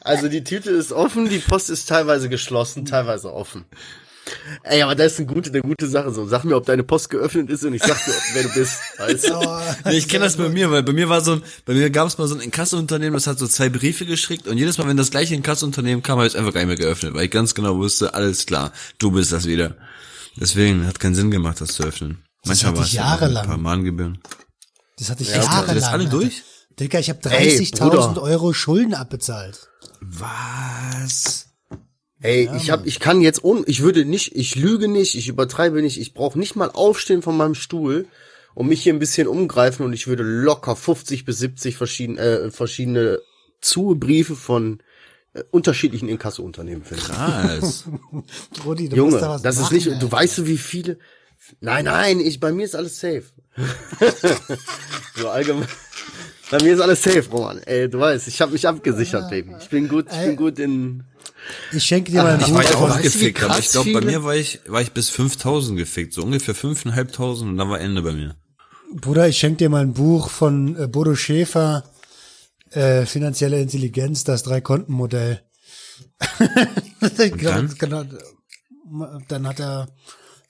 Also 0.00 0.28
die 0.28 0.44
Tüte 0.44 0.70
ist 0.70 0.92
offen, 0.92 1.28
die 1.28 1.38
Post 1.38 1.70
ist 1.70 1.88
teilweise 1.88 2.28
geschlossen, 2.28 2.84
teilweise 2.84 3.32
offen. 3.32 3.64
Ey, 4.64 4.82
aber 4.82 4.94
das 4.94 5.12
ist 5.12 5.18
eine 5.20 5.28
gute, 5.28 5.50
eine 5.50 5.62
gute 5.62 5.86
Sache 5.86 6.12
so. 6.12 6.26
Sag 6.26 6.44
mir, 6.44 6.56
ob 6.56 6.66
deine 6.66 6.82
Post 6.82 7.10
geöffnet 7.10 7.48
ist 7.48 7.64
und 7.64 7.74
ich 7.74 7.82
sag 7.82 8.04
dir, 8.04 8.14
wer 8.34 8.42
du 8.42 8.48
bist. 8.54 8.78
Weißt 8.98 9.28
du? 9.28 9.34
Nee, 9.84 9.98
ich 9.98 10.08
kenne 10.08 10.24
das 10.24 10.36
bei 10.36 10.48
mir, 10.48 10.70
weil 10.70 10.82
bei 10.82 10.92
mir 10.92 11.08
war 11.08 11.20
so 11.20 11.34
ein, 11.34 11.42
bei 11.64 11.74
mir 11.74 11.90
gab 11.90 12.08
es 12.08 12.18
mal 12.18 12.26
so 12.26 12.34
ein 12.34 12.40
Inkassounternehmen, 12.40 13.14
das 13.14 13.26
hat 13.26 13.38
so 13.38 13.46
zwei 13.46 13.68
Briefe 13.68 14.04
geschickt 14.04 14.48
und 14.48 14.58
jedes 14.58 14.78
Mal, 14.78 14.88
wenn 14.88 14.96
das 14.96 15.10
gleiche 15.10 15.34
Inkassounternehmen 15.34 16.02
kam, 16.02 16.18
habe 16.18 16.26
ich 16.26 16.34
es 16.34 16.38
einfach 16.38 16.52
gar 16.52 16.60
nicht 16.60 16.68
mehr 16.68 16.76
geöffnet, 16.76 17.14
weil 17.14 17.26
ich 17.26 17.30
ganz 17.30 17.54
genau 17.54 17.76
wusste, 17.76 18.14
alles 18.14 18.46
klar, 18.46 18.72
du 18.98 19.12
bist 19.12 19.32
das 19.32 19.46
wieder. 19.46 19.76
Deswegen 20.36 20.86
hat 20.86 21.00
keinen 21.00 21.14
Sinn 21.14 21.30
gemacht, 21.30 21.60
das 21.60 21.74
zu 21.74 21.82
öffnen. 21.84 22.22
Manchmal 22.44 22.70
hatte 22.70 22.80
war 22.80 22.86
ich 22.86 22.92
ja 22.92 23.02
jahrelang. 23.02 23.44
ein 23.44 23.48
paar 23.48 23.58
Mahngebühren. 23.58 24.18
Das 24.98 25.10
hatte 25.10 25.22
ich 25.22 25.30
ihr 25.30 25.36
jahrelang. 25.36 25.74
das 25.74 25.84
alle 25.84 26.04
Alter. 26.04 26.18
durch? 26.18 26.42
Digga, 26.78 26.98
ich 26.98 27.08
habe 27.08 27.18
Ey, 27.30 27.58
30.000 27.58 27.78
Bruder. 27.78 28.22
Euro 28.22 28.52
Schulden 28.52 28.94
abbezahlt. 28.94 29.68
Was? 30.00 31.46
Ey, 32.20 32.50
ich 32.56 32.70
hab, 32.70 32.86
ich 32.86 32.98
kann 32.98 33.20
jetzt 33.20 33.44
un, 33.44 33.64
ich 33.66 33.82
würde 33.82 34.04
nicht, 34.04 34.34
ich 34.34 34.56
lüge 34.56 34.88
nicht, 34.88 35.14
ich 35.16 35.28
übertreibe 35.28 35.82
nicht, 35.82 36.00
ich 36.00 36.14
brauche 36.14 36.38
nicht 36.38 36.56
mal 36.56 36.70
aufstehen 36.70 37.22
von 37.22 37.36
meinem 37.36 37.54
Stuhl 37.54 38.06
und 38.54 38.68
mich 38.68 38.82
hier 38.82 38.94
ein 38.94 38.98
bisschen 38.98 39.28
umgreifen 39.28 39.84
und 39.84 39.92
ich 39.92 40.06
würde 40.06 40.22
locker 40.22 40.76
50 40.76 41.24
bis 41.24 41.38
70 41.38 41.76
verschiedene, 41.76 42.20
äh, 42.20 42.50
verschiedene 42.50 43.20
Zubriefe 43.60 44.34
von 44.34 44.82
äh, 45.36 45.42
unterschiedlichen 45.50 46.08
Inkassounternehmen 46.08 46.84
finden. 46.84 47.04
Krass. 47.04 47.84
Rudi, 48.64 48.88
du 48.88 48.96
Junge, 48.96 49.10
musst 49.12 49.22
da 49.22 49.28
was 49.30 49.42
das 49.42 49.56
ist 49.56 49.62
machen, 49.62 49.74
nicht, 49.74 49.86
Alter. 49.88 50.00
du 50.00 50.12
weißt 50.12 50.38
du, 50.38 50.46
wie 50.46 50.58
viele, 50.58 50.98
nein, 51.60 51.84
nein, 51.84 52.20
ich, 52.20 52.40
bei 52.40 52.52
mir 52.52 52.64
ist 52.64 52.74
alles 52.76 52.98
safe. 53.00 53.24
so 55.16 55.28
allgemein, 55.28 55.66
bei 56.50 56.62
mir 56.62 56.74
ist 56.74 56.80
alles 56.80 57.02
safe, 57.02 57.24
Roman. 57.30 57.58
Ey, 57.64 57.88
du 57.88 57.98
weißt, 57.98 58.28
ich 58.28 58.40
habe 58.40 58.52
mich 58.52 58.66
abgesichert, 58.68 59.30
Baby. 59.30 59.54
Ich 59.60 59.68
bin 59.68 59.88
gut, 59.88 60.06
ich 60.12 60.18
bin 60.26 60.36
gut 60.36 60.58
in, 60.58 61.04
Ich 61.72 61.84
schenke 61.84 62.12
dir 62.12 62.22
mal 62.22 62.34
ein 62.34 62.40
Ich 62.40 62.46
Buch 62.46 62.54
war 62.54 62.62
ja 62.62 62.68
von- 62.70 62.90
auch 62.90 62.94
weißt 62.96 63.02
gefickt, 63.02 63.42
aber 63.42 63.58
ich 63.58 63.70
glaube, 63.70 63.92
bei 63.92 64.00
mir 64.02 64.24
war 64.24 64.36
ich, 64.36 64.60
war 64.66 64.80
ich 64.82 64.92
bis 64.92 65.10
5000 65.10 65.78
gefickt, 65.78 66.12
so 66.14 66.22
ungefähr 66.22 66.54
5.500 66.54 67.42
und 67.42 67.56
dann 67.56 67.68
war 67.70 67.80
Ende 67.80 68.02
bei 68.02 68.12
mir. 68.12 68.34
Bruder, 68.94 69.26
ich 69.28 69.36
schenke 69.38 69.58
dir 69.58 69.68
mal 69.68 69.82
ein 69.82 69.94
Buch 69.94 70.30
von 70.30 70.76
äh, 70.78 70.86
Bodo 70.86 71.14
Schäfer, 71.16 71.82
äh, 72.70 73.06
finanzielle 73.06 73.60
Intelligenz, 73.60 74.24
das 74.24 74.42
Drei-Konten-Modell. 74.42 75.40
genau, 77.16 77.50
dann? 77.50 77.74
genau, 77.78 78.04
dann 79.28 79.46
hat 79.46 79.60
er, 79.60 79.88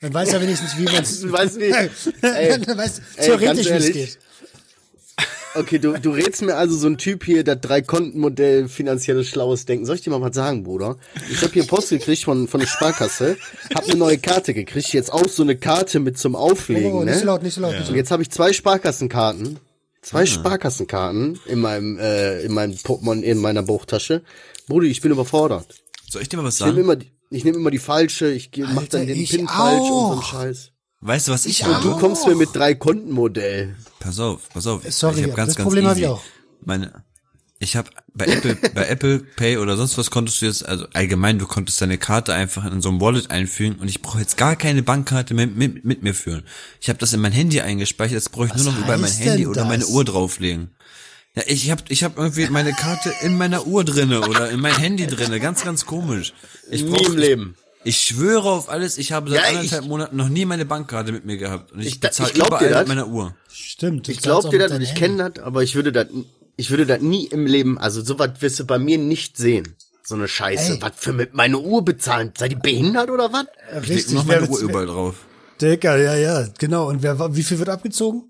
dann 0.00 0.14
weiß 0.14 0.33
er 0.33 0.40
wenigstens, 0.40 0.76
wie 0.76 0.85
man 0.85 1.02
es, 1.02 1.31
weißt 1.33 1.59
wie- 1.61 1.64
ey, 2.26 2.61
dann 2.61 2.79
weiß 2.79 3.00
ey, 3.16 3.26
theoretisch, 3.26 3.66
wie 3.66 3.70
es 3.72 3.92
geht. 3.92 4.18
Okay, 5.55 5.79
du, 5.79 5.94
du 5.94 6.11
rätst 6.11 6.42
mir 6.42 6.55
also 6.57 6.76
so 6.76 6.87
ein 6.87 6.98
Typ 6.98 7.24
hier, 7.24 7.42
das 7.42 7.62
Drei-Konten-Modell, 7.62 8.68
finanzielles 8.68 9.26
schlaues 9.29 9.64
Denken. 9.64 9.87
Soll 9.87 9.96
ich 9.96 10.02
dir 10.02 10.11
mal 10.11 10.20
was 10.20 10.35
sagen, 10.35 10.64
Bruder? 10.64 10.98
Ich 11.31 11.40
habe 11.40 11.55
hier 11.55 11.66
Post 11.66 11.88
gekriegt 11.88 12.24
von, 12.24 12.46
von 12.46 12.61
der 12.61 12.66
Sparkasse, 12.66 13.38
hab 13.74 13.85
eine 13.85 13.94
neue 13.96 14.18
Karte 14.18 14.52
gekriegt, 14.52 14.92
jetzt 14.92 15.11
auch 15.11 15.26
so 15.29 15.42
eine 15.42 15.57
Karte 15.57 15.98
mit 15.98 16.18
zum 16.18 16.37
Auflegen, 16.37 16.92
Oh, 16.92 17.05
nicht 17.05 17.20
so 17.20 17.24
laut, 17.24 17.42
nicht 17.42 17.55
so 17.55 17.62
laut. 17.62 17.72
Nicht 17.72 17.87
so 17.87 17.92
Und 17.92 17.96
jetzt 17.96 18.11
habe 18.11 18.22
ich 18.22 18.31
zwei 18.31 18.52
Sparkassenkarten, 18.52 19.59
zwei 20.11 20.27
Sparkassenkarten 20.27 21.38
in 21.47 21.61
meinem, 21.61 21.99
äh, 21.99 22.40
in 22.42 22.53
meinem 22.53 22.77
Portemonnaie, 22.77 23.27
in 23.31 23.38
meiner 23.38 23.62
Bauchtasche. 23.62 24.23
Bruder, 24.69 24.87
ich 24.87 25.01
bin 25.01 25.12
überfordert. 25.12 25.66
Soll 26.11 26.23
ich 26.23 26.29
dir 26.29 26.37
mal 26.37 26.45
was 26.45 26.55
Ich 26.55 26.61
nehme 26.61 26.73
sagen? 26.75 26.85
immer, 26.85 26.97
die- 26.97 27.11
ich 27.31 27.45
nehme 27.45 27.57
immer 27.59 27.71
die 27.71 27.79
falsche, 27.79 28.31
ich 28.31 28.51
geh- 28.53 28.62
mach 28.62 28.83
Alter, 28.83 28.99
dann 28.99 29.07
den 29.09 29.19
ich 29.21 29.31
PIN 29.31 29.49
falsch 29.49 29.81
und 29.81 29.87
so 29.88 30.11
einen 30.12 30.19
auch. 30.21 30.25
Scheiß. 30.25 30.71
Weißt 31.01 31.29
du, 31.29 31.33
was 31.33 31.45
ich 31.47 31.64
Und 31.64 31.75
habe? 31.75 31.88
du 31.88 31.99
kommst 31.99 32.27
mir 32.27 32.35
mit 32.37 32.55
Drei-Konten-Modell. 32.55 33.77
Pass 34.01 34.19
auf, 34.21 34.49
pass 34.53 34.66
auf. 34.66 34.83
Sorry, 34.88 35.21
ich 35.21 35.27
hab 35.29 35.35
ganz, 35.37 35.49
das 35.51 35.57
ganz 35.57 35.66
Problem 35.66 35.87
hab 35.87 35.92
easy. 35.92 36.03
ich 36.03 36.09
auch. 36.09 36.23
Meine, 36.64 37.05
ich 37.59 37.77
habe 37.77 37.88
bei 38.14 38.27
Apple, 38.27 38.55
bei 38.75 38.87
Apple 38.87 39.19
Pay 39.21 39.57
oder 39.59 39.77
sonst 39.77 39.97
was 39.99 40.11
konntest 40.11 40.40
du 40.42 40.47
jetzt, 40.47 40.66
also 40.66 40.87
allgemein, 40.92 41.38
du 41.38 41.47
konntest 41.47 41.81
deine 41.81 41.99
Karte 41.99 42.35
einfach 42.35 42.64
in 42.71 42.83
so 42.83 42.90
ein 42.90 43.01
Wallet 43.01 43.31
einfügen 43.31 43.77
und 43.77 43.88
ich 43.88 44.03
brauche 44.03 44.19
jetzt 44.21 44.37
gar 44.37 44.57
keine 44.57 44.83
Bankkarte 44.83 45.33
mehr 45.35 45.47
mit, 45.47 45.85
mit 45.85 46.03
mir 46.03 46.14
führen. 46.14 46.42
Ich 46.81 46.88
habe 46.88 46.99
das 46.99 47.12
in 47.12 47.21
mein 47.21 47.33
Handy 47.33 47.61
eingespeichert, 47.61 48.14
jetzt 48.14 48.33
brauche 48.33 48.47
ich 48.47 48.55
Was 48.55 48.62
nur 48.64 48.73
noch 48.73 48.81
über 48.81 48.97
mein 48.99 49.11
Handy 49.11 49.42
denn 49.42 49.47
oder 49.49 49.64
meine 49.64 49.81
das? 49.85 49.90
Uhr 49.90 50.05
drauflegen. 50.05 50.71
Ja, 51.35 51.42
ich 51.47 51.71
hab, 51.71 51.90
ich 51.90 52.03
hab 52.05 52.16
irgendwie 52.16 52.47
meine 52.49 52.73
Karte 52.73 53.12
in 53.23 53.37
meiner 53.37 53.66
Uhr 53.66 53.85
drinne 53.85 54.21
oder 54.23 54.51
in 54.51 54.61
mein 54.61 54.77
Handy 54.77 55.07
drinne. 55.07 55.38
Ganz, 55.38 55.62
ganz 55.64 55.85
komisch. 55.85 56.33
Ich 56.71 56.83
Nie 56.83 56.90
brauch, 56.90 57.09
im 57.11 57.19
Leben. 57.19 57.57
Ich, 57.85 57.95
ich 57.97 58.07
schwöre 58.07 58.49
auf 58.51 58.71
alles, 58.71 58.97
ich 58.97 59.12
habe 59.12 59.31
seit 59.31 59.42
Ja, 59.42 59.49
anderthalb 59.59 59.83
ich- 59.83 59.88
Monaten 59.88 60.16
noch 60.16 60.29
nie 60.31 60.47
meine 60.47 60.64
Bankkarte 60.64 61.12
mit 61.12 61.25
mir 61.27 61.37
gehabt. 61.37 61.73
Und 61.73 61.81
ich, 61.81 61.87
Ich- 61.88 62.01
bezahle 62.01 62.31
ich 62.31 62.35
glaub 62.35 62.49
dir 62.49 62.57
überall 62.57 62.71
das. 62.71 62.79
mit 62.81 62.88
meiner 62.88 63.07
Uhr. 63.09 63.35
Stimmt. 63.53 64.09
Ich 64.09 64.19
glaub 64.23 64.51
dir 64.51 64.59
das 64.59 64.73
und 64.73 64.81
ich 64.81 64.95
kenne 64.95 65.31
das, 65.31 65.45
aber 65.45 65.62
ich 65.62 65.75
würde 65.75 65.92
das, 65.92 66.07
ich 66.57 66.71
würde 66.71 66.87
das 66.87 67.01
nie 67.01 67.27
im 67.27 67.47
Leben, 67.47 67.79
also 67.79 68.03
sowas 68.03 68.31
wirst 68.40 68.61
du 68.61 68.64
bei 68.64 68.79
mir 68.79 68.99
nicht 68.99 69.37
sehen. 69.37 69.77
So 70.03 70.14
eine 70.14 70.29
Scheiße. 70.29 70.75
Ey. 70.75 70.83
Was 70.83 70.92
für 70.97 71.12
mit 71.12 71.35
meine 71.35 71.59
Uhr 71.59 71.85
bezahlen? 71.85 72.33
Seid 72.37 72.53
ihr 72.53 72.59
behindert 72.59 73.11
oder 73.11 73.33
was? 73.33 73.47
Ich 73.83 73.88
leg 73.88 73.99
Richtig, 73.99 74.14
noch 74.14 74.29
wer 74.29 74.40
meine 74.40 74.53
Uhr 74.53 74.61
überall 74.61 74.87
drauf. 74.87 75.16
Dicker, 75.61 75.97
ja, 75.97 76.14
ja, 76.16 76.47
genau. 76.59 76.88
Und 76.88 77.03
wer, 77.03 77.35
wie 77.35 77.42
viel 77.42 77.59
wird 77.59 77.69
abgezogen? 77.69 78.25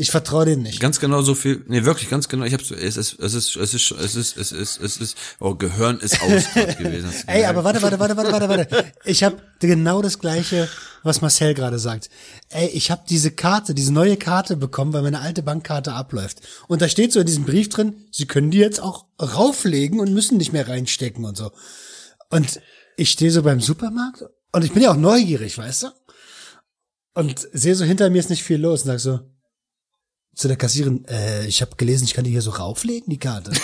Ich 0.00 0.12
vertraue 0.12 0.44
denen 0.44 0.62
nicht. 0.62 0.78
Ganz 0.78 1.00
genau 1.00 1.22
so 1.22 1.34
viel. 1.34 1.64
Nee, 1.66 1.84
wirklich, 1.84 2.08
ganz 2.08 2.28
genau. 2.28 2.44
Ich 2.44 2.52
hab's, 2.52 2.70
es 2.70 2.96
ist, 2.96 3.18
es 3.18 3.34
ist, 3.34 3.56
es 3.56 3.74
ist, 3.74 3.90
es 3.90 4.14
ist, 4.14 4.36
es 4.36 4.52
ist, 4.52 4.80
es 4.80 4.96
ist, 4.96 5.16
oh, 5.40 5.56
Gehirn 5.56 5.98
ist 5.98 6.22
aus 6.22 6.54
gewesen. 6.78 7.10
Ey, 7.26 7.44
aber 7.44 7.64
warte, 7.64 7.82
warte, 7.82 7.98
warte, 7.98 8.16
warte, 8.16 8.30
warte, 8.30 8.48
warte. 8.48 8.92
Ich 9.04 9.24
habe 9.24 9.42
genau 9.58 10.00
das 10.00 10.20
gleiche, 10.20 10.68
was 11.02 11.20
Marcel 11.20 11.52
gerade 11.52 11.80
sagt. 11.80 12.10
Ey, 12.48 12.68
ich 12.68 12.92
habe 12.92 13.02
diese 13.10 13.32
Karte, 13.32 13.74
diese 13.74 13.92
neue 13.92 14.16
Karte 14.16 14.56
bekommen, 14.56 14.92
weil 14.92 15.02
meine 15.02 15.18
alte 15.18 15.42
Bankkarte 15.42 15.92
abläuft. 15.92 16.42
Und 16.68 16.80
da 16.80 16.88
steht 16.88 17.12
so 17.12 17.18
in 17.18 17.26
diesem 17.26 17.44
Brief 17.44 17.68
drin, 17.68 18.06
Sie 18.12 18.26
können 18.26 18.52
die 18.52 18.58
jetzt 18.58 18.80
auch 18.80 19.06
rauflegen 19.20 19.98
und 19.98 20.14
müssen 20.14 20.38
nicht 20.38 20.52
mehr 20.52 20.68
reinstecken 20.68 21.24
und 21.24 21.36
so. 21.36 21.50
Und 22.30 22.60
ich 22.96 23.10
stehe 23.10 23.32
so 23.32 23.42
beim 23.42 23.60
Supermarkt 23.60 24.22
und 24.52 24.64
ich 24.64 24.72
bin 24.72 24.84
ja 24.84 24.92
auch 24.92 24.96
neugierig, 24.96 25.58
weißt 25.58 25.82
du? 25.82 25.86
Und 27.14 27.48
sehe 27.52 27.74
so 27.74 27.84
hinter 27.84 28.10
mir 28.10 28.20
ist 28.20 28.30
nicht 28.30 28.44
viel 28.44 28.60
los 28.60 28.82
und 28.82 28.86
sag 28.86 29.00
so 29.00 29.20
zu 30.38 30.46
der 30.46 30.56
Kassierin, 30.56 31.04
äh, 31.08 31.46
ich 31.46 31.62
habe 31.62 31.72
gelesen, 31.76 32.04
ich 32.04 32.14
kann 32.14 32.22
die 32.22 32.30
hier 32.30 32.42
so 32.42 32.50
rauflegen, 32.50 33.10
die 33.10 33.18
Karte. 33.18 33.50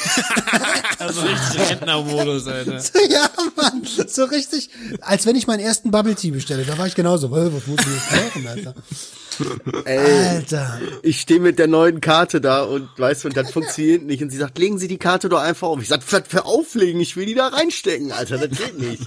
Also 0.99 1.21
richtig 1.23 1.71
Rentnermodus, 1.71 2.47
Alter. 2.47 2.81
Ja, 3.11 3.29
Mann, 3.57 3.83
so 4.07 4.25
richtig, 4.25 4.71
als 5.01 5.27
wenn 5.27 5.37
ich 5.37 5.47
meinen 5.47 5.61
ersten 5.61 5.91
Bubble 5.91 6.15
Tea 6.15 6.31
bestelle. 6.31 6.65
Da 6.65 6.79
war 6.79 6.87
ich 6.87 6.95
genauso. 6.95 7.29
"Hä, 7.35 7.51
Was 7.53 7.67
muss 7.67 7.81
ich 7.81 7.87
jetzt 7.87 8.35
machen, 8.35 8.47
Alter? 8.47 8.75
Alter. 9.85 10.81
Ich 11.03 11.21
stehe 11.21 11.41
mit 11.41 11.59
der 11.59 11.67
neuen 11.67 12.01
Karte 12.01 12.41
da 12.41 12.63
und 12.63 12.89
weißt 12.97 13.25
du, 13.25 13.29
und 13.29 13.37
das 13.37 13.51
funktioniert 13.51 14.05
nicht. 14.05 14.23
Und 14.23 14.31
sie 14.31 14.39
sagt, 14.39 14.57
legen 14.59 14.79
Sie 14.79 14.89
die 14.89 14.99
Karte 14.99 15.29
doch 15.29 15.41
einfach 15.41 15.69
auf. 15.69 15.83
Ich 15.83 15.89
sag, 15.89 16.01
was 16.11 16.23
für 16.29 16.45
auflegen, 16.47 17.01
ich 17.01 17.17
will 17.17 17.27
die 17.27 17.35
da 17.35 17.49
reinstecken, 17.49 18.13
Alter, 18.13 18.39
das 18.39 18.57
geht 18.57 18.79
nicht. 18.79 19.03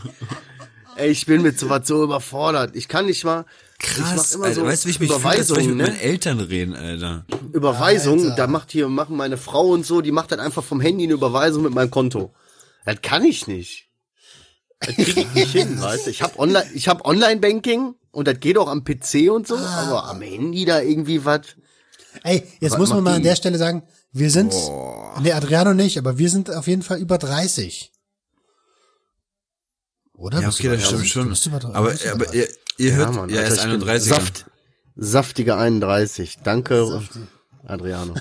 Ey, 0.97 1.09
ich 1.09 1.25
bin 1.25 1.41
mit 1.41 1.57
sowas 1.57 1.87
so 1.87 2.03
überfordert. 2.03 2.75
Ich 2.75 2.87
kann 2.87 3.05
nicht 3.05 3.23
mal. 3.23 3.45
Ich 3.79 3.85
Krass, 3.87 4.15
mach 4.31 4.35
immer 4.35 4.45
Alter. 4.45 4.55
so 4.61 4.65
weißt 4.65 4.83
du, 4.83 4.87
wie 4.87 4.91
ich 4.91 4.99
mich 4.99 5.11
fühle, 5.11 5.25
als 5.29 5.49
ich 5.49 5.49
Überweisungen, 5.49 5.77
mit 5.77 5.85
ne? 5.87 5.91
meinen 5.91 5.99
Eltern 6.01 6.39
reden, 6.39 6.75
Alter. 6.75 7.25
Überweisung, 7.53 8.23
Alter. 8.23 8.35
da 8.35 8.47
macht 8.47 8.71
hier, 8.71 8.89
machen 8.89 9.15
meine 9.15 9.37
Frau 9.37 9.67
und 9.69 9.85
so, 9.85 10.01
die 10.01 10.11
macht 10.11 10.31
dann 10.31 10.39
einfach 10.39 10.63
vom 10.63 10.81
Handy 10.81 11.03
eine 11.03 11.13
Überweisung 11.13 11.63
mit 11.63 11.73
meinem 11.73 11.91
Konto. 11.91 12.33
Das 12.85 13.01
kann 13.01 13.23
ich 13.23 13.47
nicht. 13.47 13.89
Das 14.79 14.95
krieg 14.95 15.17
ich 15.17 15.33
nicht 15.33 15.51
hin, 15.51 15.79
weißt 15.81 16.07
du. 16.07 16.09
Ich 16.09 16.21
habe 16.21 16.37
Online, 16.39 16.65
ich 16.73 16.87
hab 16.87 17.05
Online-Banking 17.05 17.95
und 18.11 18.27
das 18.27 18.39
geht 18.39 18.57
auch 18.57 18.67
am 18.67 18.83
PC 18.83 19.29
und 19.31 19.47
so, 19.47 19.55
Ah. 19.57 19.83
aber 19.87 20.05
am 20.09 20.21
Handy 20.21 20.65
da 20.65 20.81
irgendwie 20.81 21.23
was. 21.25 21.41
Ey, 22.23 22.43
jetzt 22.59 22.71
Was 22.73 22.79
muss 22.79 22.89
man 22.89 23.03
mal 23.03 23.13
an 23.15 23.23
der 23.23 23.35
Stelle 23.35 23.57
sagen, 23.59 23.83
wir 24.11 24.31
sind, 24.31 24.55
nee, 25.21 25.31
Adriano 25.33 25.75
nicht, 25.75 25.99
aber 25.99 26.17
wir 26.17 26.29
sind 26.31 26.49
auf 26.49 26.65
jeden 26.67 26.81
Fall 26.81 26.99
über 26.99 27.19
30. 27.19 27.91
Oder? 30.13 30.41
Ja, 30.41 30.49
okay, 30.49 30.69
das 30.69 30.85
stimmt 30.87 31.07
schon. 31.07 31.31
Aber, 31.75 31.91
aber 32.13 32.25
30? 32.25 32.47
Ihr, 32.77 32.95
hört, 32.95 33.13
Mann, 33.13 33.29
ja, 33.29 33.41
er 33.41 33.43
Alter, 33.43 33.53
ist 33.53 33.59
ich 33.59 33.63
bin 33.65 33.71
31. 33.73 34.09
Saft, 34.09 34.45
saftige 34.95 35.55
31. 35.57 36.37
Danke, 36.43 37.01
Adriano. 37.65 38.15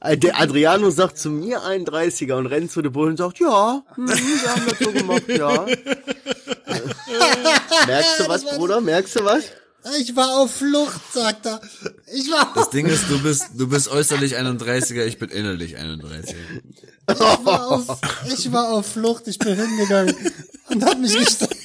Äh, 0.00 0.16
Der 0.16 0.40
Adriano 0.40 0.90
sagt 0.90 1.18
zu 1.18 1.30
mir 1.30 1.60
31er 1.60 2.34
und 2.34 2.46
rennt 2.46 2.70
zu 2.72 2.80
den 2.82 2.92
Bullen 2.92 3.10
und 3.10 3.16
sagt, 3.18 3.38
ja, 3.40 3.82
hm, 3.94 4.08
wir 4.08 4.50
haben 4.50 4.62
das 4.68 4.78
so 4.78 4.92
gemacht, 4.92 5.28
ja. 5.28 5.66
Merkst 7.86 8.20
du 8.20 8.28
was, 8.28 8.44
Bruder? 8.44 8.80
Merkst 8.80 9.16
du 9.16 9.24
was? 9.24 9.44
Ich 9.98 10.14
war 10.14 10.38
auf 10.38 10.54
Flucht, 10.54 11.00
sagt 11.12 11.46
er. 11.46 11.60
Ich 12.12 12.30
war 12.30 12.52
Das 12.54 12.70
Ding 12.70 12.86
ist, 12.86 13.08
du 13.08 13.20
bist, 13.22 13.46
du 13.56 13.66
bist 13.66 13.88
äußerlich 13.88 14.36
31er, 14.38 15.04
ich 15.04 15.18
bin 15.18 15.30
innerlich 15.30 15.78
31. 15.78 16.36
ich 17.10 17.18
war 17.18 17.68
auf, 17.68 17.98
ich 18.26 18.52
war 18.52 18.68
auf 18.72 18.86
Flucht, 18.86 19.26
ich 19.26 19.38
bin 19.38 19.56
hingegangen 19.56 20.14
und 20.68 20.84
hab 20.84 20.98
mich 20.98 21.16
gestellt. 21.18 21.56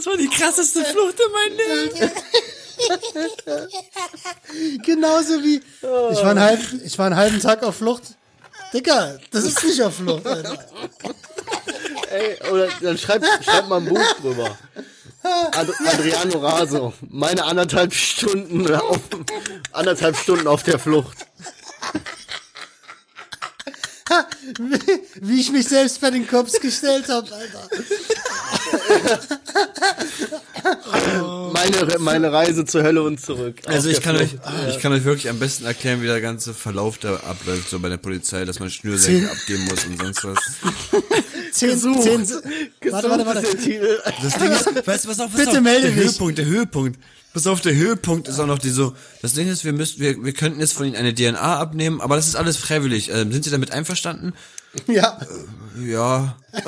Das 0.00 0.06
war 0.06 0.16
die 0.16 0.28
krasseste 0.28 0.82
Flucht 0.82 1.20
in 1.20 1.30
meinem 1.30 1.58
Leben. 1.58 2.10
Genauso 4.82 5.44
wie, 5.44 5.56
ich 5.56 6.22
war, 6.22 6.30
einen 6.30 6.40
halben, 6.40 6.80
ich 6.82 6.98
war 6.98 7.04
einen 7.04 7.16
halben 7.16 7.38
Tag 7.38 7.62
auf 7.62 7.76
Flucht. 7.76 8.04
Dicker, 8.72 9.18
das 9.30 9.44
ist 9.44 9.62
nicht 9.62 9.82
auf 9.82 9.96
Flucht, 9.96 10.26
Alter. 10.26 10.56
Ey, 12.08 12.38
oder 12.50 12.68
dann 12.80 12.96
schreib, 12.96 13.22
schreib 13.44 13.68
mal 13.68 13.76
ein 13.76 13.90
Buch 13.90 14.00
drüber. 14.22 14.56
Ad 15.22 15.70
Adriano 15.86 16.38
Raso, 16.38 16.94
meine 17.02 17.44
anderthalb 17.44 17.92
Stunden 17.92 18.74
auf, 18.74 19.00
anderthalb 19.72 20.16
Stunden 20.16 20.46
auf 20.46 20.62
der 20.62 20.78
Flucht. 20.78 21.26
Wie, 24.58 24.78
wie 25.20 25.40
ich 25.40 25.52
mich 25.52 25.68
selbst 25.68 26.00
bei 26.00 26.10
den 26.10 26.26
Cops 26.26 26.60
gestellt 26.60 27.08
habe, 27.08 27.28
Alter. 27.34 27.68
Meine, 31.52 31.98
meine 31.98 32.32
Reise 32.32 32.64
zur 32.64 32.82
Hölle 32.82 33.02
und 33.02 33.20
zurück. 33.20 33.56
Also 33.66 33.88
ich 33.88 34.00
kann 34.00 34.16
euch, 34.16 34.30
ich 34.68 34.78
kann 34.80 34.92
euch 34.92 35.04
wirklich 35.04 35.28
am 35.30 35.38
besten 35.38 35.64
erklären, 35.64 36.02
wie 36.02 36.06
der 36.06 36.20
ganze 36.20 36.54
Verlauf 36.54 36.98
da 36.98 37.14
abläuft, 37.16 37.70
so 37.70 37.78
bei 37.80 37.88
der 37.88 37.96
Polizei, 37.96 38.44
dass 38.44 38.58
man 38.60 38.68
Zehn- 38.68 38.80
Schnürsenkel 38.80 39.30
abgeben 39.30 39.64
muss 39.64 39.84
und 39.84 39.98
sonst 39.98 40.24
was. 40.24 40.38
Zehn, 41.52 41.70
Gesucht. 41.70 42.02
zehn, 42.02 42.20
Gesucht 42.20 42.44
warte, 42.90 43.10
warte, 43.10 43.26
warte. 43.26 43.42
Das 43.42 44.38
Ding 44.38 44.52
ist, 44.52 44.86
weißt 44.86 45.04
du, 45.04 45.08
pass 45.08 45.20
auf, 45.20 45.30
pass 45.32 45.36
Bitte 45.36 45.50
auf, 45.58 45.60
melde 45.60 45.88
der 45.88 45.96
dich. 45.96 46.04
Höhepunkt, 46.04 46.38
der 46.38 46.44
Höhepunkt. 46.46 46.98
Pass 47.32 47.46
auf, 47.46 47.60
der 47.60 47.74
Höhepunkt 47.74 48.26
ist 48.28 48.40
auch 48.40 48.46
noch 48.46 48.58
die 48.58 48.70
so, 48.70 48.94
das 49.22 49.34
Ding 49.34 49.46
ist, 49.48 49.64
wir 49.64 49.72
müssen, 49.72 50.00
wir, 50.00 50.22
wir 50.24 50.32
könnten 50.32 50.58
jetzt 50.60 50.72
von 50.72 50.84
ihnen 50.86 50.96
eine 50.96 51.14
DNA 51.14 51.58
abnehmen, 51.58 52.00
aber 52.00 52.16
das 52.16 52.26
ist 52.26 52.34
alles 52.34 52.56
freiwillig. 52.56 53.10
Ähm, 53.12 53.30
sind 53.32 53.44
Sie 53.44 53.50
damit 53.50 53.70
einverstanden? 53.72 54.32
Ja, 54.86 55.18
Ja. 55.80 56.36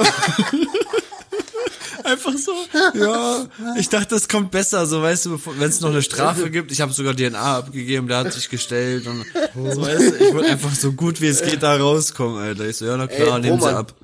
Einfach 2.05 2.33
so. 2.37 2.53
Ja, 2.99 3.47
ich 3.79 3.89
dachte, 3.89 4.09
das 4.11 4.29
kommt 4.29 4.51
besser, 4.51 4.87
so 4.87 5.03
weißt 5.03 5.27
du, 5.27 5.41
wenn 5.59 5.69
es 5.69 5.81
noch 5.81 5.91
eine 5.91 6.03
Strafe 6.03 6.51
gibt. 6.51 6.73
Ich 6.73 6.81
habe 6.81 6.93
sogar 6.93 7.15
DNA 7.15 7.59
abgegeben, 7.59 8.09
der 8.09 8.19
hat 8.19 8.33
sich 8.33 8.49
gestellt 8.49 9.07
und 9.07 9.25
so, 9.75 9.83
weißt 9.83 10.01
du, 10.11 10.17
ich 10.17 10.35
wollte 10.35 10.51
einfach 10.51 10.75
so 10.75 10.93
gut 10.93 11.21
wie 11.21 11.29
es 11.29 11.43
geht 11.43 11.63
da 11.63 11.77
rauskommen, 11.77 12.39
Alter. 12.43 12.67
Ich 12.67 12.77
so, 12.79 12.87
ja, 12.87 12.97
na 12.97 13.07
klar, 13.07 13.37
Ey, 13.37 13.43
nehmen 13.43 13.61
Sie 13.61 13.73
ab. 13.73 13.95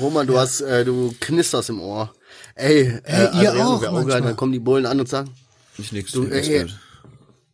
Roman, 0.00 0.26
du 0.26 0.38
hast, 0.38 0.60
äh, 0.60 0.84
du 0.84 1.14
knisterst 1.18 1.70
im 1.70 1.80
Ohr. 1.80 2.12
Ey, 2.54 3.00
äh, 3.04 3.22
ihr 3.22 3.30
Adriano, 3.32 3.62
auch 3.76 3.82
wär 3.82 3.92
manchmal. 3.92 4.12
geil, 4.12 4.22
dann 4.28 4.36
kommen 4.36 4.52
die 4.52 4.58
Bullen 4.58 4.84
an 4.84 5.00
und 5.00 5.08
sagen, 5.08 5.30
Ich 5.78 5.92
nix, 5.92 6.12
Du, 6.12 6.22
nix 6.24 6.48
gut. 6.48 6.78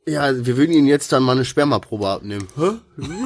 ja, 0.07 0.45
wir 0.45 0.57
würden 0.57 0.73
Ihnen 0.73 0.87
jetzt 0.87 1.13
dann 1.13 1.23
mal 1.23 1.33
eine 1.33 1.45
Spermaprobe 1.45 2.09
abnehmen. 2.09 2.49
Hä? 2.57 2.71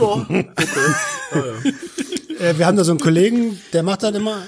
Ja. 0.00 0.26
äh, 2.48 2.58
wir 2.58 2.66
haben 2.66 2.76
da 2.76 2.84
so 2.84 2.92
einen 2.92 3.00
Kollegen, 3.00 3.60
der 3.72 3.82
macht 3.82 4.02
das 4.02 4.14
immer. 4.14 4.42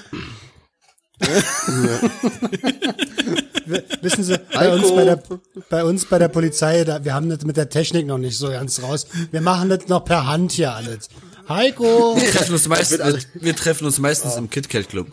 Wissen 4.01 4.23
Sie, 4.23 4.39
bei 4.53 4.71
uns 4.73 4.91
bei, 4.91 5.05
der, 5.05 5.23
bei 5.69 5.83
uns 5.83 6.05
bei 6.05 6.19
der 6.19 6.27
Polizei, 6.27 6.83
da, 6.83 7.03
wir 7.03 7.13
haben 7.13 7.29
das 7.29 7.43
mit 7.43 7.57
der 7.57 7.69
Technik 7.69 8.05
noch 8.05 8.17
nicht 8.17 8.37
so 8.37 8.49
ganz 8.49 8.81
raus. 8.81 9.07
Wir 9.31 9.41
machen 9.41 9.69
das 9.69 9.87
noch 9.87 10.05
per 10.05 10.27
Hand 10.27 10.51
hier 10.51 10.73
alles. 10.73 11.09
Heiko! 11.49 12.15
Wir 12.17 12.31
treffen 12.31 12.53
uns 12.53 12.69
alles- 12.69 12.99
wir, 13.33 13.43
wir 13.43 13.55
treffen 13.55 13.85
uns 13.85 13.99
meistens 13.99 14.35
im 14.35 14.49
KitKat 14.49 14.89
Club. 14.89 15.07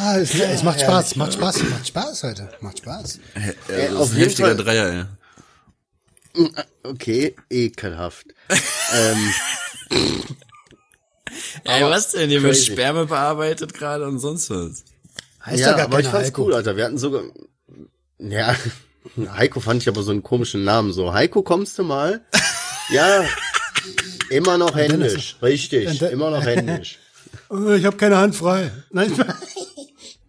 Ah, 0.00 0.16
es, 0.18 0.32
es 0.34 0.62
macht 0.62 0.80
Spaß, 0.80 1.16
macht 1.16 1.32
Spaß, 1.34 1.62
macht 1.64 1.88
Spaß 1.88 2.22
heute. 2.22 2.48
Macht 2.60 2.78
Spaß. 2.78 3.18
Ja, 3.34 3.74
Ey, 3.74 3.88
das 3.88 3.96
auf 3.96 4.10
ein 4.10 4.16
jeden 4.16 4.28
heftiger 4.28 4.48
Fall- 4.48 4.56
Dreier, 4.56 5.08
ey. 6.36 6.48
Okay, 6.84 7.34
ekelhaft. 7.50 8.26
ähm, 8.94 9.34
Ey, 11.64 11.82
was 11.84 12.12
denn? 12.12 12.30
Hier 12.30 12.42
wird. 12.42 12.56
Sperme 12.56 13.06
bearbeitet 13.06 13.74
gerade 13.74 14.06
und 14.06 14.18
sonst 14.18 14.50
was. 14.50 14.84
Heißt 15.44 15.60
ja, 15.60 15.70
ja 15.70 15.76
gar 15.76 15.84
aber 15.86 16.00
ich 16.00 16.06
fand's 16.06 16.28
Heiko. 16.28 16.44
cool, 16.44 16.54
Alter. 16.54 16.76
Wir 16.76 16.84
hatten 16.84 16.98
sogar, 16.98 17.22
ja, 18.18 18.54
Heiko 19.36 19.60
fand 19.60 19.82
ich 19.82 19.88
aber 19.88 20.02
so 20.02 20.10
einen 20.12 20.22
komischen 20.22 20.64
Namen 20.64 20.92
so. 20.92 21.12
Heiko, 21.12 21.42
kommst 21.42 21.78
du 21.78 21.84
mal? 21.84 22.20
Ja, 22.90 23.22
immer 24.30 24.56
noch 24.56 24.74
händisch. 24.74 25.36
Richtig, 25.42 25.98
De- 25.98 26.10
immer 26.10 26.30
noch 26.30 26.42
händisch. 26.42 26.98
Ich 27.76 27.84
habe 27.84 27.98
keine 27.98 28.16
Hand 28.16 28.34
frei. 28.34 28.70
Nein, 28.90 29.12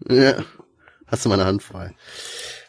Ja, 0.07 0.35
hast 1.07 1.25
du 1.25 1.29
meine 1.29 1.45
Hand 1.45 1.63
frei. 1.63 1.95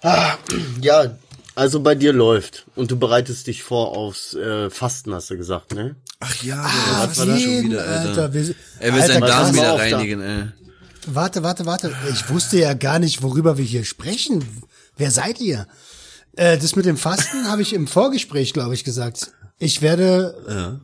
Ah, 0.03 0.35
ja, 0.81 1.16
also 1.55 1.81
bei 1.81 1.95
dir 1.95 2.12
läuft 2.12 2.66
und 2.74 2.91
du 2.91 2.99
bereitest 2.99 3.47
dich 3.47 3.62
vor 3.62 3.97
aufs 3.97 4.35
äh, 4.35 4.70
Fasten, 4.70 5.14
hast 5.14 5.31
du 5.31 5.37
gesagt, 5.37 5.74
ne? 5.74 5.97
Ach 6.20 6.43
ja, 6.43 6.62
Ah, 6.64 7.07
was 7.07 7.18
war 7.18 7.26
das 7.26 7.43
schon 7.43 7.62
wieder, 7.64 7.83
Alter? 7.87 8.09
Alter, 8.09 8.33
wir- 8.35 8.55
er 8.78 8.95
will 8.95 9.03
seinen. 9.03 9.20
Darm 9.22 9.53
wieder 9.55 9.74
reinigen, 9.78 10.20
ey. 10.20 10.45
Warte, 11.07 11.43
warte, 11.43 11.64
warte. 11.66 11.95
Ich 12.12 12.28
wusste 12.28 12.59
ja 12.59 12.74
gar 12.74 12.99
nicht, 12.99 13.22
worüber 13.22 13.57
wir 13.59 13.64
hier 13.64 13.85
sprechen. 13.85 14.45
Wer 14.97 15.11
seid 15.11 15.41
ihr? 15.41 15.66
Äh, 16.37 16.59
das 16.59 16.76
mit 16.76 16.85
dem 16.85 16.97
Fasten 16.99 17.49
habe 17.49 17.62
ich 17.62 17.72
im 17.72 17.87
Vorgespräch, 17.87 18.53
glaube 18.53 18.74
ich, 18.74 18.85
gesagt. 18.85 19.33
Ich 19.59 19.81
werde, 19.83 20.35
Ja. 20.49 20.81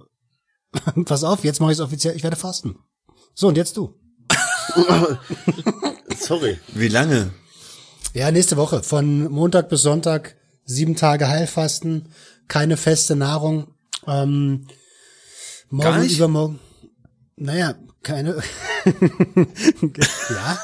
pass 1.05 1.23
auf, 1.23 1.45
jetzt 1.45 1.61
mache 1.61 1.73
ich 1.73 1.79
es 1.79 1.85
offiziell, 1.85 2.17
ich 2.17 2.23
werde 2.23 2.37
fasten. 2.37 2.79
So, 3.35 3.49
und 3.49 3.57
jetzt 3.57 3.77
du. 3.77 3.95
Sorry. 6.19 6.59
Wie 6.75 6.89
lange? 6.89 7.31
Ja, 8.15 8.31
nächste 8.31 8.57
Woche. 8.57 8.83
Von 8.83 9.31
Montag 9.31 9.69
bis 9.69 9.83
Sonntag 9.83 10.37
sieben 10.65 10.97
Tage 10.97 11.29
Heilfasten, 11.29 12.09
keine 12.49 12.77
feste 12.77 13.15
Nahrung. 13.17 13.69
Ähm, 14.07 14.67
morgen, 15.71 15.89
Gar 15.91 15.99
nicht? 16.01 16.17
übermorgen. 16.17 16.59
Naja, 17.37 17.75
keine. 18.03 18.43
ja, 20.31 20.59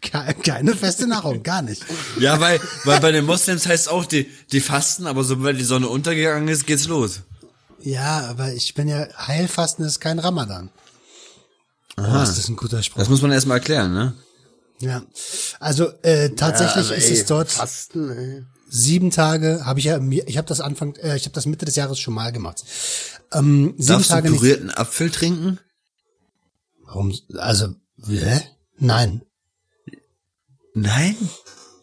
ke- 0.00 0.34
keine 0.42 0.74
feste 0.74 1.06
Nahrung, 1.06 1.42
gar 1.42 1.62
nicht. 1.62 1.84
Ja, 2.18 2.40
weil, 2.40 2.60
weil 2.84 3.00
bei 3.00 3.12
den 3.12 3.24
Moslems 3.24 3.66
heißt 3.66 3.88
auch, 3.88 4.04
die, 4.04 4.28
die 4.52 4.60
fasten, 4.60 5.06
aber 5.06 5.24
sobald 5.24 5.58
die 5.58 5.64
Sonne 5.64 5.88
untergegangen 5.88 6.48
ist, 6.48 6.66
geht's 6.66 6.86
los. 6.88 7.20
Ja, 7.80 8.26
aber 8.28 8.52
ich 8.54 8.74
bin 8.74 8.88
ja 8.88 9.06
Heilfasten 9.26 9.84
ist 9.84 10.00
kein 10.00 10.18
Ramadan. 10.18 10.70
Oh, 11.96 12.02
ist 12.22 12.36
das 12.38 12.48
ein 12.48 12.56
guter 12.56 12.82
Spruch. 12.82 12.98
Das 12.98 13.08
muss 13.08 13.22
man 13.22 13.30
erstmal 13.32 13.58
erklären, 13.58 13.92
ne? 13.92 14.14
Ja, 14.80 15.02
also 15.58 15.88
äh, 16.02 16.30
tatsächlich 16.30 16.74
Ja, 16.86 16.92
also, 16.92 16.94
ist 16.94 17.06
ey, 17.08 17.12
es 17.14 17.26
dort 17.26 17.50
Fasten, 17.50 18.10
ey. 18.10 18.44
sieben 18.68 19.10
Tage. 19.10 19.64
Habe 19.64 19.80
ich 19.80 19.86
ja, 19.86 19.98
ich 20.00 20.36
habe 20.36 20.46
das 20.46 20.60
Anfang, 20.60 20.94
äh, 20.96 21.16
ich 21.16 21.24
habe 21.24 21.34
das 21.34 21.46
Mitte 21.46 21.64
des 21.64 21.74
Jahres 21.76 21.98
schon 21.98 22.14
mal 22.14 22.30
gemacht. 22.32 22.62
Ähm, 23.32 23.74
sieben 23.76 23.86
Darfst 23.88 24.10
Tage 24.10 24.28
du 24.28 24.32
nicht. 24.34 24.40
pürierten 24.40 24.70
Apfel 24.70 25.10
trinken? 25.10 25.58
Warum? 26.84 27.12
Also, 27.36 27.74
hä? 28.06 28.40
Nein. 28.78 29.22
Nein? 30.74 31.16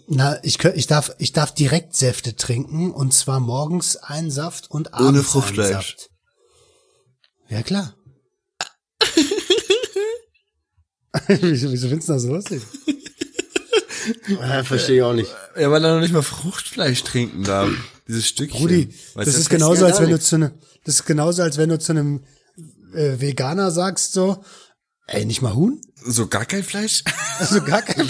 Na, 0.07 0.41
ich, 0.43 0.63
ich 0.63 0.87
darf, 0.87 1.13
ich 1.17 1.33
darf 1.33 1.51
direkt 1.53 1.95
Säfte 1.95 2.35
trinken 2.35 2.91
und 2.91 3.13
zwar 3.13 3.39
morgens 3.39 3.97
einen 3.97 4.31
Saft 4.31 4.71
und 4.71 4.93
abends 4.93 5.07
Ohne 5.09 5.17
einen 5.17 5.25
Fruchtfleisch. 5.25 5.71
Saft. 5.73 6.09
Ja 7.49 7.61
klar. 7.63 7.93
wieso, 11.28 11.72
wieso 11.72 11.88
findest 11.88 12.09
du 12.09 12.13
das 12.13 12.22
so 12.24 12.34
lustig? 12.34 12.61
Ja, 14.28 14.63
verstehe 14.63 14.97
ich 14.97 15.01
auch 15.03 15.13
nicht. 15.13 15.32
Ja, 15.57 15.72
weil 15.72 15.84
er 15.84 15.93
noch 15.95 16.01
nicht 16.01 16.13
mal 16.13 16.22
Fruchtfleisch 16.22 17.03
trinken 17.03 17.43
darf. 17.43 17.70
Dieses 18.07 18.28
Stückchen. 18.28 18.59
Rudi, 18.61 18.89
das 19.16 19.26
du, 19.34 19.39
ist 19.39 19.49
genauso, 19.49 19.82
ja 19.82 19.88
als 19.91 19.99
wenn 19.99 20.09
du 20.11 20.20
zu 20.20 20.38
ne, 20.38 20.51
das 20.84 20.95
ist 20.95 21.05
genauso, 21.05 21.41
als 21.41 21.57
wenn 21.57 21.70
du 21.70 21.80
zu 21.80 21.91
einem 21.93 22.24
äh, 22.93 23.20
Veganer 23.20 23.72
sagst 23.72 24.13
so, 24.13 24.43
ey, 25.07 25.26
nicht 25.26 25.41
mal 25.41 25.55
Huhn? 25.55 25.82
So 26.07 26.28
gar 26.28 26.45
kein 26.45 26.63
Fleisch? 26.63 27.03
Also 27.38 27.61
gar 27.61 27.82
kein, 27.82 28.07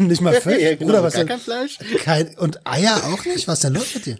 nicht 0.00 0.20
mal 0.20 0.38
Fisch? 0.38 0.60
Ja, 0.60 0.74
genau, 0.74 0.84
Bruder, 0.88 1.02
was 1.02 1.14
gar 1.14 1.20
denn? 1.20 1.28
kein 1.28 1.40
Fleisch. 1.40 1.78
Kein, 2.04 2.36
und 2.36 2.66
Eier 2.66 3.04
auch 3.06 3.24
nicht? 3.24 3.48
Was 3.48 3.54
ist 3.54 3.64
denn 3.64 3.72
los 3.72 3.94
mit 3.94 4.04
dir? 4.04 4.18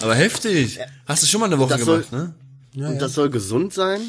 Aber 0.00 0.14
heftig. 0.14 0.78
Hast 1.06 1.22
du 1.22 1.26
schon 1.26 1.40
mal 1.40 1.46
eine 1.46 1.58
Woche 1.58 1.76
Das 1.76 1.82
soll- 1.82 2.04
gemacht, 2.04 2.12
ne? 2.12 2.34
Ja, 2.74 2.86
Und 2.88 2.94
ja. 2.94 3.00
das 3.00 3.12
soll 3.12 3.28
gesund 3.28 3.74
sein? 3.74 4.00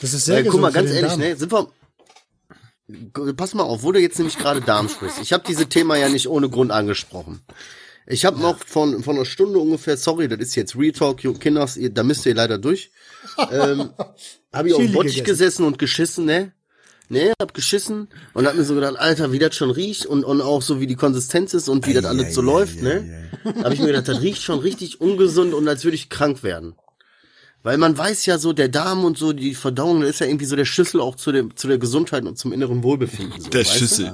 Das 0.00 0.12
ist 0.14 0.24
sehr 0.26 0.38
Äh, 0.38 0.42
gesund 0.42 0.52
guck 0.52 0.60
mal, 0.62 0.72
ganz 0.72 0.90
ehrlich, 0.90 1.10
Darm. 1.10 1.20
ne, 1.20 1.36
sind 1.36 1.52
wir. 1.52 1.68
Pass 3.36 3.54
mal 3.54 3.62
auf, 3.62 3.82
wo 3.82 3.92
du 3.92 4.00
jetzt 4.00 4.18
nämlich 4.18 4.36
gerade 4.36 4.60
Darm 4.60 4.88
sprichst. 4.88 5.18
Ich 5.22 5.32
habe 5.32 5.42
dieses 5.46 5.68
Thema 5.68 5.96
ja 5.96 6.08
nicht 6.08 6.28
ohne 6.28 6.50
Grund 6.50 6.70
angesprochen. 6.70 7.40
Ich 8.06 8.26
habe 8.26 8.38
noch 8.38 8.58
von, 8.66 9.02
von 9.02 9.16
einer 9.16 9.24
Stunde 9.24 9.58
ungefähr, 9.58 9.96
sorry, 9.96 10.28
das 10.28 10.38
ist 10.40 10.54
jetzt 10.54 10.76
Real 10.76 10.92
Talk, 10.92 11.18
Kinders, 11.40 11.78
da 11.92 12.02
müsst 12.02 12.26
ihr 12.26 12.34
leider 12.34 12.58
durch. 12.58 12.90
ähm, 13.50 13.90
habe 14.52 14.68
ich 14.68 14.74
auf 14.74 14.82
dem 14.82 14.92
Bottich 14.92 15.24
gesessen 15.24 15.64
und 15.64 15.78
geschissen, 15.78 16.26
ne? 16.26 16.52
Ne, 17.10 17.32
hab 17.40 17.52
geschissen 17.52 18.08
und 18.32 18.46
hab 18.46 18.54
mir 18.56 18.64
so 18.64 18.74
gedacht, 18.74 18.96
Alter, 18.96 19.30
wie 19.32 19.38
das 19.38 19.54
schon 19.54 19.70
riecht 19.70 20.06
und, 20.06 20.24
und 20.24 20.40
auch 20.40 20.62
so 20.62 20.80
wie 20.80 20.86
die 20.86 20.96
Konsistenz 20.96 21.52
ist 21.52 21.68
und 21.68 21.86
wie 21.86 21.92
das 21.92 22.04
alles 22.06 22.34
so 22.34 22.40
läuft, 22.42 22.80
ne? 22.82 23.30
Hab 23.62 23.72
ich 23.72 23.80
mir 23.80 23.86
gedacht, 23.88 24.08
das 24.08 24.20
riecht 24.22 24.42
schon 24.42 24.58
richtig 24.58 25.00
ungesund 25.02 25.52
und 25.54 25.66
als 25.68 25.84
würde 25.84 25.96
ich 25.96 26.08
krank 26.10 26.42
werden. 26.42 26.74
Weil 27.64 27.78
man 27.78 27.96
weiß 27.96 28.26
ja 28.26 28.38
so, 28.38 28.52
der 28.52 28.68
Darm 28.68 29.06
und 29.06 29.16
so, 29.16 29.32
die 29.32 29.54
Verdauung, 29.54 30.02
das 30.02 30.10
ist 30.10 30.18
ja 30.20 30.26
irgendwie 30.26 30.44
so 30.44 30.54
der 30.54 30.66
Schlüssel 30.66 31.00
auch 31.00 31.16
zu 31.16 31.32
der, 31.32 31.46
zu 31.56 31.66
der 31.66 31.78
Gesundheit 31.78 32.22
und 32.26 32.36
zum 32.36 32.52
inneren 32.52 32.82
Wohlbefinden. 32.82 33.40
So, 33.40 33.48
Der 33.48 33.62
du? 33.62 33.68
Schüssel. 33.70 34.12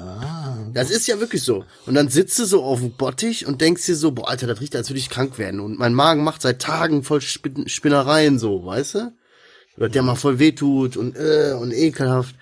Das 0.72 0.88
ist 0.88 1.08
ja 1.08 1.18
wirklich 1.18 1.42
so. 1.42 1.64
Und 1.84 1.94
dann 1.96 2.08
sitzt 2.08 2.38
du 2.38 2.44
so 2.44 2.62
auf 2.62 2.78
dem 2.78 2.92
Bottich 2.92 3.46
und 3.46 3.60
denkst 3.60 3.86
dir 3.86 3.96
so, 3.96 4.12
boah, 4.12 4.28
Alter, 4.28 4.46
das 4.46 4.60
riecht, 4.60 4.76
als 4.76 4.88
würde 4.88 5.00
ich 5.00 5.10
krank 5.10 5.36
werden. 5.36 5.58
Und 5.58 5.80
mein 5.80 5.94
Magen 5.94 6.22
macht 6.22 6.42
seit 6.42 6.62
Tagen 6.62 7.02
voll 7.02 7.20
Spin 7.20 7.68
Spinnereien 7.68 8.38
so, 8.38 8.64
weißt 8.64 8.94
du? 8.94 9.12
Oder 9.76 9.88
der 9.88 10.02
mal 10.02 10.14
voll 10.14 10.38
wehtut 10.38 10.96
und, 10.96 11.16
äh, 11.16 11.56
und 11.60 11.72
ekelhaft. 11.72 12.36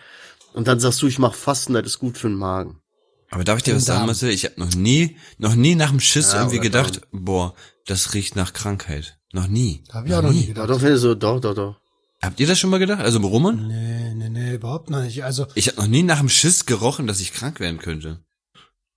Und 0.53 0.69
dann 0.69 0.79
sagst 0.79 1.01
du, 1.01 1.07
ich 1.07 1.19
mach 1.19 1.35
Fasten, 1.35 1.73
das 1.73 1.87
ist 1.87 2.01
gut 2.01 2.19
für 2.19 2.29
den 2.29 2.37
Magen. 2.37 2.83
Aber 3.31 3.45
darf 3.45 3.57
ich 3.57 3.63
dir 3.63 3.77
was 3.77 3.87
sagen, 3.87 4.05
Marcel? 4.05 4.29
Ich 4.29 4.45
habe 4.45 4.61
noch 4.61 4.75
nie, 4.75 5.17
noch 5.39 5.55
nie 5.55 5.75
nach 5.75 5.91
dem 5.91 6.01
Schiss 6.01 6.33
Ja, 6.33 6.41
irgendwie 6.41 6.61
gedacht, 6.61 7.01
boah, 7.13 7.55
das 7.87 8.13
riecht 8.13 8.37
nach 8.37 8.53
Krankheit. 8.53 9.18
Noch 9.33 9.47
nie. 9.49 9.83
Hab 9.93 10.07
ich 10.07 10.14
auch 10.14 10.22
noch 10.22 10.33
nie 10.33 10.41
Ja, 10.43 10.47
gedacht. 10.49 10.70
doch, 10.70 10.81
so, 10.97 11.14
doch, 11.14 11.41
doch, 11.41 11.55
doch. 11.55 11.76
Habt 12.22 12.41
ihr 12.41 12.47
das 12.47 12.59
schon 12.59 12.70
mal 12.70 12.79
gedacht? 12.79 13.01
Also 13.01 13.18
Roman? 13.20 13.68
Nee, 13.68 14.14
nee, 14.14 14.29
nee, 14.29 14.55
überhaupt 14.55 14.91
noch 14.91 15.03
nicht. 15.03 15.22
Also, 15.22 15.47
Ich 15.55 15.68
habe 15.68 15.81
noch 15.81 15.87
nie 15.87 16.03
nach 16.03 16.18
dem 16.18 16.29
Schiss 16.29 16.66
gerochen, 16.66 17.07
dass 17.07 17.20
ich 17.20 17.33
krank 17.33 17.61
werden 17.61 17.79
könnte. 17.79 18.20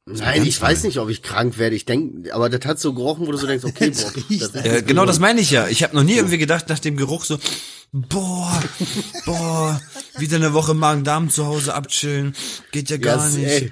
Nein, 0.08 0.46
ich 0.48 0.60
weiß 0.60 0.84
nicht, 0.84 0.98
ob 0.98 1.10
ich 1.10 1.22
krank 1.22 1.60
werde. 1.60 1.76
Ich 1.76 1.86
denk, 1.86 2.32
aber 2.34 2.50
das 2.50 2.66
hat 2.66 2.80
so 2.80 2.94
gerochen, 2.94 3.28
wo 3.28 3.32
du 3.32 3.38
so 3.38 3.46
denkst, 3.46 3.64
okay, 3.66 3.92
boah, 3.96 4.12
riecht 4.30 4.42
das 4.42 4.56
ist 4.56 4.66
Ja, 4.66 4.82
genau 4.82 5.06
das 5.06 5.20
meine 5.20 5.40
ich 5.42 5.52
ja. 5.52 5.68
Ich 5.68 5.84
habe 5.84 5.96
noch 5.96 6.04
nie 6.04 6.16
irgendwie 6.16 6.40
gedacht 6.40 6.68
nach 6.70 6.80
dem 6.80 6.98
Geruch 6.98 7.24
so, 7.26 7.38
boah, 7.92 8.64
boah, 9.26 9.80
wieder 10.18 10.38
eine 10.38 10.54
Woche 10.54 10.74
Magen-Darm 10.74 11.30
zu 11.30 11.46
Hause 11.46 11.76
abchillen, 11.76 12.36
geht 12.72 12.90
ja 12.90 12.98
gar 12.98 13.30
Ja, 13.30 13.38
nicht. 13.38 13.48
ey, 13.48 13.72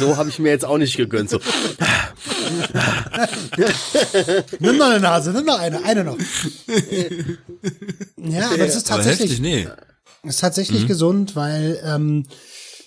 so 0.00 0.16
habe 0.16 0.28
ich 0.28 0.40
mir 0.40 0.48
jetzt 0.50 0.64
auch 0.64 0.78
nicht 0.78 0.96
gegönnt. 0.96 1.30
So, 1.30 1.38
nimm 4.60 4.76
noch 4.76 4.86
eine 4.86 5.00
Nase, 5.00 5.32
nimm 5.32 5.44
noch 5.44 5.58
eine, 5.58 5.84
eine 5.84 6.04
noch. 6.04 6.18
Ja, 8.16 8.48
aber 8.50 8.58
das 8.58 8.76
ist 8.76 8.88
tatsächlich, 8.88 9.30
heftig, 9.30 9.40
nee. 9.40 9.68
ist 10.22 10.40
tatsächlich 10.40 10.86
gesund, 10.86 11.36
weil 11.36 11.80
ähm, 11.84 12.26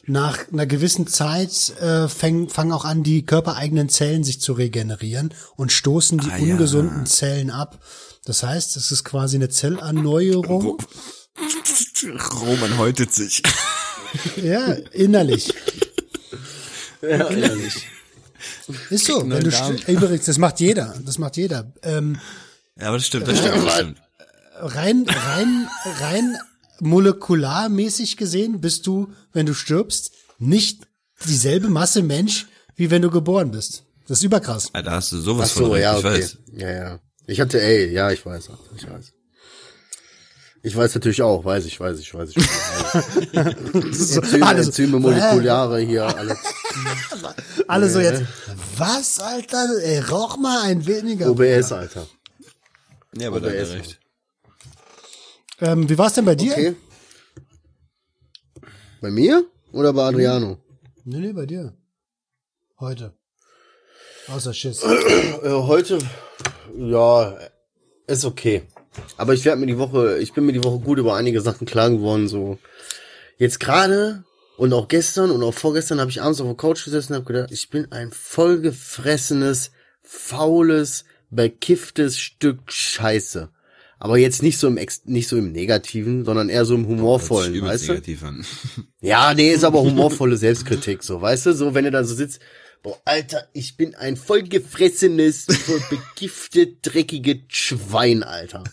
nach 0.06 0.52
einer 0.52 0.66
gewissen 0.66 1.08
Zeit 1.08 1.74
äh, 1.80 2.08
fäng, 2.08 2.50
fangen 2.50 2.72
auch 2.74 2.86
an, 2.86 3.04
die 3.04 3.26
körpereigenen 3.26 3.90
Zellen 3.90 4.24
sich 4.24 4.42
zu 4.42 4.54
regenerieren 4.54 5.34
und 5.56 5.72
stoßen 5.72 6.18
die 6.18 6.32
Ah, 6.32 6.38
ja. 6.38 6.54
ungesunden 6.54 7.06
Zellen 7.06 7.50
ab. 7.50 7.80
Das 8.26 8.44
heißt, 8.44 8.78
es 8.78 8.92
ist 8.92 9.04
quasi 9.04 9.38
eine 9.38 9.50
Zellerneuerung. 9.50 10.78
Roman 12.42 12.78
häutet 12.78 13.14
sich. 13.14 13.42
Ja, 14.42 14.74
innerlich. 14.92 15.54
ja, 17.02 17.28
ehrlich. 17.30 17.88
Ist 18.90 19.06
so. 19.06 19.22
Wenn 19.30 19.44
du 19.44 19.50
st- 19.50 19.88
übrigens, 19.92 20.26
das 20.26 20.38
macht 20.38 20.60
jeder. 20.60 20.96
Das 21.06 21.18
macht 21.18 21.38
jeder. 21.38 21.72
Ähm, 21.84 22.18
Ja, 22.80 22.88
aber 22.88 22.98
das 22.98 23.08
stimmt, 23.08 23.28
das 23.28 23.38
stimmt, 23.40 23.66
das 23.66 23.74
stimmt. 23.76 24.02
rein, 24.60 25.06
rein, 25.08 25.68
rein 26.00 26.38
molekularmäßig 26.80 28.18
gesehen 28.18 28.62
bist 28.62 28.88
du, 28.88 29.12
wenn 29.34 29.46
du 29.46 29.54
stirbst, 29.54 30.12
nicht 30.40 30.82
dieselbe 31.26 31.70
Masse 31.70 32.02
Mensch, 32.04 32.48
wie 32.76 32.90
wenn 32.92 33.02
du 33.02 33.10
geboren 33.10 33.52
bist. 33.52 33.84
Das 34.08 34.20
ist 34.20 34.24
überkrass. 34.24 34.70
Da 34.74 34.92
hast 34.92 35.12
du 35.12 35.20
sowas 35.20 35.52
Ach 35.52 35.56
so, 35.58 35.62
von 35.64 35.72
recht, 35.74 35.84
ja, 35.84 35.98
ich 35.98 36.06
okay. 36.06 36.14
weiß. 36.22 36.38
Ja, 36.54 36.72
ja. 36.72 37.00
Ich 37.28 37.40
hatte, 37.40 37.62
ey, 37.62 37.92
ja, 37.94 38.12
ich 38.12 38.26
weiß, 38.26 38.50
ich 38.76 38.90
weiß. 38.90 39.14
Ich 40.66 40.76
weiß 40.78 40.96
natürlich 40.96 41.22
auch, 41.22 41.44
weiß 41.44 41.66
ich, 41.66 41.78
weiß 41.78 42.00
ich, 42.00 42.14
weiß 42.14 42.30
ich. 42.30 42.38
Weiß 42.94 44.10
ich. 44.12 44.18
Enzyme, 44.18 44.46
Alles- 44.48 44.68
Enzyme, 44.68 45.00
Molekulare 45.00 45.80
hier, 45.82 46.06
alles. 46.18 46.38
Alle 47.68 47.90
so 47.90 48.00
jetzt, 48.00 48.24
was, 48.78 49.20
Alter? 49.20 49.68
Ey, 49.84 50.00
rauch 50.00 50.38
mal 50.38 50.62
ein 50.64 50.86
weniger. 50.86 51.30
OBS, 51.30 51.72
Alter. 51.74 52.08
Ja, 53.18 53.28
aber 53.28 53.42
da 53.42 53.50
OBS. 53.50 53.72
recht. 53.74 54.00
Ähm, 55.60 55.90
wie 55.90 55.98
war's 55.98 56.14
denn 56.14 56.26
bei 56.26 56.36
dir? 56.36 56.54
Okay. 56.54 56.76
Bei 59.02 59.12
mir 59.12 59.46
oder 59.74 59.92
bei 59.92 60.04
Adriano? 60.06 60.58
Nee, 61.04 61.18
nee, 61.20 61.34
bei 61.34 61.46
dir. 61.46 61.74
Heute. 62.80 63.14
Außer 64.28 64.54
Schiss. 64.54 64.82
Äh, 64.84 65.50
heute, 65.52 66.00
ja, 66.78 67.38
ist 68.08 68.24
okay. 68.24 68.64
Aber 69.18 69.34
ich 69.34 69.46
werde 69.46 69.60
mir 69.60 69.68
die 69.68 69.78
Woche, 69.78 70.20
ich 70.20 70.34
bin 70.34 70.46
mir 70.46 70.54
die 70.54 70.64
Woche 70.64 70.80
gut 70.80 71.00
über 71.00 71.16
einige 71.16 71.42
Sachen 71.42 71.66
klar 71.66 71.90
geworden, 71.90 72.28
so. 72.28 72.60
Jetzt 73.38 73.60
gerade 73.60 74.24
und 74.58 74.74
auch 74.74 74.88
gestern 74.88 75.32
und 75.32 75.44
auch 75.44 75.54
vorgestern 75.54 76.00
habe 76.00 76.12
ich 76.12 76.22
abends 76.22 76.40
auf 76.40 76.48
der 76.48 76.56
Couch 76.56 76.86
gesessen 76.86 77.14
und 77.14 77.18
habe 77.18 77.34
gedacht, 77.34 77.52
ich 77.52 77.70
bin 77.70 77.92
ein 77.92 78.12
vollgefressenes, 78.12 79.72
faules, 80.02 81.06
bekifftes 81.30 82.20
Stück 82.20 82.60
Scheiße. 82.72 83.50
Aber 84.00 84.18
jetzt 84.18 84.44
nicht 84.44 84.58
so 84.58 84.68
im 84.68 84.78
Ex 84.78 85.04
nicht 85.06 85.30
so 85.30 85.38
im 85.38 85.54
Negativen, 85.54 86.26
sondern 86.26 86.50
eher 86.50 86.66
so 86.66 86.76
im 86.76 86.88
humorvollen, 86.88 87.54
übelst 87.54 87.88
weißt 87.88 88.08
du? 88.08 88.26
an. 88.26 88.46
Ja, 89.02 89.34
nee, 89.34 89.52
ist 89.52 89.64
aber 89.64 89.82
humorvolle 89.82 90.38
Selbstkritik, 90.38 91.04
so, 91.04 91.22
weißt 91.22 91.48
du, 91.48 91.54
so, 91.54 91.74
wenn 91.74 91.86
du 91.86 91.92
da 91.92 92.04
so 92.04 92.14
sitzt, 92.14 92.42
boah, 92.84 92.98
Alter, 93.06 93.48
ich 93.54 93.78
bin 93.78 93.96
ein 93.96 94.18
vollgefressenes, 94.18 95.46
voll 95.46 95.82
begiftet, 95.90 96.80
dreckiges 96.82 97.38
Schwein, 97.48 98.24
Alter. 98.24 98.64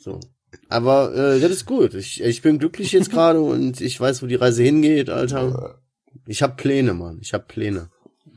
So. 0.00 0.20
Aber 0.68 1.14
äh, 1.14 1.40
das 1.40 1.50
ist 1.50 1.66
gut. 1.66 1.94
Ich, 1.94 2.22
ich 2.22 2.42
bin 2.42 2.58
glücklich 2.58 2.92
jetzt 2.92 3.10
gerade 3.10 3.40
und 3.52 3.80
ich 3.80 4.00
weiß, 4.00 4.22
wo 4.22 4.26
die 4.26 4.34
Reise 4.36 4.62
hingeht, 4.62 5.10
Alter. 5.10 5.80
Ich 6.26 6.42
habe 6.42 6.54
Pläne, 6.56 6.94
Mann. 6.94 7.18
Ich 7.20 7.32
habe 7.34 7.44
Pläne. 7.46 7.90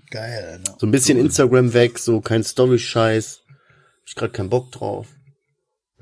Geil, 0.09 0.45
Alter. 0.59 0.77
So 0.79 0.87
ein 0.87 0.91
bisschen 0.91 1.17
Instagram 1.17 1.73
weg, 1.73 1.99
so 1.99 2.19
kein 2.21 2.43
Story-Scheiß. 2.43 3.41
Hab 3.47 4.07
ich 4.07 4.15
gerade 4.15 4.33
keinen 4.33 4.49
Bock 4.49 4.71
drauf. 4.71 5.07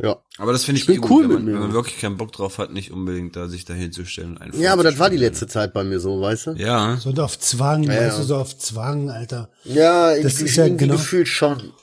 Ja. 0.02 0.18
Aber 0.38 0.54
das 0.54 0.64
finde 0.64 0.80
ich, 0.80 0.88
bin 0.88 0.96
eh 0.96 1.00
gut, 1.00 1.12
cool 1.12 1.24
wenn, 1.24 1.28
mit 1.30 1.36
man, 1.40 1.46
mir. 1.46 1.54
wenn 1.56 1.60
man 1.60 1.74
wirklich 1.74 2.00
keinen 2.00 2.16
Bock 2.16 2.32
drauf 2.32 2.58
hat, 2.58 2.72
nicht 2.72 2.92
unbedingt 2.92 3.36
da 3.36 3.50
sich 3.50 3.66
dahin 3.66 3.92
zu 3.92 4.06
stellen. 4.06 4.38
und 4.38 4.56
Ja, 4.56 4.72
aber 4.72 4.84
das 4.84 4.98
war 4.98 5.10
die 5.10 5.18
letzte 5.18 5.46
Zeit 5.48 5.74
bei 5.74 5.84
mir 5.84 6.00
so, 6.00 6.22
weißt 6.22 6.48
du? 6.48 6.52
Ja. 6.54 6.96
So 7.02 7.10
und 7.10 7.20
auf 7.20 7.38
Zwang, 7.38 7.84
Ja, 7.84 7.90
weißt 8.08 8.20
du, 8.20 8.24
so 8.24 8.38
auf 8.38 8.58
Zwang, 8.58 9.10
Alter. 9.10 9.50
Ja, 9.66 10.16
Das 10.22 10.40
ich, 10.40 10.46
ist 10.48 10.56
ja 10.56 10.70
genau- 10.70 10.94
gefühlt 10.96 11.28
schon. 11.28 11.74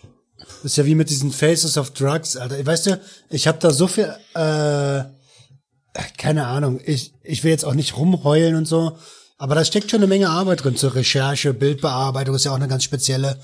Das 0.63 0.73
ist 0.73 0.77
ja 0.77 0.87
wie 0.87 0.95
mit 0.95 1.11
diesen 1.11 1.33
Faces 1.33 1.79
of 1.79 1.93
Drugs, 1.93 2.37
Alter. 2.37 2.65
Weißt 2.65 2.87
du, 2.87 3.01
ich 3.31 3.47
habe 3.47 3.59
da 3.61 3.71
so 3.71 3.87
viel, 3.87 4.05
äh, 4.35 5.05
keine 6.19 6.47
Ahnung, 6.47 6.81
ich, 6.85 7.13
ich 7.23 7.45
will 7.45 7.51
jetzt 7.51 7.65
auch 7.65 7.75
nicht 7.75 7.97
rumheulen 7.97 8.57
und 8.57 8.67
so, 8.67 8.97
aber 9.39 9.55
da 9.55 9.65
steckt 9.65 9.91
schon 9.91 10.01
eine 10.01 10.07
Menge 10.07 10.31
Arbeit 10.31 10.65
drin 10.65 10.77
zur 10.77 10.95
Recherche, 10.95 11.53
Bildbearbeitung 11.55 12.35
ist 12.35 12.45
ja 12.45 12.53
auch 12.53 12.57
eine 12.57 12.69
ganz 12.69 12.85
spezielle. 12.85 13.39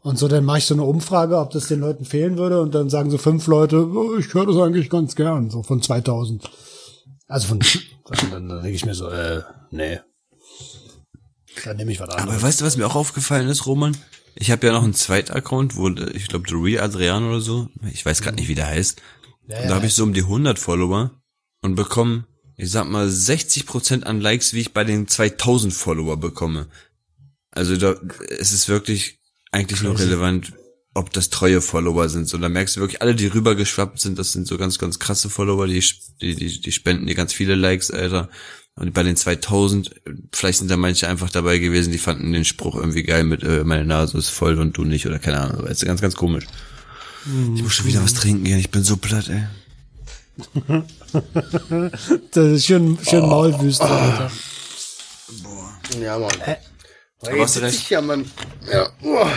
Und 0.00 0.18
so, 0.18 0.28
dann 0.28 0.44
mache 0.44 0.58
ich 0.58 0.66
so 0.66 0.74
eine 0.74 0.84
Umfrage, 0.84 1.38
ob 1.38 1.50
das 1.50 1.68
den 1.68 1.80
Leuten 1.80 2.04
fehlen 2.04 2.36
würde 2.36 2.60
und 2.60 2.74
dann 2.74 2.90
sagen 2.90 3.10
so 3.10 3.18
fünf 3.18 3.46
Leute, 3.46 3.86
oh, 3.86 4.18
ich 4.18 4.32
höre 4.34 4.46
das 4.46 4.56
eigentlich 4.56 4.90
ganz 4.90 5.16
gern, 5.16 5.50
so 5.50 5.62
von 5.62 5.80
2000. 5.80 6.50
Also 7.26 7.48
von, 7.48 7.60
dann, 8.30 8.48
dann, 8.48 8.62
denke 8.62 8.76
ich 8.76 8.84
mir 8.84 8.94
so, 8.94 9.08
äh, 9.08 9.42
nee. 9.70 10.00
Dann 11.64 11.76
nehme 11.78 11.92
ich 11.92 12.00
was 12.00 12.10
anderes. 12.10 12.30
Aber 12.30 12.42
weißt 12.42 12.60
du, 12.60 12.64
was 12.66 12.76
mir 12.76 12.86
auch 12.86 12.96
aufgefallen 12.96 13.48
ist, 13.48 13.66
Roman? 13.66 13.96
Ich 14.36 14.50
habe 14.50 14.66
ja 14.66 14.72
noch 14.72 14.82
einen 14.82 14.94
zweiten 14.94 15.32
Account, 15.32 15.76
wo 15.76 15.88
ich 15.88 16.28
glaube 16.28 16.48
The 16.48 16.54
Real 16.54 16.84
Adrian 16.84 17.24
oder 17.24 17.40
so, 17.40 17.68
ich 17.92 18.04
weiß 18.04 18.22
gerade 18.22 18.36
nicht, 18.36 18.48
wie 18.48 18.54
der 18.54 18.66
heißt. 18.66 19.00
Ja, 19.46 19.62
Und 19.62 19.68
da 19.68 19.74
habe 19.76 19.86
ich 19.86 19.94
so 19.94 20.02
um 20.02 20.14
die 20.14 20.22
100 20.22 20.58
Follower 20.58 21.10
und 21.62 21.74
bekomme, 21.74 22.26
ich 22.56 22.70
sag 22.70 22.88
mal, 22.88 23.08
60% 23.08 24.04
an 24.04 24.20
Likes, 24.20 24.54
wie 24.54 24.60
ich 24.60 24.72
bei 24.72 24.84
den 24.84 25.08
2000 25.08 25.72
Follower 25.72 26.16
bekomme. 26.16 26.68
Also 27.50 27.76
da, 27.76 27.94
es 28.38 28.52
ist 28.52 28.68
wirklich 28.68 29.18
eigentlich 29.52 29.82
nur 29.82 29.98
relevant, 29.98 30.52
ob 30.94 31.12
das 31.12 31.30
treue 31.30 31.60
Follower 31.60 32.08
sind. 32.08 32.28
So, 32.28 32.38
da 32.38 32.48
merkst 32.48 32.76
du 32.76 32.80
wirklich, 32.80 33.02
alle, 33.02 33.14
die 33.14 33.26
rübergeschwappt 33.26 34.00
sind, 34.00 34.18
das 34.18 34.32
sind 34.32 34.46
so 34.46 34.56
ganz, 34.56 34.78
ganz 34.78 34.98
krasse 34.98 35.28
Follower, 35.30 35.66
die, 35.66 35.82
die, 36.20 36.34
die, 36.34 36.60
die 36.60 36.72
spenden 36.72 37.06
dir 37.06 37.14
ganz 37.14 37.32
viele 37.32 37.54
Likes, 37.54 37.90
Alter. 37.90 38.28
Und 38.76 38.92
bei 38.92 39.04
den 39.04 39.16
2000, 39.16 39.94
vielleicht 40.32 40.58
sind 40.58 40.70
da 40.70 40.76
manche 40.76 41.08
einfach 41.08 41.30
dabei 41.30 41.58
gewesen, 41.58 41.92
die 41.92 41.98
fanden 41.98 42.32
den 42.32 42.44
Spruch 42.44 42.74
irgendwie 42.74 43.04
geil 43.04 43.22
mit, 43.22 43.42
äh, 43.44 43.62
meine 43.62 43.84
Nase 43.84 44.18
ist 44.18 44.30
voll 44.30 44.58
und 44.58 44.76
du 44.76 44.84
nicht, 44.84 45.06
oder 45.06 45.20
keine 45.20 45.40
Ahnung. 45.40 45.62
Das 45.62 45.78
ist 45.78 45.86
ganz, 45.86 46.00
ganz 46.00 46.16
komisch. 46.16 46.46
Ich 47.54 47.62
muss 47.62 47.72
schon 47.72 47.86
wieder 47.86 48.02
was 48.02 48.14
trinken 48.14 48.44
gehen, 48.44 48.58
ich 48.58 48.70
bin 48.70 48.82
so 48.82 48.96
platt, 48.96 49.30
ey. 49.30 49.44
Das 52.32 52.46
ist 52.46 52.66
schön, 52.66 52.98
schön 53.08 53.26
Maulwüste, 53.26 53.84
Alter. 53.84 54.30
Ja, 56.00 56.18
Mann. 56.18 56.30
Äh, 56.44 56.56
Aber 57.22 57.30
hast 57.40 57.54
jetzt 57.54 57.56
du 57.56 57.60
sitze 57.60 57.62
recht. 57.62 57.74
ich 57.76 57.86
hier 57.86 57.98
an 58.00 58.06
meinem, 58.06 58.30
ja, 58.70 58.88
uah. 59.02 59.30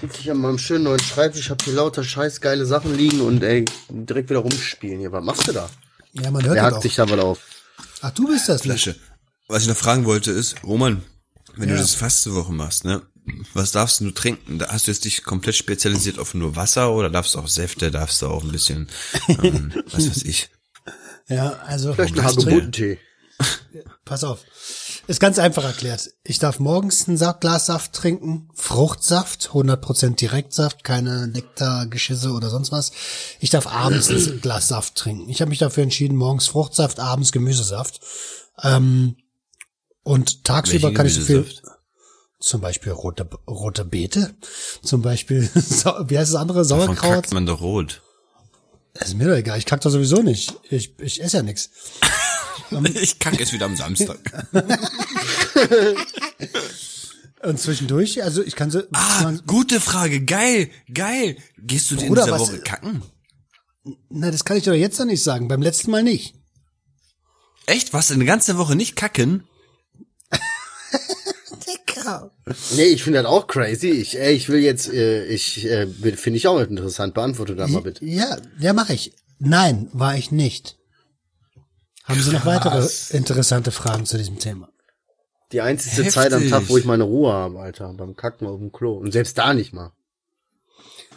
sitze 0.00 0.20
ich 0.20 0.30
an 0.30 0.38
meinem 0.38 0.58
schönen 0.58 0.84
neuen 0.84 1.00
Schreibtisch, 1.00 1.50
hab 1.50 1.60
hier 1.62 1.74
lauter 1.74 2.04
scheiß 2.04 2.40
geile 2.40 2.64
Sachen 2.64 2.96
liegen 2.96 3.20
und 3.20 3.42
ey, 3.42 3.64
direkt 3.90 4.30
wieder 4.30 4.40
rumspielen 4.40 5.00
hier. 5.00 5.10
Was 5.10 5.24
machst 5.24 5.48
du 5.48 5.52
da? 5.52 5.68
Ja, 6.12 6.30
man 6.30 6.44
hört 6.44 6.54
Wer 6.54 6.62
hackt 6.62 6.82
sich 6.82 6.94
da 6.94 7.10
was 7.10 7.18
auf? 7.18 7.40
Ach, 8.02 8.10
du 8.10 8.26
bist 8.28 8.48
das, 8.48 8.62
Flasche. 8.62 8.96
Was 9.48 9.62
ich 9.62 9.68
noch 9.68 9.76
fragen 9.76 10.04
wollte 10.04 10.30
ist, 10.30 10.62
Roman, 10.64 11.02
wenn 11.56 11.68
Ja. 11.68 11.76
du 11.76 11.80
das 11.80 11.94
Fastewoche 11.94 12.52
machst, 12.52 12.84
ne? 12.84 13.02
Was 13.54 13.70
darfst 13.70 14.00
du 14.00 14.10
trinken? 14.10 14.58
Da 14.58 14.68
hast 14.70 14.86
du 14.86 14.90
jetzt 14.90 15.04
dich 15.04 15.22
komplett 15.22 15.54
spezialisiert 15.54 16.18
auf 16.18 16.34
nur 16.34 16.56
Wasser 16.56 16.92
oder 16.92 17.08
darfst 17.08 17.34
du 17.34 17.38
auch 17.38 17.46
Säfte, 17.48 17.90
darfst 17.92 18.20
du 18.20 18.26
auch 18.26 18.42
ein 18.42 18.50
bisschen, 18.50 18.88
ähm, 19.28 19.72
was 19.92 20.08
weiß 20.08 20.22
ich. 20.24 20.50
Ja, 21.28 21.52
also 21.66 21.94
Vielleicht 21.94 22.18
ein 22.18 22.26
ich 22.28 22.34
trinke- 22.34 22.44
Hagebuttentee. 22.46 22.98
pass 24.04 24.24
auf. 24.24 24.40
Ist 25.06 25.20
ganz 25.20 25.38
einfach 25.38 25.64
erklärt. 25.64 26.10
Ich 26.24 26.38
darf 26.38 26.58
morgens 26.58 27.08
ein 27.08 27.16
Glas 27.40 27.66
Saft 27.66 27.92
trinken, 27.92 28.48
Fruchtsaft, 28.54 29.50
100% 29.52 30.16
Direktsaft, 30.16 30.84
keine 30.84 31.26
Nektargeschisse 31.28 32.30
oder 32.30 32.50
sonst 32.50 32.72
was. 32.72 32.92
Ich 33.40 33.50
darf 33.50 33.66
abends 33.66 34.08
ein 34.10 34.40
Glas 34.42 34.68
Saft 34.68 34.94
trinken. 34.94 35.28
Ich 35.28 35.40
habe 35.40 35.48
mich 35.48 35.58
dafür 35.58 35.82
entschieden, 35.82 36.16
morgens 36.16 36.46
Fruchtsaft, 36.46 37.00
abends 37.00 37.32
Gemüsesaft. 37.32 38.00
Ähm, 38.62 39.16
und 40.02 40.44
tagsüber 40.44 40.92
kann 40.92 41.06
ich 41.06 41.14
so 41.14 41.22
viel, 41.22 41.46
zum 42.40 42.60
Beispiel 42.60 42.92
rote, 42.92 43.28
rote 43.48 43.84
Beete, 43.84 44.34
zum 44.82 45.02
Beispiel, 45.02 45.42
wie 45.54 46.18
heißt 46.18 46.32
das 46.32 46.40
andere, 46.40 46.66
Davon 46.66 46.86
Sauerkraut. 46.86 47.14
kackt 47.14 47.32
man 47.32 47.46
doch 47.46 47.60
rot. 47.60 48.02
Das 48.94 49.08
ist 49.08 49.14
mir 49.14 49.28
doch 49.28 49.36
egal, 49.36 49.58
ich 49.58 49.64
kack 49.66 49.80
doch 49.80 49.90
sowieso 49.90 50.22
nicht. 50.22 50.54
Ich, 50.68 50.98
ich 50.98 51.22
esse 51.22 51.38
ja 51.38 51.42
nix. 51.42 51.70
Ich 53.00 53.18
kacke 53.18 53.38
jetzt 53.38 53.52
wieder 53.52 53.66
am 53.66 53.76
Samstag. 53.76 54.18
Und 57.42 57.58
zwischendurch, 57.58 58.22
also 58.22 58.42
ich 58.42 58.54
kann 58.54 58.70
so, 58.70 58.82
Ah, 58.92 59.32
gute 59.46 59.80
Frage, 59.80 60.24
geil, 60.24 60.70
geil. 60.92 61.36
Gehst 61.58 61.90
du 61.90 61.96
dir 61.96 62.02
in 62.02 62.08
Bruder, 62.08 62.24
dieser 62.24 62.34
was- 62.40 62.48
Woche 62.52 62.58
kacken? 62.60 63.02
na, 64.10 64.30
das 64.30 64.44
kann 64.44 64.56
ich 64.56 64.62
doch 64.64 64.72
jetzt 64.74 64.98
noch 65.00 65.06
nicht 65.06 65.22
sagen, 65.24 65.48
beim 65.48 65.60
letzten 65.60 65.90
Mal 65.90 66.04
nicht. 66.04 66.36
Echt? 67.66 67.92
Was, 67.92 68.12
eine 68.12 68.24
ganze 68.24 68.58
Woche 68.58 68.76
nicht 68.76 68.96
kacken? 68.96 69.44
Nee, 72.74 72.86
ich 72.86 73.04
finde 73.04 73.22
das 73.22 73.30
auch 73.30 73.46
crazy. 73.46 73.88
Ich, 73.90 74.18
ey, 74.18 74.34
ich 74.34 74.48
will 74.48 74.58
jetzt, 74.58 74.88
äh, 74.92 75.24
ich, 75.26 75.64
äh, 75.66 75.86
finde 76.16 76.36
ich 76.36 76.48
auch 76.48 76.58
interessant. 76.58 77.14
Beantworte 77.14 77.54
das 77.54 77.70
mal 77.70 77.80
bitte. 77.82 78.04
Ja, 78.04 78.38
ja, 78.58 78.72
mache 78.72 78.92
ich. 78.94 79.14
Nein, 79.38 79.88
war 79.92 80.16
ich 80.16 80.32
nicht. 80.32 80.76
Haben 82.04 82.20
Sie 82.22 82.32
noch 82.32 82.44
weitere 82.46 82.88
interessante 83.10 83.70
Fragen 83.70 84.06
zu 84.06 84.18
diesem 84.18 84.38
Thema? 84.38 84.68
Die 85.52 85.60
einzige 85.60 85.96
Heftig. 85.96 86.12
Zeit 86.14 86.32
am 86.32 86.48
Tag, 86.48 86.64
wo 86.68 86.76
ich 86.78 86.84
meine 86.84 87.04
Ruhe 87.04 87.32
habe, 87.32 87.60
Alter. 87.60 87.92
Beim 87.92 88.16
Kacken 88.16 88.46
auf 88.46 88.58
dem 88.58 88.72
Klo. 88.72 88.94
Und 88.94 89.12
selbst 89.12 89.36
da 89.38 89.52
nicht 89.54 89.72
mal. 89.72 89.92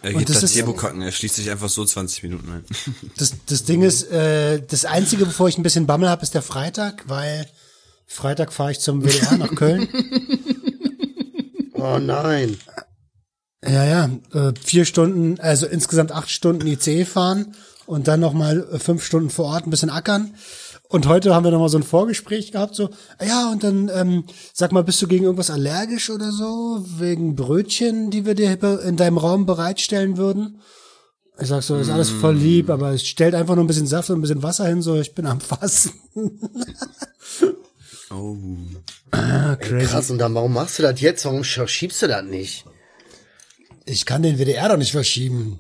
Er 0.02 0.14
geht 0.14 0.30
das 0.30 0.42
das 0.42 0.52
ist- 0.52 0.58
Turbo-Kacken, 0.60 1.02
er 1.02 1.12
schließt 1.12 1.36
sich 1.36 1.50
einfach 1.50 1.70
so 1.70 1.84
20 1.86 2.22
Minuten 2.24 2.52
ein. 2.52 2.66
Das, 3.18 3.34
das 3.48 3.64
Ding 3.64 3.82
ist, 3.82 4.04
äh, 4.12 4.62
das 4.62 4.86
Einzige, 4.86 5.26
bevor 5.26 5.48
ich 5.48 5.58
ein 5.58 5.64
bisschen 5.64 5.88
Bammel 5.88 6.10
habe, 6.10 6.22
ist 6.22 6.34
der 6.36 6.42
Freitag, 6.44 7.06
weil 7.08 7.48
Freitag 8.06 8.54
fahre 8.54 8.72
ich 8.72 8.80
zum 8.82 9.04
WDR 9.04 9.38
nach 9.38 9.56
Köln. 9.56 9.88
Oh 11.74 11.98
nein. 12.00 12.58
Ja, 13.66 13.84
ja, 13.84 14.10
äh, 14.34 14.54
vier 14.64 14.86
Stunden, 14.86 15.40
also 15.40 15.66
insgesamt 15.66 16.12
acht 16.12 16.30
Stunden 16.30 16.68
ICE 16.68 17.06
fahren 17.06 17.56
und 17.88 18.08
dann 18.08 18.20
nochmal 18.20 18.68
äh, 18.72 18.80
fünf 18.80 19.04
Stunden 19.04 19.30
vor 19.32 19.46
Ort 19.46 19.66
ein 19.66 19.72
bisschen 19.72 19.90
ackern. 19.90 20.36
Und 20.90 21.08
heute 21.08 21.34
haben 21.34 21.44
wir 21.44 21.52
nochmal 21.52 21.70
so 21.70 21.78
ein 21.78 21.84
Vorgespräch 21.84 22.52
gehabt, 22.52 22.76
so, 22.76 22.90
ja, 23.26 23.52
und 23.52 23.64
dann, 23.64 23.90
ähm, 23.94 24.24
sag 24.54 24.72
mal, 24.72 24.84
bist 24.84 25.02
du 25.02 25.08
gegen 25.08 25.24
irgendwas 25.26 25.50
allergisch 25.50 26.10
oder 26.10 26.32
so? 26.32 26.86
Wegen 27.00 27.36
Brötchen, 27.36 28.12
die 28.12 28.26
wir 28.26 28.36
dir 28.36 28.62
in 28.84 28.96
deinem 28.96 29.18
Raum 29.18 29.46
bereitstellen 29.46 30.18
würden? 30.18 30.62
Ich 31.40 31.48
sag 31.50 31.64
so, 31.64 31.76
ist 31.76 31.90
alles 31.90 32.10
voll 32.10 32.36
lieb, 32.36 32.70
aber 32.70 32.92
es 32.92 33.06
stellt 33.06 33.36
einfach 33.36 33.56
nur 33.56 33.64
ein 33.66 33.68
bisschen 33.68 33.88
Saft 33.88 34.10
und 34.10 34.20
ein 34.20 34.22
bisschen 34.22 34.44
Wasser 34.44 34.68
hin, 34.68 34.82
so, 34.82 34.96
ich 34.96 35.14
bin 35.16 35.26
am 35.26 35.42
Fasten. 35.42 35.92
Oh. 38.12 38.38
Crazy. 39.12 39.86
Krass, 39.88 40.12
und 40.12 40.20
dann, 40.20 40.36
warum 40.36 40.54
machst 40.54 40.78
du 40.80 40.84
das 40.84 41.02
jetzt? 41.02 41.26
Warum 41.26 41.42
sch- 41.42 41.68
schiebst 41.68 42.02
du 42.04 42.08
das 42.08 42.24
nicht? 42.24 42.64
Ich 43.86 44.06
kann 44.06 44.22
den 44.24 44.38
WDR 44.38 44.70
doch 44.70 44.78
nicht 44.78 44.92
verschieben. 44.92 45.60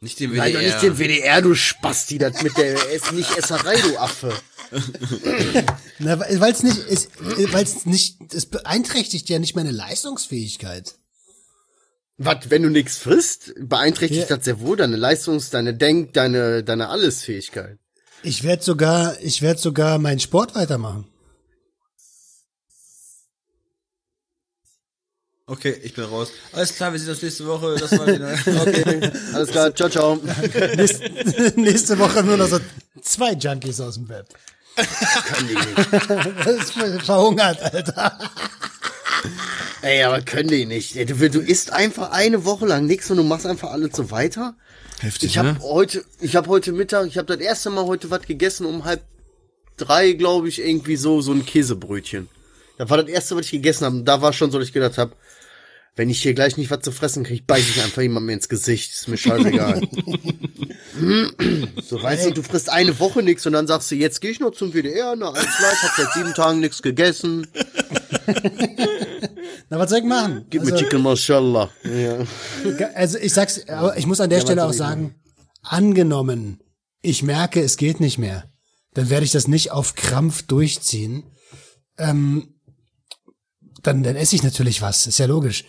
Nicht 0.00 0.20
den 0.20 0.34
Nein, 0.34 0.52
doch 0.52 0.60
nicht 0.60 0.82
den 0.82 0.98
WDR, 0.98 1.42
du 1.42 1.54
Spasti, 1.54 2.18
das 2.18 2.42
mit 2.42 2.56
der 2.56 2.74
Ess 2.92 3.10
nicht 3.12 3.36
Esserei, 3.36 3.80
du 3.80 3.98
Affe. 3.98 4.32
Na, 5.98 6.20
weil 6.20 6.52
es 6.52 6.62
nicht, 6.62 6.78
es, 6.88 7.08
weil 7.52 7.64
es 7.64 7.84
nicht, 7.84 8.32
es 8.32 8.46
beeinträchtigt 8.46 9.28
ja 9.28 9.38
nicht 9.38 9.56
meine 9.56 9.72
Leistungsfähigkeit. 9.72 10.94
Was, 12.16 12.50
wenn 12.50 12.62
du 12.62 12.68
nichts 12.68 12.98
frisst, 12.98 13.54
beeinträchtigt 13.58 14.28
Ja. 14.28 14.36
das 14.36 14.44
sehr 14.44 14.60
wohl 14.60 14.76
deine 14.76 14.96
Leistungs-, 14.96 15.50
deine 15.50 15.74
Denk-, 15.74 16.12
deine, 16.12 16.62
deine 16.62 16.88
Allesfähigkeit. 16.88 17.78
Ich 18.22 18.42
werde 18.42 18.62
sogar, 18.62 19.20
ich 19.20 19.42
werde 19.42 19.60
sogar 19.60 19.98
meinen 19.98 20.20
Sport 20.20 20.54
weitermachen. 20.54 21.06
Okay, 25.50 25.74
ich 25.82 25.94
bin 25.94 26.04
raus. 26.04 26.30
Alles 26.52 26.74
klar, 26.74 26.92
wir 26.92 27.00
sehen 27.00 27.08
uns 27.08 27.22
nächste 27.22 27.46
Woche. 27.46 27.74
Das 27.80 27.98
war 27.98 28.06
wieder. 28.06 28.36
Okay, 28.60 29.10
alles 29.32 29.50
klar, 29.50 29.74
ciao, 29.74 29.88
ciao. 29.88 30.20
Nächste, 30.76 31.52
nächste 31.56 31.98
Woche 31.98 32.22
nur 32.22 32.36
noch 32.36 32.48
so 32.48 32.60
zwei 33.00 33.32
Junkies 33.32 33.80
aus 33.80 33.94
dem 33.94 34.10
Web. 34.10 34.26
Können 34.76 35.48
die 35.48 35.54
nicht. 35.54 36.34
Das 36.44 36.54
ist 36.54 36.72
verhungert, 37.06 37.62
Alter. 37.62 38.18
Ey, 39.80 40.02
aber 40.02 40.20
können 40.20 40.50
die 40.50 40.66
nicht. 40.66 40.94
Du, 41.08 41.14
du 41.30 41.40
isst 41.40 41.72
einfach 41.72 42.10
eine 42.10 42.44
Woche 42.44 42.66
lang 42.66 42.84
nichts 42.84 43.10
und 43.10 43.16
du 43.16 43.22
machst 43.22 43.46
einfach 43.46 43.70
alles 43.70 43.96
so 43.96 44.10
weiter. 44.10 44.54
Heftig, 45.00 45.30
Ich 45.30 45.38
habe 45.38 45.54
ne? 45.54 45.58
heute, 45.62 46.04
ich 46.20 46.36
habe 46.36 46.48
heute 46.50 46.72
Mittag, 46.72 47.06
ich 47.06 47.16
habe 47.16 47.34
das 47.34 47.38
erste 47.42 47.70
Mal 47.70 47.86
heute 47.86 48.10
was 48.10 48.22
gegessen 48.22 48.66
um 48.66 48.84
halb 48.84 49.00
drei, 49.78 50.12
glaube 50.12 50.48
ich, 50.48 50.60
irgendwie 50.60 50.96
so 50.96 51.22
so 51.22 51.32
ein 51.32 51.46
Käsebrötchen. 51.46 52.28
Das 52.76 52.90
war 52.90 52.98
das 52.98 53.08
erste, 53.08 53.34
was 53.34 53.46
ich 53.46 53.52
gegessen 53.52 53.86
habe. 53.86 54.02
Da 54.02 54.20
war 54.20 54.34
schon 54.34 54.50
so, 54.50 54.58
dass 54.58 54.68
ich 54.68 54.74
gedacht 54.74 54.98
habe, 54.98 55.12
wenn 55.98 56.08
ich 56.10 56.22
hier 56.22 56.32
gleich 56.32 56.56
nicht 56.56 56.70
was 56.70 56.80
zu 56.80 56.92
fressen 56.92 57.24
kriege, 57.24 57.42
beiß 57.44 57.68
ich 57.68 57.82
einfach 57.82 58.02
jemandem 58.02 58.30
ins 58.30 58.48
Gesicht. 58.48 58.92
Ist 58.92 59.08
mir 59.08 59.18
scheißegal. 59.18 59.82
So, 61.88 62.02
weißt 62.02 62.26
du, 62.26 62.30
du 62.32 62.42
frisst 62.42 62.70
eine 62.70 62.98
Woche 62.98 63.22
nichts 63.22 63.46
und 63.46 63.52
dann 63.52 63.66
sagst 63.66 63.90
du, 63.90 63.94
jetzt 63.94 64.20
gehe 64.20 64.30
ich 64.30 64.40
noch 64.40 64.52
zum 64.52 64.72
WDR, 64.72 65.14
na, 65.16 65.30
alles 65.30 65.56
klar, 65.56 65.72
ich 65.72 65.82
hab 65.82 65.96
seit 65.96 66.12
sieben 66.12 66.34
Tagen 66.34 66.60
nichts 66.60 66.82
gegessen. 66.82 67.46
Na, 69.68 69.78
was 69.78 69.90
soll 69.90 70.00
ich 70.00 70.04
machen? 70.04 70.46
Gib 70.50 70.64
mir 70.64 70.74
Chicken 70.74 71.02
Mashallah. 71.02 71.70
Ja. 71.84 72.18
Also 72.94 73.18
ich 73.18 73.32
sag's, 73.32 73.68
aber 73.68 73.96
ich 73.96 74.06
muss 74.06 74.20
an 74.20 74.30
der 74.30 74.40
Stelle 74.40 74.64
auch 74.64 74.72
sagen, 74.72 75.14
angenommen, 75.62 76.60
ich 77.00 77.22
merke, 77.22 77.60
es 77.60 77.76
geht 77.76 78.00
nicht 78.00 78.18
mehr, 78.18 78.50
dann 78.94 79.10
werde 79.10 79.24
ich 79.24 79.32
das 79.32 79.48
nicht 79.48 79.72
auf 79.72 79.94
Krampf 79.94 80.42
durchziehen. 80.42 81.24
Ähm, 81.96 82.57
dann, 83.82 84.02
dann 84.02 84.16
esse 84.16 84.36
ich 84.36 84.42
natürlich 84.42 84.82
was, 84.82 85.06
ist 85.06 85.18
ja 85.18 85.26
logisch. 85.26 85.64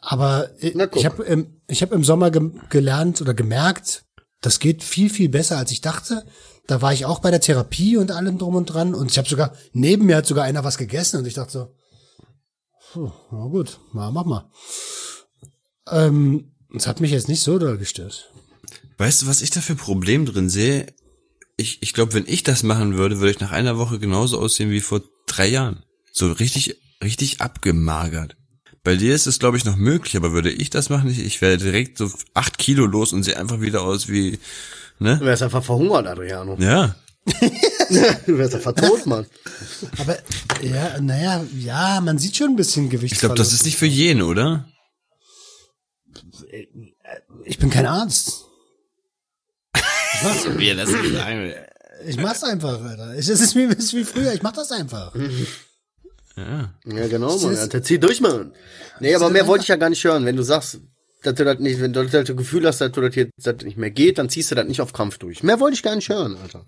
Aber 0.00 0.50
ich, 0.60 0.74
Na, 0.74 0.86
guck. 0.86 1.00
ich 1.00 1.06
habe 1.06 1.24
im, 1.24 1.60
ich 1.66 1.82
hab 1.82 1.92
im 1.92 2.04
Sommer 2.04 2.30
ge 2.30 2.50
gelernt 2.70 3.20
oder 3.20 3.34
gemerkt, 3.34 4.04
das 4.40 4.60
geht 4.60 4.84
viel, 4.84 5.10
viel 5.10 5.28
besser, 5.28 5.58
als 5.58 5.72
ich 5.72 5.80
dachte. 5.80 6.24
Da 6.66 6.82
war 6.82 6.92
ich 6.92 7.06
auch 7.06 7.20
bei 7.20 7.30
der 7.30 7.40
Therapie 7.40 7.96
und 7.96 8.10
allem 8.10 8.38
drum 8.38 8.54
und 8.54 8.66
dran. 8.66 8.94
Und 8.94 9.10
ich 9.10 9.18
habe 9.18 9.28
sogar, 9.28 9.52
neben 9.72 10.06
mir 10.06 10.16
hat 10.16 10.26
sogar 10.26 10.44
einer 10.44 10.64
was 10.64 10.78
gegessen 10.78 11.18
und 11.18 11.26
ich 11.26 11.34
dachte 11.34 11.52
so, 11.52 11.74
puh, 12.92 13.10
na 13.30 13.46
gut, 13.46 13.80
mal, 13.92 14.10
mach 14.10 14.24
mal. 14.24 14.50
Ähm, 15.90 16.52
das 16.72 16.86
hat 16.86 17.00
mich 17.00 17.10
jetzt 17.10 17.28
nicht 17.28 17.42
so 17.42 17.58
doll 17.58 17.78
gestört. 17.78 18.30
Weißt 18.98 19.22
du, 19.22 19.26
was 19.26 19.42
ich 19.42 19.50
da 19.50 19.60
für 19.60 19.74
Problem 19.74 20.26
drin 20.26 20.48
sehe? 20.48 20.86
Ich, 21.56 21.82
ich 21.82 21.92
glaube, 21.92 22.14
wenn 22.14 22.26
ich 22.26 22.42
das 22.42 22.62
machen 22.62 22.96
würde, 22.96 23.18
würde 23.18 23.30
ich 23.30 23.40
nach 23.40 23.52
einer 23.52 23.78
Woche 23.78 23.98
genauso 23.98 24.38
aussehen 24.38 24.70
wie 24.70 24.80
vor 24.80 25.02
drei 25.26 25.46
Jahren. 25.46 25.84
So 26.12 26.30
richtig, 26.32 26.76
richtig 27.06 27.40
abgemagert. 27.40 28.36
Bei 28.82 28.94
dir 28.96 29.14
ist 29.14 29.26
es, 29.26 29.38
glaube 29.38 29.56
ich, 29.56 29.64
noch 29.64 29.76
möglich, 29.76 30.16
aber 30.16 30.32
würde 30.32 30.50
ich 30.50 30.70
das 30.70 30.90
machen, 30.90 31.10
ich, 31.10 31.18
ich 31.18 31.40
wäre 31.40 31.56
direkt 31.56 31.98
so 31.98 32.10
acht 32.34 32.58
Kilo 32.58 32.86
los 32.86 33.12
und 33.12 33.22
sehe 33.22 33.36
einfach 33.36 33.60
wieder 33.60 33.82
aus 33.82 34.08
wie, 34.08 34.38
ne? 34.98 35.18
Du 35.18 35.24
wärst 35.24 35.42
einfach 35.42 35.64
verhungert, 35.64 36.06
Adriano. 36.06 36.56
Ja. 36.58 36.94
Du 38.26 38.36
wärst 38.36 38.56
einfach 38.56 38.72
tot, 38.72 39.06
Mann. 39.06 39.26
Aber 39.98 40.18
ja, 40.60 41.00
naja, 41.00 41.44
ja, 41.56 42.00
man 42.00 42.18
sieht 42.18 42.36
schon 42.36 42.50
ein 42.50 42.56
bisschen 42.56 42.90
Gewicht. 42.90 43.12
Ich 43.12 43.20
glaube, 43.20 43.36
das 43.36 43.52
ist 43.52 43.64
nicht 43.64 43.76
für 43.76 43.86
jeden, 43.86 44.22
oder? 44.22 44.68
Ich 47.44 47.58
bin 47.58 47.70
kein 47.70 47.86
Arzt. 47.86 48.46
Wir 50.56 50.74
lassen 50.74 51.12
sagen. 51.12 51.52
Ich 52.06 52.16
mach's 52.16 52.42
einfach, 52.42 52.80
Alter. 52.82 53.14
Ich, 53.14 53.28
es 53.28 53.40
ist 53.40 53.54
wie, 53.54 53.64
es 53.64 53.76
ist 53.76 53.94
wie 53.94 54.04
früher. 54.04 54.32
Ich 54.34 54.42
mach 54.42 54.52
das 54.52 54.72
einfach. 54.72 55.14
Ja. 56.36 56.74
Ja, 56.84 57.08
genau, 57.08 57.38
Mann. 57.38 57.56
Alter, 57.56 57.82
zieh 57.82 57.98
durch, 57.98 58.20
Mann. 58.20 58.52
Nee, 59.00 59.14
aber 59.14 59.30
mehr 59.30 59.46
wollte 59.46 59.62
ich 59.62 59.68
ja 59.68 59.76
gar 59.76 59.88
nicht 59.90 60.04
hören. 60.04 60.24
Wenn 60.26 60.36
du 60.36 60.42
sagst, 60.42 60.80
dass 61.22 61.34
du 61.34 61.44
das 61.44 61.58
nicht, 61.58 61.80
wenn 61.80 61.92
du 61.92 62.04
das 62.06 62.26
Gefühl 62.36 62.66
hast, 62.66 62.80
dass 62.80 62.92
du 62.92 63.00
das 63.00 63.14
jetzt 63.14 63.32
dass 63.36 63.56
das 63.56 63.64
nicht 63.64 63.78
mehr 63.78 63.90
geht, 63.90 64.18
dann 64.18 64.28
ziehst 64.28 64.50
du 64.50 64.54
das 64.54 64.66
nicht 64.66 64.80
auf 64.80 64.92
Krampf 64.92 65.18
durch. 65.18 65.42
Mehr 65.42 65.60
wollte 65.60 65.74
ich 65.74 65.82
gar 65.82 65.96
nicht 65.96 66.08
hören, 66.08 66.36
Alter. 66.36 66.66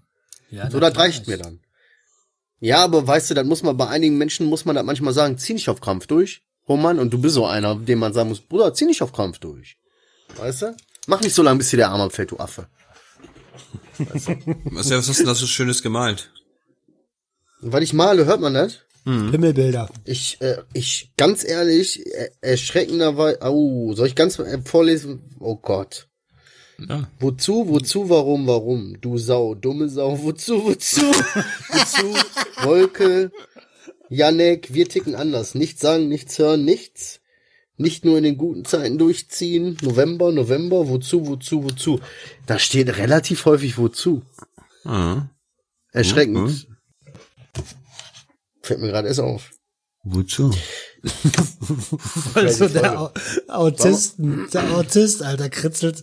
Ja, 0.50 0.70
So, 0.70 0.80
das 0.80 0.96
reicht 0.96 1.28
mir 1.28 1.36
dann. 1.36 1.60
Ja, 2.60 2.82
aber 2.82 3.06
weißt 3.06 3.30
du, 3.30 3.34
das 3.34 3.46
muss 3.46 3.62
man 3.62 3.76
bei 3.76 3.86
einigen 3.88 4.18
Menschen 4.18 4.46
muss 4.46 4.64
man 4.64 4.74
das 4.74 4.84
manchmal 4.84 5.12
sagen, 5.12 5.38
zieh 5.38 5.52
nicht 5.54 5.68
auf 5.68 5.80
Krampf 5.80 6.06
durch. 6.06 6.42
Roman, 6.68 6.98
und 6.98 7.10
du 7.12 7.18
bist 7.20 7.34
so 7.34 7.46
einer, 7.46 7.74
dem 7.76 7.98
man 7.98 8.12
sagen 8.12 8.28
muss, 8.30 8.40
Bruder, 8.40 8.74
zieh 8.74 8.84
nicht 8.86 9.02
auf 9.02 9.12
Krampf 9.12 9.38
durch. 9.38 9.76
Weißt 10.36 10.62
du? 10.62 10.76
Mach 11.06 11.20
nicht 11.20 11.34
so 11.34 11.42
lange, 11.42 11.58
bis 11.58 11.70
dir 11.70 11.78
der 11.78 11.90
Arm 11.90 12.00
abfällt, 12.00 12.30
du 12.30 12.38
Affe. 12.38 12.68
Was, 13.98 14.90
was 14.90 14.92
hast 14.92 15.08
du 15.08 15.12
denn 15.14 15.26
da 15.26 15.34
so 15.34 15.46
Schönes 15.46 15.82
gemalt? 15.82 16.30
Und 17.60 17.72
weil 17.72 17.82
ich 17.82 17.92
male, 17.92 18.26
hört 18.26 18.40
man 18.40 18.54
das? 18.54 18.80
Pimmelbilder. 19.30 19.88
Ich, 20.04 20.40
äh, 20.40 20.58
ich, 20.74 21.12
ganz 21.16 21.44
ehrlich, 21.44 22.06
äh, 22.06 22.30
erschreckenderweise, 22.40 23.42
au, 23.42 23.94
soll 23.94 24.06
ich 24.06 24.14
ganz 24.14 24.38
äh, 24.38 24.60
vorlesen? 24.62 25.20
Oh 25.40 25.56
Gott. 25.56 26.08
Ja. 26.78 27.08
Wozu, 27.18 27.68
wozu, 27.68 28.08
warum, 28.08 28.46
warum? 28.46 29.00
Du 29.00 29.18
Sau, 29.18 29.54
dumme 29.54 29.88
Sau, 29.88 30.22
wozu, 30.22 30.64
wozu? 30.64 31.00
wozu? 31.70 32.14
Wolke, 32.62 33.32
Janek, 34.10 34.72
wir 34.72 34.88
ticken 34.88 35.14
anders. 35.14 35.54
Nichts 35.54 35.80
sagen, 35.80 36.08
nichts 36.08 36.38
hören, 36.38 36.64
nichts. 36.64 37.20
Nicht 37.76 38.04
nur 38.04 38.18
in 38.18 38.24
den 38.24 38.36
guten 38.36 38.64
Zeiten 38.64 38.98
durchziehen. 38.98 39.76
November, 39.82 40.32
November, 40.32 40.88
wozu, 40.88 41.26
wozu, 41.26 41.64
wozu? 41.64 42.00
Da 42.46 42.58
steht 42.58 42.96
relativ 42.96 43.44
häufig 43.44 43.78
wozu. 43.78 44.22
Ah. 44.84 45.28
Erschreckend. 45.92 46.67
Fällt 48.68 48.80
mir 48.80 48.88
gerade 48.88 49.08
erst 49.08 49.20
auf. 49.20 49.50
Wozu? 50.04 50.54
Also 52.34 52.68
der 52.68 53.00
Au- 53.00 53.12
Autisten, 53.48 54.48
der 54.52 54.70
Autist, 54.74 55.22
Alter, 55.22 55.48
kritzelt. 55.58 56.02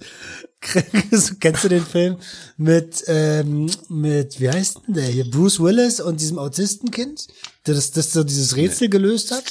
Kennst 1.40 1.64
du 1.64 1.68
den 1.70 1.86
Film 1.86 2.18
mit, 2.58 3.04
ähm, 3.08 3.70
mit, 3.88 4.40
wie 4.40 4.50
heißt 4.50 4.80
denn 4.88 4.96
der 4.96 5.06
hier? 5.06 5.30
Bruce 5.30 5.60
Willis 5.60 6.00
und 6.02 6.20
diesem 6.22 6.40
Autistenkind, 6.40 7.28
der 7.68 7.76
das, 7.76 7.92
das 7.92 8.12
so 8.14 8.24
dieses 8.24 8.56
Rätsel 8.56 8.90
gelöst 8.90 9.30
hat? 9.32 9.44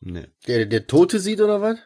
Nee. 0.00 0.28
Der, 0.46 0.64
der 0.64 0.86
Tote 0.86 1.20
sieht 1.20 1.40
oder 1.42 1.60
was? 1.60 1.76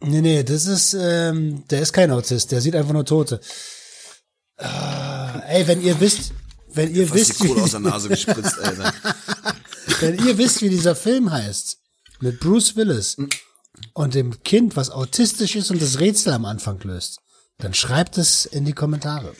Nee, 0.00 0.20
nee, 0.20 0.42
das 0.44 0.66
ist, 0.66 0.94
ähm, 0.98 1.64
der 1.68 1.82
ist 1.82 1.92
kein 1.92 2.10
Autist, 2.12 2.52
der 2.52 2.60
sieht 2.60 2.76
einfach 2.76 2.92
nur 2.92 3.04
Tote. 3.04 3.40
Ah, 4.58 5.40
ey, 5.48 5.66
wenn 5.66 5.82
ihr 5.82 5.98
wisst, 6.00 6.32
wenn 6.74 6.94
ihr 6.94 7.06
Fast 7.06 7.14
die 7.14 7.20
wisst, 7.30 7.38
Kohle 7.38 7.56
wie, 7.56 7.60
aus 7.60 7.70
der 7.72 7.80
Nase 7.90 8.08
gespritzt, 8.08 8.58
Alter. 8.58 8.92
wenn 10.00 10.24
ihr 10.26 10.38
wisst, 10.38 10.62
wie 10.62 10.68
dieser 10.70 10.94
Film 10.94 11.30
heißt, 11.30 11.78
mit 12.20 12.40
Bruce 12.40 12.76
Willis 12.76 13.16
und 13.94 14.14
dem 14.14 14.42
Kind, 14.42 14.76
was 14.76 14.90
autistisch 14.90 15.56
ist 15.56 15.70
und 15.70 15.80
das 15.82 15.98
Rätsel 16.00 16.32
am 16.32 16.44
Anfang 16.44 16.78
löst, 16.84 17.18
dann 17.58 17.74
schreibt 17.74 18.18
es 18.18 18.44
in 18.46 18.64
die 18.64 18.72
Kommentare. 18.72 19.34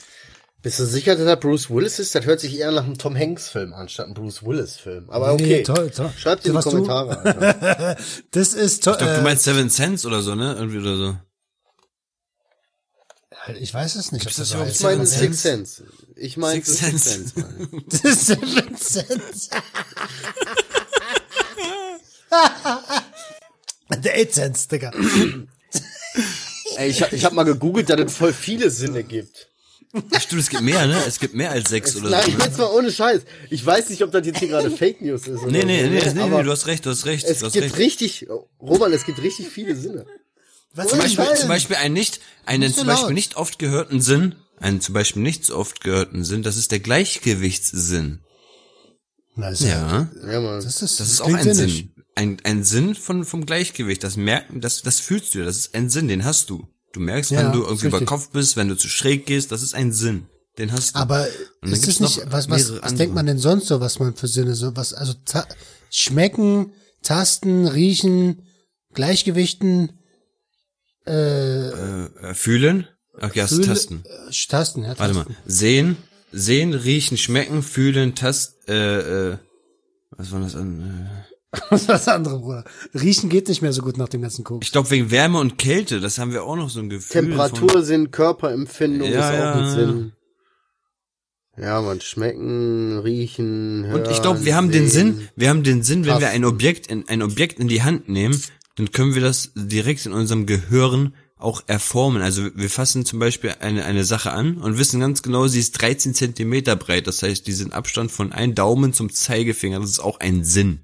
Bist 0.61 0.79
du 0.79 0.85
sicher, 0.85 1.15
dass 1.17 1.25
das 1.25 1.39
Bruce 1.41 1.69
Willis 1.69 1.99
ist? 1.99 2.15
Das 2.15 2.23
hört 2.25 2.39
sich 2.39 2.57
eher 2.57 2.71
nach 2.71 2.85
einem 2.85 2.97
Tom 2.97 3.17
Hanks 3.17 3.49
Film 3.49 3.73
an, 3.73 3.89
statt 3.89 4.05
einem 4.05 4.13
Bruce 4.13 4.43
Willis 4.45 4.77
Film. 4.77 5.09
Aber 5.09 5.33
Nee, 5.35 5.61
okay. 5.61 5.63
toll, 5.63 5.89
toll. 5.91 6.09
Schreibt 6.17 6.45
in 6.45 6.55
die 6.55 6.61
Kommentare. 6.61 7.97
Das 8.31 8.53
ist 8.53 8.81
toll. 8.83 8.93
Ich 8.93 8.99
glaub, 8.99 9.13
du 9.15 9.19
Äh, 9.19 9.23
meinst 9.23 9.43
Seven 9.43 9.69
Cents 9.69 10.05
oder 10.05 10.21
so, 10.21 10.35
ne? 10.35 10.53
Irgendwie 10.57 10.77
oder 10.77 10.95
so. 10.95 11.17
Ich 13.59 13.73
weiß 13.73 13.95
es 13.95 14.11
nicht. 14.11 14.21
ob 14.21 14.27
Gibt's 14.27 14.37
das 14.37 14.51
überhaupt? 14.51 14.71
Ich 14.71 14.79
meine 14.81 15.05
Six 15.05 15.41
Sense. 15.41 15.83
Ich 16.15 16.37
meine 16.37 16.63
Six 16.63 16.79
Six 16.79 17.03
Sense. 17.03 17.33
Sense. 17.89 18.25
Seven 18.35 18.77
Cents. 18.77 19.49
Der 24.03 24.13
8 24.21 24.33
Cents, 24.33 24.67
Digga. 24.67 24.91
Ey, 26.77 26.89
ich, 26.89 27.01
hab- 27.01 27.13
ich 27.13 27.23
habe 27.25 27.35
mal 27.35 27.43
gegoogelt, 27.43 27.89
dass 27.89 27.99
es 27.99 28.17
voll 28.17 28.33
viele 28.33 28.69
Sinne 28.69 29.03
gibt. 29.03 29.49
Stimmt, 30.19 30.41
es 30.41 30.49
gibt 30.49 30.63
mehr, 30.63 30.87
ne? 30.87 30.99
Es 31.07 31.19
gibt 31.19 31.35
mehr 31.35 31.51
als 31.51 31.69
sechs 31.69 31.95
oder 31.95 32.09
Nein, 32.09 32.23
so. 32.31 32.37
ne? 32.37 32.43
jetzt 32.45 32.57
mal 32.57 32.65
ohne 32.71 32.91
Scheiß. 32.91 33.21
Ich 33.51 33.63
weiß 33.63 33.89
nicht, 33.89 34.01
ob 34.03 34.11
das 34.11 34.25
jetzt 34.25 34.39
hier 34.39 34.47
gerade 34.47 34.71
Fake 34.75 35.01
News 35.01 35.27
ist. 35.27 35.43
Oder 35.43 35.51
Nee, 35.51 35.65
nee, 35.65 35.83
nee, 35.83 35.99
ne? 35.99 36.13
nee, 36.15 36.29
nee, 36.29 36.43
du 36.43 36.49
hast 36.51 36.65
recht, 36.65 36.83
du 36.85 36.89
hast 36.89 37.05
recht, 37.05 37.25
es 37.27 37.39
du 37.39 37.45
hast 37.45 37.53
gibt 37.53 37.65
recht. 37.65 37.77
richtig, 37.77 38.25
Roman, 38.59 38.91
es 38.91 39.05
gibt 39.05 39.21
richtig 39.21 39.49
viele 39.49 39.75
Sinne. 39.75 40.07
Was 40.75 40.87
Zum 40.87 40.99
Beispiel, 40.99 41.25
zum 41.35 41.47
Beispiel 41.49 41.75
ein 41.75 41.93
nicht, 41.93 42.19
einen 42.45 42.61
Nicht 42.63 42.75
so 42.75 42.81
zum 42.81 42.87
Beispiel 42.87 43.05
laut. 43.07 43.13
nicht 43.13 43.35
oft 43.37 43.59
gehörten 43.59 44.01
Sinn, 44.01 44.35
einen 44.59 44.81
zum 44.81 44.93
Beispiel 44.93 45.21
nicht 45.21 45.45
so 45.45 45.55
oft 45.57 45.81
gehörten 45.81 46.23
Sinn, 46.23 46.41
das 46.41 46.57
ist 46.57 46.71
der 46.71 46.79
Gleichgewichtssinn. 46.79 48.21
Na, 49.35 49.49
ist 49.49 49.61
ja. 49.61 50.09
Ja. 50.25 50.55
Das 50.61 50.81
ist, 50.81 50.99
das 50.99 51.11
ist 51.11 51.21
auch 51.21 51.33
ein 51.33 51.53
sinnig. 51.53 51.75
Sinn. 51.75 51.89
Ein, 52.15 52.37
ein 52.43 52.63
Sinn 52.63 52.95
von, 52.95 53.23
vom 53.25 53.45
Gleichgewicht, 53.45 54.03
das 54.03 54.17
merken, 54.17 54.61
das, 54.61 54.81
das 54.83 54.99
fühlst 54.99 55.33
du, 55.33 55.43
das 55.43 55.57
ist 55.57 55.75
ein 55.75 55.89
Sinn, 55.89 56.07
den 56.07 56.23
hast 56.25 56.49
du. 56.49 56.67
Du 56.91 56.99
merkst, 56.99 57.31
Ja, 57.31 57.39
wenn 57.43 57.51
du 57.51 57.63
irgendwie 57.63 57.87
über. 57.87 58.05
Kopf 58.05 58.29
bist, 58.29 58.55
wenn 58.55 58.67
du 58.67 58.75
zu 58.75 58.87
schräg 58.87 59.25
gehst, 59.25 59.51
das 59.51 59.63
ist 59.63 59.73
ein 59.73 59.91
Sinn. 59.91 60.27
Den 60.59 60.71
hast 60.71 60.95
du. 60.95 60.99
Aber 60.99 61.27
dann 61.61 61.71
ist 61.71 61.87
es 61.87 61.99
nicht, 61.99 62.21
was, 62.27 62.49
was, 62.49 62.71
was 62.71 62.79
andere. 62.81 62.95
denkt 62.95 63.15
man 63.15 63.25
denn 63.25 63.39
sonst 63.39 63.67
so, 63.67 63.79
was 63.79 63.97
man 63.97 64.15
für 64.15 64.27
Sinne 64.27 64.53
so, 64.53 64.75
was, 64.75 64.93
also 64.93 65.13
ta 65.25 65.47
schmecken, 65.89 66.73
tasten, 67.01 67.67
riechen, 67.67 68.43
Gleichgewichten, 68.93 69.99
äh, 71.11 72.33
fühlen? 72.33 72.87
Ach 73.19 73.33
ja, 73.35 73.47
fühlen, 73.47 73.63
tasten. 73.63 74.03
Äh, 74.05 74.31
tasten, 74.49 74.83
ja, 74.83 74.97
Warte 74.97 75.13
mal. 75.13 75.23
tasten. 75.25 75.37
Sehen, 75.45 75.97
sehen, 76.31 76.73
riechen, 76.73 77.17
schmecken, 77.17 77.61
fühlen, 77.63 78.15
tast, 78.15 78.67
äh, 78.67 79.31
äh, 79.31 79.37
was 80.11 80.31
war 80.31 80.39
das 80.39 80.55
an? 80.55 81.07
Äh, 81.09 81.33
Was 81.69 81.81
ist 81.81 81.89
das 81.89 82.07
andere, 82.07 82.39
Bruder? 82.39 82.63
Riechen 82.95 83.29
geht 83.29 83.47
nicht 83.47 83.61
mehr 83.61 83.73
so 83.73 83.83
gut 83.83 83.95
nach 83.97 84.09
dem 84.09 84.23
ganzen 84.23 84.43
Koks. 84.43 84.65
ich 84.65 84.71
glaube 84.71 84.89
wegen 84.89 85.11
Wärme 85.11 85.37
und 85.39 85.59
Kälte, 85.59 85.99
das 85.99 86.17
haben 86.17 86.31
wir 86.31 86.43
auch 86.45 86.55
noch 86.55 86.71
so 86.71 86.79
ein 86.79 86.89
Gefühl. 86.89 87.21
Temperatursinn, 87.21 88.09
Körperempfindung 88.09 89.07
Ja, 89.11 89.29
ist 89.29 89.35
auch 89.35 89.39
ja, 89.39 89.53
ein. 89.53 89.69
Sinn. 89.69 90.11
Ja, 91.55 91.81
man, 91.81 92.01
schmecken, 92.01 92.97
riechen, 92.97 93.85
hören, 93.85 94.01
Und 94.01 94.11
ich 94.11 94.19
glaube, 94.23 94.43
wir 94.45 94.55
haben 94.55 94.71
den 94.71 94.89
sehen. 94.89 95.17
Sinn, 95.17 95.29
wir 95.35 95.49
haben 95.49 95.61
den 95.61 95.83
Sinn, 95.83 96.05
wenn 96.05 96.19
wir 96.19 96.29
ein 96.29 96.41
Tasten. 96.41 96.45
Objekt 96.45 96.87
in, 96.87 97.07
ein 97.07 97.21
Objekt 97.21 97.59
in 97.59 97.67
die 97.67 97.83
Hand 97.83 98.09
nehmen, 98.09 98.41
dann 98.75 98.91
können 98.91 99.15
wir 99.15 99.21
das 99.21 99.51
direkt 99.55 100.05
in 100.05 100.13
unserem 100.13 100.45
Gehirn 100.45 101.13
auch 101.37 101.63
erformen. 101.67 102.21
Also 102.21 102.49
wir 102.55 102.69
fassen 102.69 103.05
zum 103.05 103.19
Beispiel 103.19 103.55
eine, 103.59 103.85
eine 103.85 104.05
Sache 104.05 104.31
an 104.31 104.57
und 104.57 104.77
wissen 104.77 104.99
ganz 104.99 105.21
genau, 105.21 105.47
sie 105.47 105.59
ist 105.59 105.73
13 105.73 106.13
Zentimeter 106.13 106.75
breit. 106.75 107.05
Das 107.05 107.21
heißt, 107.21 107.45
diesen 107.45 107.73
Abstand 107.73 108.11
von 108.11 108.31
ein 108.31 108.55
Daumen 108.55 108.93
zum 108.93 109.11
Zeigefinger, 109.11 109.79
das 109.79 109.89
ist 109.89 109.99
auch 109.99 110.19
ein 110.19 110.43
Sinn. 110.43 110.79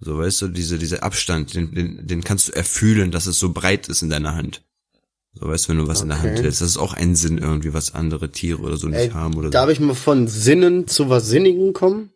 So, 0.00 0.18
weißt 0.18 0.42
du, 0.42 0.48
diese, 0.48 0.78
dieser 0.78 1.02
Abstand, 1.02 1.54
den, 1.54 1.74
den, 1.74 2.06
den 2.06 2.22
kannst 2.22 2.48
du 2.48 2.52
erfühlen, 2.52 3.10
dass 3.10 3.26
es 3.26 3.38
so 3.38 3.52
breit 3.52 3.88
ist 3.88 4.02
in 4.02 4.10
deiner 4.10 4.34
Hand. 4.34 4.62
So 5.32 5.48
weißt 5.48 5.64
du, 5.64 5.68
wenn 5.70 5.78
du 5.78 5.88
was 5.88 6.02
in 6.02 6.08
der 6.08 6.18
Hand 6.18 6.32
Okay. 6.32 6.42
hältst, 6.42 6.60
das 6.60 6.68
ist 6.68 6.76
auch 6.76 6.92
ein 6.92 7.16
Sinn 7.16 7.38
irgendwie, 7.38 7.72
was 7.72 7.94
andere 7.94 8.30
Tiere 8.30 8.60
oder 8.60 8.76
so 8.76 8.86
nicht 8.86 8.98
Ey, 8.98 9.10
haben 9.10 9.34
oder 9.34 9.50
darf 9.50 9.70
ich 9.70 9.80
mal 9.80 9.94
von 9.94 10.28
Sinnen 10.28 10.86
zu 10.86 11.08
was 11.08 11.26
Sinnigen 11.26 11.72
kommen? 11.72 12.10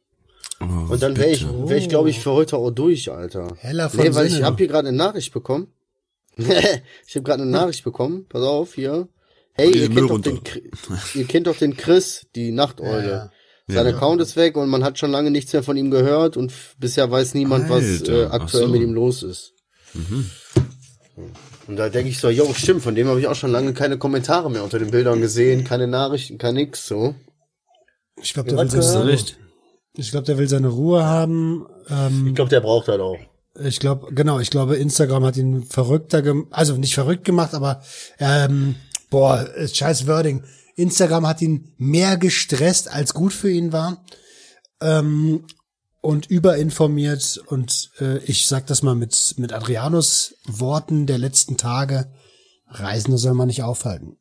Oh, 0.61 0.93
Und 0.93 1.03
dann 1.03 1.17
wäre 1.17 1.31
ich, 1.31 1.47
wär 1.47 1.77
ich 1.77 1.89
glaube 1.89 2.11
ich, 2.11 2.19
für 2.21 2.33
heute 2.33 2.57
auch 2.57 2.71
durch, 2.71 3.11
Alter. 3.11 3.55
Heller 3.59 3.91
von 3.91 4.01
Nee, 4.01 4.15
weil 4.15 4.27
ich 4.27 4.33
Sinnen. 4.33 4.45
habe 4.45 4.57
hier 4.57 4.67
gerade 4.67 4.89
eine 4.89 4.97
Nachricht 4.97 5.33
bekommen. 5.33 5.73
ich 6.37 7.15
habe 7.15 7.23
gerade 7.23 7.43
eine 7.43 7.51
Nachricht 7.51 7.85
bekommen. 7.85 8.27
Pass 8.29 8.43
auf, 8.43 8.75
hier. 8.75 9.09
Hey, 9.53 9.77
ihr 9.77 9.89
kennt, 9.89 10.11
doch 10.11 10.21
den, 10.21 10.41
ihr 11.15 11.25
kennt 11.25 11.47
doch 11.49 11.57
den 11.57 11.77
Chris, 11.77 12.27
die 12.37 12.53
Nachteule. 12.53 13.31
Ja, 13.69 13.75
Sein 13.75 13.87
Account 13.93 14.21
ist 14.21 14.37
weg 14.37 14.57
und 14.57 14.69
man 14.69 14.85
hat 14.85 14.99
schon 14.99 15.11
lange 15.11 15.31
nichts 15.33 15.53
mehr 15.53 15.65
von 15.65 15.77
ihm 15.77 15.91
gehört 15.91 16.37
und 16.37 16.53
bisher 16.79 17.11
weiß 17.11 17.35
niemand, 17.35 17.69
was 17.69 17.83
Alter, 17.83 18.13
äh, 18.23 18.27
ach 18.27 18.33
aktuell 18.35 18.67
so. 18.67 18.73
mit 18.73 18.83
ihm 18.83 18.95
los 18.95 19.23
ist. 19.25 19.55
Und 21.67 21.77
da 21.77 21.89
denke 21.89 22.09
ich 22.09 22.19
so, 22.21 22.31
jo, 22.31 22.53
stimmt, 22.55 22.83
von 22.83 22.95
dem 22.95 23.09
habe 23.09 23.21
ich 23.21 23.27
auch 23.27 23.35
schon 23.35 23.51
lange 23.51 23.75
keine 23.75 23.99
Kommentare 23.99 24.51
mehr 24.51 24.63
unter 24.63 24.79
den 24.79 24.91
Bildern 24.91 25.21
gesehen, 25.21 25.65
keine 25.65 25.87
Nachrichten, 25.89 26.39
kein 26.39 26.55
nix 26.55 26.87
so. 26.87 27.15
Ich 28.23 28.33
glaube, 28.35 28.51
Ja, 28.51 28.57
der, 28.65 28.73
will 28.73 28.79
was 28.79 28.97
recht? 29.07 29.39
Ich 29.99 30.11
glaub, 30.11 30.25
der 30.25 30.39
will 30.39 30.49
seine 30.49 30.69
Ruhe 30.69 31.05
haben. 31.05 31.67
Ähm, 31.91 32.29
Ich 32.29 32.35
glaube, 32.35 32.51
der 32.51 32.61
braucht 32.61 32.89
das 32.89 33.01
auch. 33.01 33.19
Ich 33.61 33.81
glaube, 33.81 34.15
genau, 34.15 34.39
ich 34.39 34.51
glaube, 34.51 34.77
Instagram 34.77 35.25
hat 35.25 35.37
ihn 35.37 35.65
verrückter 35.65 36.23
gemacht, 36.23 36.49
also 36.53 36.77
nicht 36.77 36.95
verrückt 36.95 37.25
gemacht, 37.25 37.55
aber 37.55 37.83
ähm, 38.21 38.77
boah, 39.11 39.49
scheiß 39.67 40.07
Wording. 40.07 40.45
Instagram 40.77 41.27
hat 41.27 41.43
ihn 41.43 41.75
mehr 41.77 42.17
gestresst, 42.17 42.89
als 42.89 43.15
gut 43.15 43.33
für 43.33 43.51
ihn 43.51 43.73
war. 43.73 44.05
Ähm, 44.81 45.45
und 46.01 46.27
überinformiert 46.27 47.43
und 47.47 47.91
äh, 48.01 48.19
ich 48.19 48.47
sag 48.47 48.69
das 48.69 48.85
mal 48.85 48.95
mit, 48.95 49.35
mit 49.39 49.53
Adrianus 49.53 50.37
Worten 50.47 51.07
der 51.07 51.19
letzten 51.19 51.57
Tage, 51.57 52.13
Reisende 52.69 53.19
soll 53.19 53.35
man 53.35 53.49
nicht 53.49 53.65
aufhalten. 53.65 54.18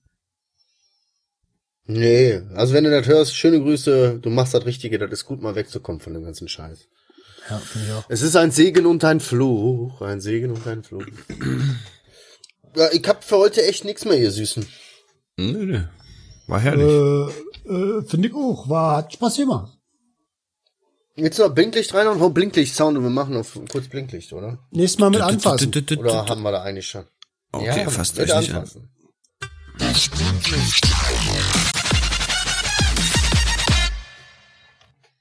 Nee, 1.87 2.41
also 2.53 2.73
wenn 2.73 2.83
du 2.83 2.91
das 2.91 3.07
hörst, 3.07 3.35
schöne 3.35 3.61
Grüße, 3.61 4.19
du 4.21 4.29
machst 4.29 4.53
das 4.53 4.65
Richtige, 4.65 4.99
das 4.99 5.09
ist 5.11 5.25
gut, 5.25 5.41
mal 5.41 5.55
wegzukommen 5.55 6.01
von 6.01 6.13
dem 6.13 6.23
ganzen 6.23 6.49
Scheiß. 6.49 6.87
Ja, 7.49 7.57
finde 7.59 7.87
ich 7.87 7.93
auch. 7.93 8.03
Es 8.09 8.21
ist 8.21 8.35
ein 8.35 8.51
Segen 8.51 8.85
und 8.85 9.05
ein 9.05 9.21
Fluch, 9.21 10.01
ein 10.01 10.19
Segen 10.19 10.51
und 10.51 10.67
ein 10.67 10.83
Fluch. 10.83 11.05
ja, 12.75 12.89
ich 12.91 13.07
hab 13.07 13.23
für 13.23 13.37
heute 13.37 13.65
echt 13.65 13.85
nichts 13.85 14.03
mehr, 14.03 14.19
ihr 14.19 14.31
Süßen. 14.31 14.67
Nö, 15.37 15.65
nö. 15.65 15.81
War 16.47 16.59
herrlich. 16.59 16.85
Äh, 16.85 17.71
äh, 17.71 18.03
finde 18.05 18.27
ich 18.27 18.33
auch, 18.33 18.67
war, 18.67 18.97
hat 18.97 19.13
Spaß 19.13 19.37
gemacht. 19.37 19.77
Jetzt 21.15 21.39
noch 21.39 21.49
Blinklicht 21.49 21.93
rein 21.93 22.07
und 22.07 22.19
hau 22.19 22.29
Blinklicht-Sound 22.29 22.97
und 22.97 23.03
wir 23.03 23.09
machen 23.09 23.37
auf 23.37 23.57
kurz 23.71 23.87
Blinklicht, 23.87 24.33
oder? 24.33 24.59
Nächstes 24.71 24.99
Mal 24.99 25.09
mit 25.09 25.21
anfassen. 25.21 25.71
Oder 25.97 26.25
haben 26.27 26.43
wir 26.43 26.51
da 26.51 26.61
eigentlich 26.61 26.87
schon? 26.87 27.05
Okay, 27.51 27.89
fasst 27.89 28.17
mit 28.17 28.29
euch 28.29 28.39
nicht 28.39 28.53
an. 28.53 28.69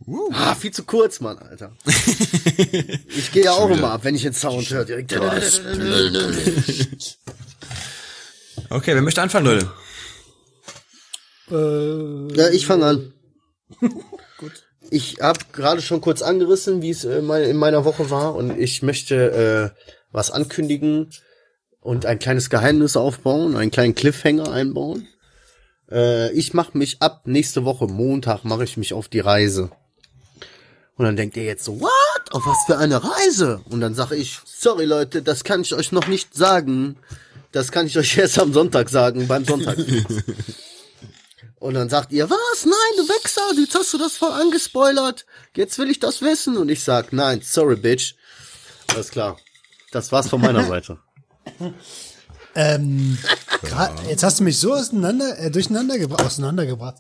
Anfassen. 0.07 0.35
Ah, 0.35 0.55
viel 0.55 0.71
zu 0.73 0.85
kurz, 0.85 1.21
Mann, 1.21 1.39
Alter. 1.39 1.73
ich 1.87 3.33
gehe 3.33 3.45
ja 3.45 3.53
auch 3.53 3.71
immer 3.71 3.93
ab, 3.93 4.05
wenn 4.05 4.15
ich 4.15 4.23
den 4.23 4.33
Sound 4.33 4.69
höre. 4.71 4.85
Direkt. 4.85 5.13
Okay, 8.71 8.95
wer 8.95 9.03
möchte 9.03 9.23
anfangen, 9.23 9.47
Leute? 9.47 9.71
Äh, 11.51 12.37
Ja, 12.37 12.49
ich 12.51 12.67
fange 12.67 12.87
an. 12.87 13.13
Ich 14.91 15.17
habe 15.21 15.41
gerade 15.53 15.83
schon 15.83 16.01
kurz 16.01 16.23
angerissen, 16.23 16.81
wie 16.81 16.91
es 16.91 17.05
äh, 17.05 17.19
in 17.19 17.57
meiner 17.57 17.85
Woche 17.85 18.09
war 18.09 18.37
und 18.37 18.57
ich 18.57 18.83
möchte 18.83 19.75
äh, 19.75 19.89
was 20.13 20.31
ankündigen 20.31 21.11
und 21.81 22.07
ein 22.07 22.21
kleines 22.21 22.51
Geheimnis 22.51 22.97
aufbauen, 22.97 23.57
einen 23.57 23.73
kleinen 23.73 23.97
Cliffhanger 23.97 24.53
einbauen. 24.53 25.09
Äh, 25.91 26.31
ich 26.35 26.55
mache 26.55 26.79
mich 26.79 27.03
ab 27.03 27.23
nächste 27.27 27.65
Woche 27.65 27.87
Montag 27.89 28.45
mache 28.45 28.63
ich 28.63 28.77
mich 28.77 28.93
auf 28.93 29.09
die 29.09 29.19
Reise. 29.19 29.71
Und 30.97 31.05
dann 31.05 31.17
denkt 31.17 31.37
ihr 31.37 31.45
jetzt 31.45 31.65
so, 31.65 31.79
what? 31.81 32.33
Auf 32.33 32.47
was 32.47 32.57
für 32.67 32.79
eine 32.79 33.03
Reise? 33.03 33.61
Und 33.69 33.81
dann 33.81 33.95
sage 33.95 34.17
ich, 34.17 34.39
sorry 34.47 34.87
Leute, 34.87 35.23
das 35.23 35.45
kann 35.45 35.61
ich 35.61 35.75
euch 35.75 35.93
noch 35.93 36.07
nicht 36.07 36.35
sagen. 36.35 36.97
Das 37.53 37.71
kann 37.71 37.87
ich 37.87 37.99
euch 37.99 38.17
erst 38.19 38.39
am 38.39 38.53
Sonntag 38.53 38.89
sagen, 38.89 39.29
beim 39.29 39.45
Sonntag. 39.45 39.77
Und 41.59 41.75
dann 41.75 41.89
sagt 41.89 42.13
ihr, 42.13 42.29
was? 42.29 42.65
Nein, 42.65 42.75
du 42.97 43.03
Wichser, 43.09 43.59
jetzt 43.59 43.75
hast 43.75 43.93
du 43.95 43.99
das 43.99 44.13
voll 44.17 44.31
angespoilert. 44.31 45.25
Jetzt 45.57 45.79
will 45.79 45.91
ich 45.91 45.99
das 45.99 46.21
wissen. 46.21 46.57
Und 46.57 46.69
ich 46.69 46.85
sag, 46.85 47.13
nein, 47.13 47.41
sorry, 47.43 47.77
Bitch. 47.77 48.15
Alles 48.89 49.11
klar. 49.11 49.39
Das 49.91 50.13
war's 50.13 50.29
von 50.29 50.41
meiner 50.41 50.65
Seite. 50.69 50.99
Ähm, 52.55 53.19
gra- 53.63 53.91
jetzt 54.09 54.23
hast 54.23 54.41
du 54.41 54.45
mich 54.45 54.59
so 54.59 54.75
auseinander, 54.75 55.39
äh, 55.39 55.51
durcheinander 55.51 55.99
gebra 55.99 56.25
auseinandergebracht. 56.25 56.97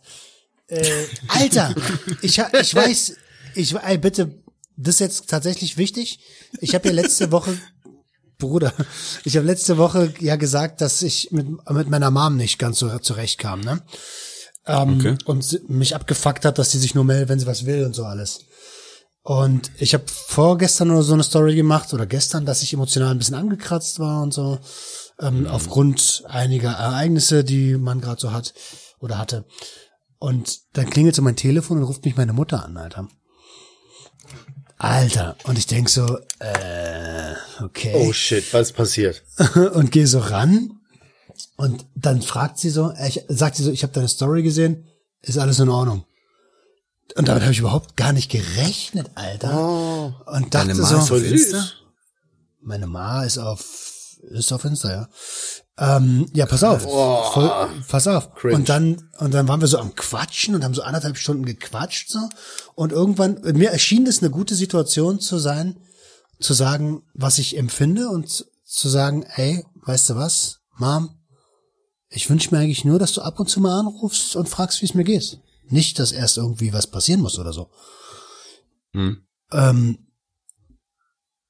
Äh, 0.68 1.04
Alter, 1.28 1.74
ich, 2.22 2.38
ich 2.38 2.74
weiß, 2.74 3.16
ich 3.56 3.74
ey, 3.74 3.98
bitte, 3.98 4.42
das 4.76 4.96
ist 4.96 5.00
jetzt 5.00 5.30
tatsächlich 5.30 5.76
wichtig. 5.76 6.20
Ich 6.60 6.74
habe 6.74 6.88
ja 6.88 6.94
letzte 6.94 7.30
Woche, 7.32 7.56
Bruder, 8.38 8.72
ich 9.24 9.36
habe 9.36 9.46
letzte 9.46 9.78
Woche 9.78 10.12
ja 10.20 10.36
gesagt, 10.36 10.80
dass 10.80 11.02
ich 11.02 11.30
mit, 11.32 11.46
mit 11.70 11.88
meiner 11.88 12.10
Mom 12.10 12.36
nicht 12.36 12.58
ganz 12.58 12.78
so 12.78 12.98
zurechtkam, 12.98 13.60
ne? 13.60 13.82
Ähm, 14.66 14.98
Okay. 14.98 15.16
Und 15.24 15.68
mich 15.70 15.94
abgefuckt 15.94 16.44
hat, 16.44 16.58
dass 16.58 16.70
sie 16.72 16.78
sich 16.78 16.94
nur 16.94 17.04
meldet, 17.04 17.28
wenn 17.28 17.38
sie 17.38 17.46
was 17.46 17.66
will 17.66 17.84
und 17.84 17.94
so 17.94 18.04
alles. 18.04 18.40
Und 19.22 19.72
ich 19.78 19.92
habe 19.94 20.04
vorgestern 20.06 20.90
oder 20.92 21.02
so 21.02 21.14
eine 21.14 21.24
Story 21.24 21.56
gemacht 21.56 21.92
oder 21.92 22.06
gestern, 22.06 22.46
dass 22.46 22.62
ich 22.62 22.72
emotional 22.72 23.10
ein 23.10 23.18
bisschen 23.18 23.34
angekratzt 23.34 23.98
war 23.98 24.22
und 24.22 24.32
so 24.32 24.60
ähm, 25.20 25.48
aufgrund 25.48 26.22
einiger 26.28 26.70
Ereignisse, 26.70 27.42
die 27.42 27.76
man 27.76 28.00
gerade 28.00 28.20
so 28.20 28.32
hat 28.32 28.54
oder 29.00 29.18
hatte. 29.18 29.44
Und 30.18 30.60
dann 30.74 30.90
klingelt 30.90 31.16
so 31.16 31.22
mein 31.22 31.34
Telefon 31.36 31.78
und 31.78 31.84
ruft 31.84 32.04
mich 32.04 32.16
meine 32.16 32.32
Mutter 32.32 32.64
an, 32.64 32.76
Alter. 32.76 33.08
Alter, 34.78 35.36
und 35.44 35.58
ich 35.58 35.66
denk 35.66 35.88
so, 35.88 36.18
äh, 36.38 37.34
okay 37.62 37.94
Oh 37.94 38.12
shit, 38.12 38.52
was 38.52 38.72
passiert? 38.72 39.22
und 39.74 39.90
gehe 39.90 40.06
so 40.06 40.18
ran 40.18 40.80
und 41.56 41.86
dann 41.94 42.20
fragt 42.22 42.58
sie 42.58 42.70
so, 42.70 42.90
äh, 42.92 43.08
ich, 43.08 43.24
sagt 43.28 43.56
sie 43.56 43.62
so, 43.62 43.70
ich 43.70 43.82
habe 43.82 43.92
deine 43.92 44.08
Story 44.08 44.42
gesehen, 44.42 44.86
ist 45.22 45.38
alles 45.38 45.60
in 45.60 45.68
Ordnung. 45.68 46.04
Und 47.14 47.28
damit 47.28 47.42
habe 47.42 47.52
ich 47.52 47.60
überhaupt 47.60 47.96
gar 47.96 48.12
nicht 48.12 48.30
gerechnet, 48.30 49.10
Alter. 49.14 50.22
Und 50.26 50.54
dachte 50.54 50.68
Deine 50.68 50.74
Ma 50.74 50.86
so, 50.86 50.96
ist 50.96 51.10
auf 51.10 51.22
Insta? 51.22 51.64
meine 52.60 52.86
Ma 52.86 53.24
ist 53.24 53.38
auf 53.38 53.64
ist 54.30 54.52
auf 54.52 54.64
Insta, 54.64 54.90
ja. 54.90 55.08
Ähm, 55.78 56.26
ja, 56.32 56.46
pass 56.46 56.64
auf. 56.64 56.82
Voll, 56.82 57.50
pass 57.88 58.06
auf. 58.06 58.34
Cringe. 58.34 58.56
Und 58.56 58.68
dann 58.68 59.10
und 59.18 59.34
dann 59.34 59.46
waren 59.46 59.60
wir 59.60 59.68
so 59.68 59.78
am 59.78 59.94
Quatschen 59.94 60.54
und 60.54 60.64
haben 60.64 60.74
so 60.74 60.82
anderthalb 60.82 61.18
Stunden 61.18 61.44
gequatscht 61.44 62.10
so 62.10 62.28
und 62.74 62.92
irgendwann 62.92 63.40
mir 63.42 63.70
erschien 63.70 64.06
das 64.06 64.22
eine 64.22 64.30
gute 64.30 64.54
Situation 64.54 65.20
zu 65.20 65.38
sein, 65.38 65.78
zu 66.40 66.54
sagen, 66.54 67.02
was 67.14 67.38
ich 67.38 67.58
empfinde 67.58 68.08
und 68.08 68.46
zu 68.64 68.88
sagen, 68.88 69.24
ey, 69.34 69.64
weißt 69.84 70.10
du 70.10 70.16
was, 70.16 70.60
Mom, 70.78 71.10
ich 72.08 72.30
wünsche 72.30 72.54
mir 72.54 72.60
eigentlich 72.60 72.84
nur, 72.84 72.98
dass 72.98 73.12
du 73.12 73.20
ab 73.20 73.38
und 73.38 73.48
zu 73.48 73.60
mal 73.60 73.78
anrufst 73.78 74.36
und 74.36 74.48
fragst, 74.48 74.80
wie 74.80 74.86
es 74.86 74.94
mir 74.94 75.04
geht. 75.04 75.40
Nicht, 75.68 75.98
dass 75.98 76.12
erst 76.12 76.38
irgendwie 76.38 76.72
was 76.72 76.86
passieren 76.86 77.20
muss 77.20 77.38
oder 77.38 77.52
so. 77.52 77.70
Hm. 78.92 79.26
Ähm, 79.52 79.98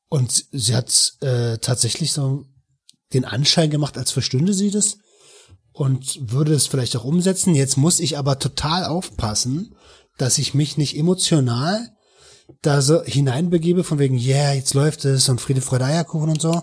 und 0.09 0.47
sie 0.51 0.75
hat 0.75 1.15
äh, 1.21 1.59
tatsächlich 1.59 2.13
so 2.13 2.47
den 3.13 3.25
Anschein 3.25 3.71
gemacht, 3.71 3.97
als 3.99 4.11
verstünde 4.11 4.55
sie 4.55 4.71
das 4.71 4.99
und 5.73 6.33
würde 6.33 6.55
es 6.55 6.67
vielleicht 6.67 6.97
auch 6.97 7.05
umsetzen. 7.05 7.55
Jetzt 7.55 7.77
muss 7.77 8.01
ich 8.01 8.19
aber 8.19 8.39
total 8.39 8.85
aufpassen, 8.85 9.75
dass 10.19 10.39
ich 10.39 10.55
mich 10.55 10.77
nicht 10.77 10.97
emotional 10.97 11.91
da 12.63 12.81
so 12.81 13.03
hineinbegebe, 13.03 13.85
von 13.85 13.99
wegen, 13.99 14.17
yeah, 14.17 14.53
jetzt 14.53 14.75
läuft 14.75 15.05
es 15.05 15.29
und 15.29 15.41
Friede, 15.41 15.61
Freude, 15.61 15.85
Eierkuchen 15.85 16.31
und 16.31 16.41
so. 16.41 16.63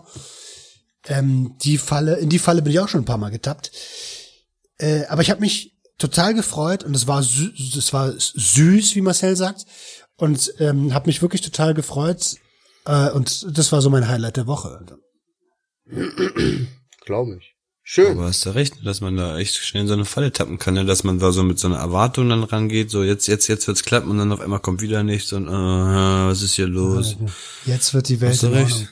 Ähm, 1.05 1.57
die 1.61 1.77
Falle, 1.77 2.15
in 2.15 2.29
die 2.29 2.39
Falle 2.39 2.61
bin 2.61 2.71
ich 2.71 2.79
auch 2.79 2.87
schon 2.87 3.01
ein 3.01 3.05
paar 3.05 3.17
Mal 3.17 3.29
getappt. 3.29 3.71
Äh, 4.77 5.05
aber 5.07 5.21
ich 5.21 5.29
habe 5.29 5.41
mich 5.41 5.73
total 5.97 6.33
gefreut 6.33 6.83
und 6.83 6.95
es 6.95 7.07
war 7.07 7.21
sü 7.23 7.51
es 7.77 7.93
war 7.93 8.13
süß, 8.17 8.95
wie 8.95 9.01
Marcel 9.01 9.35
sagt, 9.35 9.65
und 10.17 10.53
ähm, 10.59 10.93
habe 10.93 11.07
mich 11.07 11.21
wirklich 11.21 11.41
total 11.41 11.73
gefreut. 11.73 12.35
Äh, 12.85 13.11
und 13.11 13.45
das 13.57 13.71
war 13.71 13.81
so 13.81 13.89
mein 13.89 14.07
Highlight 14.07 14.37
der 14.37 14.47
Woche. 14.47 14.85
Glaube 17.05 17.37
ich. 17.39 17.55
Schön. 17.85 18.11
Aber 18.17 18.27
hast 18.27 18.45
du 18.45 18.51
recht, 18.51 18.85
dass 18.85 19.01
man 19.01 19.17
da 19.17 19.37
echt 19.37 19.55
schnell 19.57 19.81
in 19.81 19.87
so 19.87 19.93
eine 19.93 20.05
Falle 20.05 20.31
tappen 20.31 20.57
kann, 20.57 20.73
ne? 20.75 20.85
dass 20.85 21.03
man 21.03 21.19
da 21.19 21.33
so 21.33 21.43
mit 21.43 21.59
so 21.59 21.67
einer 21.67 21.79
Erwartung 21.79 22.29
dann 22.29 22.43
rangeht, 22.43 22.89
so 22.89 23.03
jetzt, 23.03 23.27
jetzt, 23.27 23.47
jetzt 23.47 23.67
wird's 23.67 23.83
klappen 23.83 24.09
und 24.09 24.17
dann 24.17 24.31
auf 24.31 24.39
einmal 24.39 24.61
kommt 24.61 24.81
wieder 24.81 25.03
nichts 25.03 25.33
und 25.33 25.47
äh, 25.47 25.51
was 25.51 26.41
ist 26.41 26.53
hier 26.53 26.67
los? 26.67 27.17
Jetzt 27.65 27.93
wird 27.93 28.07
die 28.07 28.21
Welt 28.21 28.31
Hast 28.33 28.43
du 28.43 28.47
recht. 28.47 28.71
Ordnung. 28.71 28.87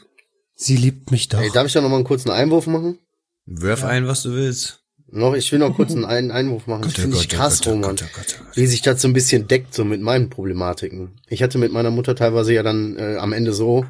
Sie 0.56 0.76
liebt 0.76 1.10
mich 1.10 1.30
doch. 1.30 1.40
Ey, 1.40 1.50
darf 1.54 1.66
ich 1.68 1.74
da 1.74 1.80
noch 1.82 1.90
mal 1.90 1.96
einen 1.96 2.04
kurzen 2.06 2.32
Einwurf 2.32 2.68
machen? 2.68 3.00
Werf 3.46 3.86
ein, 3.86 4.08
was 4.08 4.24
du 4.24 4.34
willst. 4.34 4.80
Noch, 5.14 5.34
ich 5.36 5.52
will 5.52 5.60
noch 5.60 5.76
kurz 5.76 5.92
einen 5.92 6.06
Ein- 6.06 6.32
Einwurf 6.32 6.68
machen. 6.68 6.84
Das 6.84 6.94
Gott, 6.94 7.00
oh 7.00 7.02
finde 7.04 7.18
ich 7.18 7.30
Gott, 7.30 7.38
krass, 7.40 7.58
Gott, 7.60 7.68
Roman. 7.68 7.96
Gott, 7.96 8.10
Gott, 8.14 8.36
Gott. 8.40 8.56
Wie 8.58 8.68
sich 8.68 8.82
das 8.82 9.02
so 9.02 9.08
ein 9.08 9.14
bisschen 9.14 9.48
deckt, 9.48 9.74
so 9.74 9.84
mit 9.86 10.02
meinen 10.02 10.30
Problematiken. 10.30 11.20
Ich 11.28 11.42
hatte 11.44 11.58
mit 11.58 11.72
meiner 11.72 11.92
Mutter 11.92 12.16
teilweise 12.16 12.54
ja 12.54 12.62
dann 12.64 12.98
äh, 12.98 13.16
am 13.18 13.34
Ende 13.34 13.54
so, 13.54 13.86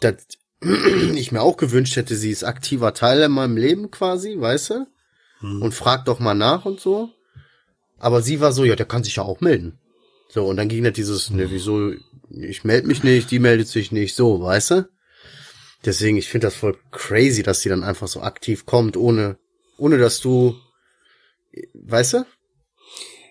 dass 0.00 0.16
ich 1.14 1.32
mir 1.32 1.42
auch 1.42 1.56
gewünscht 1.56 1.96
hätte, 1.96 2.16
sie 2.16 2.30
ist 2.30 2.44
aktiver 2.44 2.94
Teil 2.94 3.22
in 3.22 3.32
meinem 3.32 3.56
Leben 3.56 3.90
quasi, 3.90 4.36
weißt 4.38 4.70
du? 4.70 4.86
Und 5.62 5.74
fragt 5.74 6.08
doch 6.08 6.18
mal 6.18 6.34
nach 6.34 6.64
und 6.64 6.80
so. 6.80 7.10
Aber 7.98 8.22
sie 8.22 8.40
war 8.40 8.52
so, 8.52 8.64
ja, 8.64 8.76
der 8.76 8.86
kann 8.86 9.04
sich 9.04 9.16
ja 9.16 9.22
auch 9.22 9.40
melden. 9.40 9.78
So, 10.28 10.46
und 10.46 10.56
dann 10.56 10.68
ging 10.68 10.84
halt 10.84 10.96
dieses, 10.96 11.30
ne, 11.30 11.50
wieso, 11.50 11.92
ich 12.30 12.64
melde 12.64 12.88
mich 12.88 13.02
nicht, 13.02 13.30
die 13.30 13.38
meldet 13.38 13.68
sich 13.68 13.92
nicht, 13.92 14.14
so, 14.14 14.40
weißt 14.40 14.70
du? 14.72 14.88
Deswegen, 15.84 16.16
ich 16.16 16.28
finde 16.28 16.48
das 16.48 16.56
voll 16.56 16.76
crazy, 16.90 17.42
dass 17.42 17.60
sie 17.60 17.68
dann 17.68 17.84
einfach 17.84 18.08
so 18.08 18.22
aktiv 18.22 18.66
kommt, 18.66 18.96
ohne, 18.96 19.38
ohne 19.78 19.98
dass 19.98 20.20
du, 20.20 20.56
weißt 21.74 22.14
du? 22.14 22.26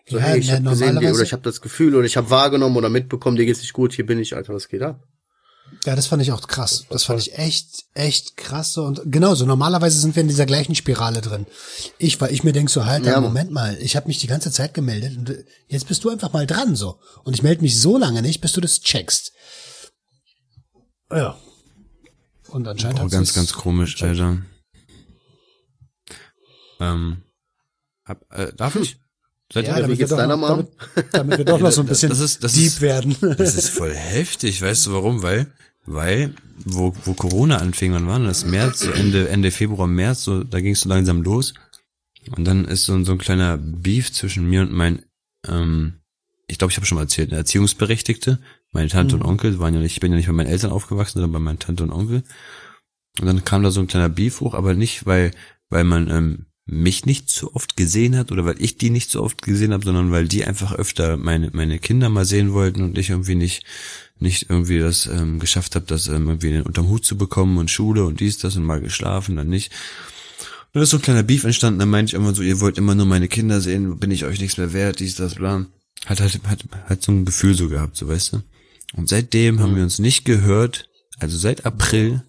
So, 0.07 0.17
Ja, 0.17 0.23
hey, 0.23 0.39
ich 0.39 0.47
na, 0.47 0.55
habe 0.55 0.69
gesehen, 0.69 0.97
oder 0.97 1.21
ich 1.21 1.33
habe 1.33 1.43
das 1.43 1.59
Gefühl, 1.61 1.95
oder 1.95 2.05
ich 2.05 2.17
habe 2.17 2.29
wahrgenommen 2.29 2.77
oder 2.77 2.89
mitbekommen, 2.89 3.35
dir 3.35 3.45
geht's 3.45 3.61
nicht 3.61 3.73
gut, 3.73 3.93
hier 3.93 4.05
bin 4.05 4.19
ich, 4.19 4.35
Alter, 4.35 4.53
was 4.53 4.69
geht 4.69 4.83
ab? 4.83 5.03
Ja, 5.85 5.95
das 5.95 6.07
fand 6.07 6.21
ich 6.21 6.31
auch 6.31 6.47
krass. 6.47 6.85
Das 6.89 7.03
fand 7.03 7.19
ich 7.19 7.37
echt, 7.37 7.85
echt 7.93 8.37
krass. 8.37 8.73
So. 8.73 8.83
Und 8.85 9.01
genauso, 9.05 9.45
normalerweise 9.45 9.99
sind 9.99 10.15
wir 10.15 10.21
in 10.21 10.27
dieser 10.27 10.45
gleichen 10.45 10.75
Spirale 10.75 11.21
drin. 11.21 11.45
Ich, 11.97 12.19
weil 12.21 12.33
ich 12.33 12.43
mir 12.43 12.53
denk 12.53 12.69
so, 12.69 12.85
halt, 12.85 13.05
Ja. 13.05 13.19
Moment 13.21 13.51
mal, 13.51 13.77
ich 13.79 13.95
habe 13.95 14.07
mich 14.07 14.19
die 14.19 14.27
ganze 14.27 14.51
Zeit 14.51 14.73
gemeldet 14.73 15.17
und 15.17 15.35
jetzt 15.67 15.87
bist 15.87 16.03
du 16.03 16.09
einfach 16.09 16.33
mal 16.33 16.47
dran 16.47 16.75
so. 16.75 16.99
Und 17.23 17.33
ich 17.33 17.43
melde 17.43 17.61
mich 17.61 17.79
so 17.79 17.97
lange 17.97 18.21
nicht, 18.21 18.41
bis 18.41 18.53
du 18.53 18.61
das 18.61 18.81
checkst. 18.81 19.31
Ja. 21.11 21.37
Und 22.49 22.67
anscheinend 22.67 22.99
Oh, 22.99 23.03
hat 23.03 23.11
ganz, 23.11 23.33
ganz 23.33 23.53
komisch, 23.53 24.01
Alter. 24.01 24.39
Ähm, 26.79 27.23
hab, 28.05 28.21
äh, 28.31 28.53
darf 28.53 28.75
ich? 28.75 28.97
Seid 29.53 29.67
Ja, 29.67 29.75
ihr 29.75 29.81
damit 29.83 29.89
wir, 29.89 29.95
geht's 30.07 30.09
deiner 30.17 30.35
noch, 30.37 30.49
Mom? 30.49 30.67
damit, 30.95 31.07
damit 31.13 31.37
wir 31.37 31.45
doch 31.45 31.59
noch 31.59 31.71
so 31.71 31.81
ein 31.81 31.87
bisschen 31.87 32.09
Das 32.09 32.19
ist- 32.19 32.43
das 32.43 32.53
deep 32.53 32.65
ist- 32.67 32.81
werden. 32.81 33.15
Das 33.37 33.55
ist 33.55 33.69
voll 33.69 33.93
heftig, 33.93 34.61
weißt 34.61 34.87
du 34.87 34.93
warum? 34.93 35.21
Weil, 35.21 35.47
weil, 35.85 36.33
wo, 36.65 36.95
wo 37.05 37.13
Corona 37.13 37.57
anfing, 37.57 37.93
wann 37.93 38.07
war 38.07 38.19
das? 38.19 38.45
März, 38.45 38.79
so 38.79 38.91
Ende, 38.91 39.29
Ende 39.29 39.51
Februar, 39.51 39.87
März, 39.87 40.23
so, 40.23 40.43
da 40.43 40.59
ging 40.61 40.73
es 40.73 40.81
so 40.81 40.89
langsam 40.89 41.21
los. 41.21 41.53
Und 42.35 42.45
dann 42.45 42.65
ist 42.65 42.85
so, 42.85 42.93
ein- 42.93 43.05
so 43.05 43.11
ein 43.11 43.17
kleiner 43.19 43.57
Beef 43.57 44.11
zwischen 44.11 44.49
mir 44.49 44.61
und 44.61 44.71
mein, 44.71 45.03
ähm, 45.47 45.93
ich 46.47 46.57
glaube, 46.57 46.71
ich 46.71 46.77
habe 46.77 46.85
schon 46.87 46.95
mal 46.95 47.03
erzählt, 47.03 47.29
eine 47.29 47.37
Erziehungsberechtigte. 47.39 48.39
Meine 48.71 48.89
Tante 48.89 49.15
und 49.15 49.21
Onkel 49.23 49.59
waren 49.59 49.73
ja 49.75 49.79
nicht, 49.79 49.93
ich 49.93 49.99
bin 49.99 50.11
ja 50.11 50.17
nicht 50.17 50.27
bei 50.27 50.33
meinen 50.33 50.47
Eltern 50.47 50.71
aufgewachsen, 50.71 51.13
sondern 51.19 51.31
bei 51.31 51.39
meinen 51.39 51.59
Tante 51.59 51.83
und 51.83 51.91
Onkel. 51.91 52.23
Und 53.19 53.27
dann 53.27 53.45
kam 53.45 53.61
da 53.63 53.71
so 53.71 53.79
ein 53.79 53.87
kleiner 53.87 54.09
Beef 54.09 54.41
hoch, 54.41 54.53
aber 54.55 54.73
nicht, 54.73 55.05
weil, 55.05 55.31
weil 55.69 55.83
man 55.83 56.09
ähm, 56.09 56.45
mich 56.65 57.05
nicht 57.05 57.29
so 57.29 57.53
oft 57.53 57.77
gesehen 57.77 58.15
hat 58.17 58.31
oder 58.31 58.43
weil 58.45 58.59
ich 58.59 58.77
die 58.77 58.89
nicht 58.89 59.11
so 59.11 59.21
oft 59.21 59.41
gesehen 59.43 59.71
habe, 59.71 59.85
sondern 59.85 60.11
weil 60.11 60.27
die 60.27 60.45
einfach 60.45 60.73
öfter 60.73 61.15
meine, 61.15 61.51
meine 61.53 61.77
Kinder 61.77 62.09
mal 62.09 62.25
sehen 62.25 62.53
wollten 62.53 62.81
und 62.81 62.97
ich 62.97 63.11
irgendwie 63.11 63.35
nicht, 63.35 63.63
nicht 64.19 64.49
irgendwie 64.49 64.79
das 64.79 65.05
ähm, 65.05 65.39
geschafft 65.39 65.75
habe, 65.75 65.85
das 65.85 66.07
ähm, 66.07 66.27
irgendwie 66.27 66.59
unterm 66.59 66.89
Hut 66.89 67.05
zu 67.05 67.17
bekommen 67.17 67.57
und 67.57 67.69
Schule 67.69 68.03
und 68.03 68.19
dies, 68.19 68.39
das 68.39 68.55
und 68.55 68.63
mal 68.63 68.81
geschlafen, 68.81 69.35
dann 69.35 69.47
nicht. 69.47 69.71
Und 69.71 70.75
dann 70.79 70.83
ist 70.83 70.89
so 70.89 70.97
ein 70.97 71.03
kleiner 71.03 71.23
Beef 71.23 71.43
entstanden, 71.43 71.79
dann 71.79 71.89
meinte 71.89 72.09
ich 72.11 72.13
immer 72.15 72.33
so, 72.33 72.41
ihr 72.41 72.59
wollt 72.59 72.79
immer 72.79 72.95
nur 72.95 73.05
meine 73.05 73.27
Kinder 73.27 73.61
sehen, 73.61 73.99
bin 73.99 74.09
ich 74.09 74.25
euch 74.25 74.41
nichts 74.41 74.57
mehr 74.57 74.73
wert, 74.73 74.99
dies, 74.99 75.15
das, 75.15 75.35
bla. 75.35 75.67
Hat 76.07 76.19
halt, 76.19 76.39
hat, 76.45 76.65
hat 76.87 77.03
so 77.03 77.11
ein 77.11 77.25
Gefühl 77.25 77.53
so 77.53 77.69
gehabt, 77.69 77.95
so 77.95 78.07
weißt 78.07 78.33
du. 78.33 78.41
Und 78.93 79.07
seitdem 79.07 79.59
haben 79.59 79.75
wir 79.75 79.83
uns 79.83 79.99
nicht 79.99 80.25
gehört, 80.25 80.89
also 81.19 81.37
seit 81.37 81.65
April, 81.65 82.23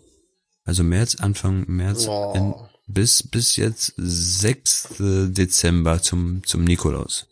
also 0.65 0.83
März, 0.83 1.17
Anfang 1.17 1.65
März, 1.69 2.07
Oh. 2.09 2.66
Bis, 2.87 3.23
bis 3.23 3.57
jetzt 3.57 3.95
6. 3.97 4.95
Dezember 5.29 6.01
zum, 6.03 6.43
zum 6.45 6.65
Nikolaus. 6.65 7.27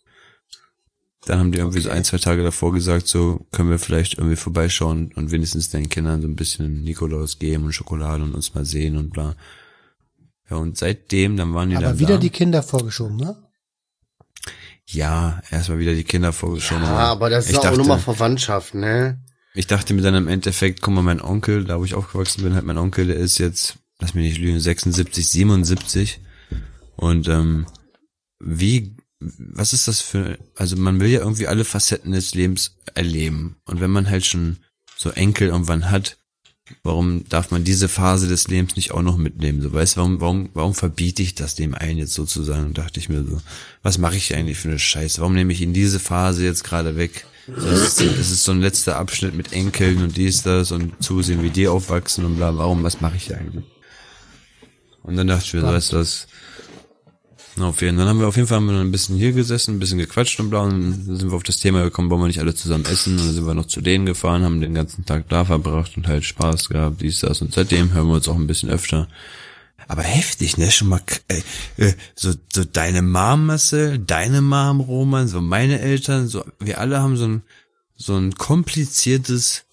Dann 1.27 1.39
haben 1.39 1.53
die 1.53 1.59
irgendwie 1.59 1.81
so 1.81 1.89
Okay. 1.89 1.99
ein, 1.99 2.05
zwei 2.05 2.19
Tage 2.19 2.43
davor 2.43 2.73
gesagt, 2.75 3.07
so 3.09 3.47
können 3.51 3.71
wir 3.71 3.79
vielleicht 3.79 4.19
irgendwie 4.19 4.37
vorbeischauen 4.37 5.11
und 5.15 5.31
wenigstens 5.31 5.71
deinen 5.71 5.89
Kindern 5.89 6.21
so 6.21 6.29
ein 6.29 6.37
bisschen 6.37 6.83
Nikolaus 6.83 7.39
geben 7.39 7.65
und 7.65 7.73
Schokolade 7.73 8.23
und 8.23 8.35
uns 8.35 8.55
mal 8.55 8.67
sehen 8.67 8.97
und 8.99 9.11
bla. 9.11 9.35
Ja, 10.51 10.57
und 10.59 10.77
seitdem, 10.77 11.39
dann 11.39 11.55
waren 11.55 11.71
die 11.71 11.77
Aber 11.77 11.87
dann 11.87 11.99
wieder 11.99 12.15
da. 12.15 12.21
die 12.21 12.29
Kinder 12.31 12.63
vorgeschoben, 12.63 13.17
ne? 13.17 13.37
ja, 14.87 15.41
erstmal 15.51 15.79
wieder 15.79 15.95
die 15.95 16.05
Kinder 16.05 16.33
vorgeschoben. 16.33 16.83
Ja, 16.85 16.91
aber 17.11 17.31
das 17.31 17.49
ist 17.49 17.57
auch 17.57 17.63
dachte, 17.63 17.79
nochmal 17.79 17.99
Verwandtschaft, 17.99 18.75
ne? 18.75 19.19
Ich 19.55 19.67
dachte 19.67 19.95
mir 19.95 20.03
dann 20.03 20.15
im 20.15 20.29
Endeffekt, 20.29 20.83
guck 20.83 20.93
mal, 20.93 21.01
mein 21.03 21.23
Onkel, 21.23 21.65
da 21.65 21.79
wo 21.79 21.85
ich 21.87 21.95
aufgewachsen 21.95 22.43
bin, 22.43 22.55
halt 22.55 22.67
mein 22.67 22.77
Onkel, 22.77 23.07
der 23.07 23.17
ist 23.17 23.39
jetzt, 23.39 23.77
lass 24.05 24.13
mich 24.13 24.25
nicht 24.25 24.39
lügen, 24.39 24.61
76, 24.61 25.27
77. 25.31 26.21
Und 26.97 27.27
ähm, 27.29 27.65
wie, 28.39 28.95
was 29.19 29.73
ist 29.73 29.89
das 29.89 30.03
für, 30.03 30.39
also 30.57 30.77
man 30.77 31.01
will 31.01 31.09
ja 31.09 31.21
irgendwie 31.21 31.47
alle 31.47 31.65
Facetten 31.65 32.13
des 32.13 32.35
Lebens 32.35 32.77
erleben. 32.95 33.57
Und 33.65 33.81
wenn 33.81 33.91
man 33.91 34.11
halt 34.11 34.27
schon 34.27 34.59
so 34.95 35.09
Enkel 35.09 35.49
irgendwann 35.49 35.91
hat, 35.91 36.19
warum 36.83 37.27
darf 37.31 37.51
man 37.51 37.65
diese 37.65 37.89
Phase 37.89 38.29
des 38.29 38.47
Lebens 38.49 38.77
nicht 38.77 38.93
auch 38.93 39.01
noch 39.01 39.17
mitnehmen? 39.17 39.63
So, 39.63 39.73
weißt 39.73 39.97
du, 39.97 40.01
warum, 40.01 40.21
warum, 40.21 40.51
warum 40.53 40.75
verbiete 40.75 41.23
ich 41.23 41.35
das 41.35 41.55
dem 41.55 41.75
einen 41.75 41.99
jetzt 41.99 42.13
sozusagen? 42.13 42.67
Und 42.67 42.77
dachte 42.77 43.01
ich 43.01 43.09
mir 43.09 43.25
so, 43.25 43.41
was 43.83 43.97
mache 43.97 44.17
ich 44.17 44.35
eigentlich 44.35 44.59
für 44.59 44.69
eine 44.69 44.79
Scheiße? 44.79 45.23
Warum 45.23 45.33
nehme 45.33 45.55
ich 45.55 45.63
ihn 45.63 45.73
diese 45.73 45.99
Phase 45.99 46.45
jetzt 46.45 46.63
gerade 46.63 46.97
weg? 46.97 47.25
Es, 47.57 48.01
ist, 48.01 48.45
so 48.45 48.53
ein 48.53 48.61
letzter 48.61 48.99
Abschnitt 48.99 49.35
mit 49.35 49.55
Enkeln 49.55 50.03
und 50.03 50.19
dies, 50.19 50.43
das 50.43 50.73
und 50.73 51.03
zusehen, 51.03 51.43
wie 51.43 51.51
die 51.51 51.69
aufwachsen 51.69 52.27
und 52.27 52.37
bla, 52.37 52.55
warum, 52.57 52.83
was 52.83 53.01
mache 53.01 53.17
ich 53.17 53.35
eigentlich? 53.35 53.65
Und 55.05 55.17
dann 55.17 55.29
dachte 55.29 55.45
ich 55.47 55.55
mir, 55.55 55.61
so, 55.61 55.67
weißt 55.69 55.93
du 55.93 55.97
was, 55.99 56.27
na, 57.57 57.69
auf 57.69 57.81
jeden 57.83 57.97
Fall. 57.97 58.05
Dann 58.05 58.09
haben 58.09 58.21
wir 58.21 58.27
auf 58.27 58.35
jeden 58.37 58.49
Fall 58.49 58.59
ein 58.59 58.91
bisschen 58.91 59.17
hier 59.17 59.33
gesessen, 59.33 59.77
ein 59.77 59.79
bisschen 59.79 59.99
gequatscht 59.99 60.41
und 60.41 60.51
bla, 60.51 60.63
und 60.63 61.07
dann 61.07 61.17
sind 61.17 61.31
wir 61.31 61.37
auf 61.37 61.45
das 61.45 61.59
Thema 61.59 61.85
gekommen, 61.85 62.11
wollen 62.11 62.23
wir 62.23 62.27
nicht 62.27 62.41
alle 62.41 62.55
zusammen 62.55 62.85
essen, 62.87 63.13
und 63.13 63.27
dann 63.27 63.33
sind 63.33 63.47
wir 63.47 63.55
noch 63.55 63.67
zu 63.69 63.81
denen 63.81 64.07
gefahren, 64.07 64.43
haben 64.43 64.61
den 64.61 64.75
ganzen 64.75 65.05
Tag 65.05 65.29
da 65.29 65.45
verbracht 65.45 65.97
und 65.97 66.09
halt 66.09 66.25
Spaß 66.25 66.69
gehabt, 66.69 67.01
dies, 67.01 67.21
das, 67.21 67.43
und 67.43 67.55
seitdem 67.55 67.93
hören 67.93 68.09
wir 68.09 68.15
uns 68.15 68.27
auch 68.27 68.35
ein 68.35 68.49
bisschen 68.49 68.71
öfter. 68.71 69.07
Aber 69.87 70.03
heftig, 70.03 70.57
ne? 70.57 70.71
Schon 70.71 70.89
mal 70.89 71.01
k- 71.01 71.21
äh, 71.29 71.43
äh, 71.77 71.95
so, 72.17 72.33
so 72.53 72.65
deine 72.65 73.03
Mom, 73.03 73.47
Marcel, 73.47 73.99
deine 73.99 74.41
Mom, 74.41 74.81
Roman, 74.81 75.29
so 75.29 75.43
meine 75.43 75.79
Eltern, 75.81 76.27
so 76.27 76.43
wir 76.59 76.81
alle 76.81 77.01
haben 77.01 77.17
so 77.19 77.27
ein 77.27 77.43
so 77.97 78.17
ein 78.17 78.35
kompliziertes 78.35 79.65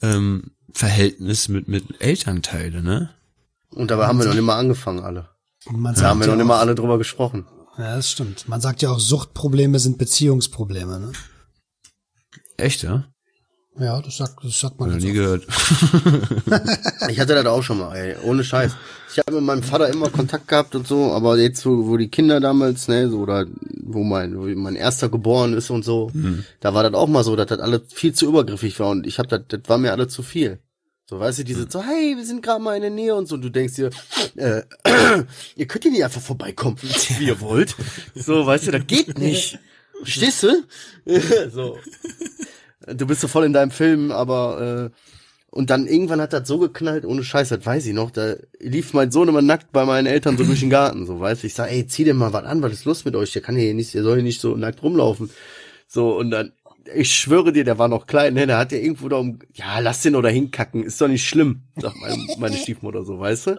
ähm, 0.00 0.52
Verhältnis 0.72 1.48
mit 1.48 1.66
mit 1.66 2.00
Elternteile, 2.00 2.82
ne? 2.82 3.10
Und 3.74 3.90
dabei 3.90 4.06
haben 4.06 4.18
wir 4.18 4.26
noch 4.26 4.34
nicht 4.34 4.42
mal 4.42 4.58
angefangen, 4.58 5.00
alle. 5.00 5.28
Man 5.70 5.94
Da 5.94 6.02
haben 6.02 6.20
wir 6.20 6.26
ja 6.26 6.32
noch 6.32 6.38
nicht 6.38 6.46
mal 6.46 6.60
alle 6.60 6.74
drüber 6.74 6.98
gesprochen. 6.98 7.46
Ja, 7.76 7.96
das 7.96 8.10
stimmt. 8.10 8.48
Man 8.48 8.60
sagt 8.60 8.82
ja 8.82 8.90
auch, 8.90 8.98
Suchtprobleme 8.98 9.78
sind 9.78 9.98
Beziehungsprobleme, 9.98 10.98
ne? 10.98 11.12
Echt, 12.56 12.82
ja? 12.82 13.04
Ja, 13.78 14.02
das 14.02 14.16
sagt, 14.16 14.42
das 14.42 14.58
sagt 14.58 14.80
man 14.80 14.88
ich 14.88 14.94
ganz 14.94 15.04
nie 15.04 15.12
gehört. 15.12 15.46
Ich 17.08 17.20
hatte 17.20 17.34
das 17.34 17.46
auch 17.46 17.62
schon 17.62 17.78
mal, 17.78 17.94
ey, 17.94 18.16
ohne 18.24 18.42
Scheiß. 18.42 18.72
Ich 19.12 19.18
habe 19.18 19.36
mit 19.36 19.44
meinem 19.44 19.62
Vater 19.62 19.88
immer 19.88 20.10
Kontakt 20.10 20.48
gehabt 20.48 20.74
und 20.74 20.86
so, 20.86 21.12
aber 21.12 21.38
jetzt, 21.38 21.64
wo, 21.64 21.86
wo 21.86 21.96
die 21.96 22.08
Kinder 22.08 22.40
damals, 22.40 22.88
ne, 22.88 23.08
so, 23.08 23.20
oder 23.20 23.46
wo 23.84 24.02
mein, 24.02 24.36
wo 24.36 24.46
mein 24.60 24.74
erster 24.74 25.08
geboren 25.08 25.52
ist 25.54 25.70
und 25.70 25.84
so, 25.84 26.10
da 26.60 26.74
war 26.74 26.82
das 26.82 26.94
auch 26.94 27.06
mal 27.06 27.22
so, 27.22 27.36
dass 27.36 27.46
das 27.46 27.60
alles 27.60 27.82
viel 27.92 28.12
zu 28.12 28.26
übergriffig 28.26 28.78
war 28.80 28.90
und 28.90 29.06
ich 29.06 29.20
hab 29.20 29.28
das, 29.28 29.42
das 29.48 29.60
war 29.68 29.78
mir 29.78 29.92
alles 29.92 30.12
zu 30.12 30.22
viel. 30.24 30.58
So, 31.08 31.18
weißt 31.18 31.38
du, 31.38 31.44
diese 31.44 31.66
so, 31.70 31.82
hey, 31.82 32.14
wir 32.18 32.24
sind 32.24 32.42
gerade 32.42 32.62
mal 32.62 32.76
in 32.76 32.82
der 32.82 32.90
Nähe 32.90 33.14
und 33.14 33.26
so, 33.26 33.36
und 33.36 33.42
du 33.42 33.48
denkst 33.48 33.76
dir, 33.76 33.88
äh, 34.36 34.60
ihr 35.56 35.66
könnt 35.66 35.84
hier 35.84 35.92
nicht 35.92 36.04
einfach 36.04 36.20
vorbeikommen, 36.20 36.76
wie 37.18 37.26
ihr 37.26 37.40
wollt. 37.40 37.74
So, 38.14 38.44
weißt 38.44 38.66
du, 38.66 38.72
das 38.72 38.86
geht 38.86 39.18
nicht. 39.18 39.58
Verstehst 40.02 40.42
du? 40.42 40.64
so. 41.50 41.78
Du 42.86 43.06
bist 43.06 43.22
so 43.22 43.28
voll 43.28 43.46
in 43.46 43.54
deinem 43.54 43.70
Film, 43.70 44.12
aber 44.12 44.90
äh, 44.92 45.00
und 45.50 45.70
dann 45.70 45.86
irgendwann 45.86 46.20
hat 46.20 46.34
das 46.34 46.46
so 46.46 46.58
geknallt, 46.58 47.06
ohne 47.06 47.24
Scheiß, 47.24 47.48
das 47.48 47.64
weiß 47.64 47.86
ich 47.86 47.94
noch. 47.94 48.10
Da 48.10 48.36
lief 48.60 48.92
mein 48.92 49.10
Sohn 49.10 49.28
immer 49.28 49.40
nackt 49.40 49.72
bei 49.72 49.86
meinen 49.86 50.06
Eltern 50.06 50.36
so 50.36 50.44
durch 50.44 50.60
den 50.60 50.68
Garten, 50.68 51.06
so 51.06 51.18
weißt 51.18 51.42
du. 51.42 51.46
Ich 51.46 51.54
sag, 51.54 51.70
ey, 51.70 51.86
zieh 51.86 52.04
dir 52.04 52.12
mal 52.12 52.34
was 52.34 52.44
an, 52.44 52.60
was 52.60 52.72
ist 52.72 52.84
los 52.84 53.06
mit 53.06 53.16
euch? 53.16 53.32
Der 53.32 53.40
kann 53.40 53.56
hier 53.56 53.72
nicht, 53.72 53.94
der 53.94 54.02
soll 54.02 54.16
hier 54.16 54.24
nicht 54.24 54.42
so 54.42 54.56
nackt 54.56 54.82
rumlaufen. 54.82 55.30
So, 55.86 56.18
und 56.18 56.30
dann, 56.30 56.52
ich 56.94 57.14
schwöre 57.14 57.52
dir, 57.52 57.64
der 57.64 57.78
war 57.78 57.88
noch 57.88 58.06
klein, 58.06 58.34
ne? 58.34 58.46
Der 58.46 58.58
hat 58.58 58.72
ja 58.72 58.78
irgendwo 58.78 59.08
da 59.08 59.16
um, 59.16 59.38
ja, 59.54 59.78
lass 59.80 60.02
den 60.02 60.16
oder 60.16 60.30
hinkacken, 60.30 60.82
ist 60.82 61.00
doch 61.00 61.08
nicht 61.08 61.26
schlimm, 61.26 61.62
sagt 61.76 61.96
meine, 62.00 62.16
meine 62.38 62.56
Stiefmutter 62.62 63.04
so, 63.04 63.18
weißt 63.18 63.48
du? 63.48 63.58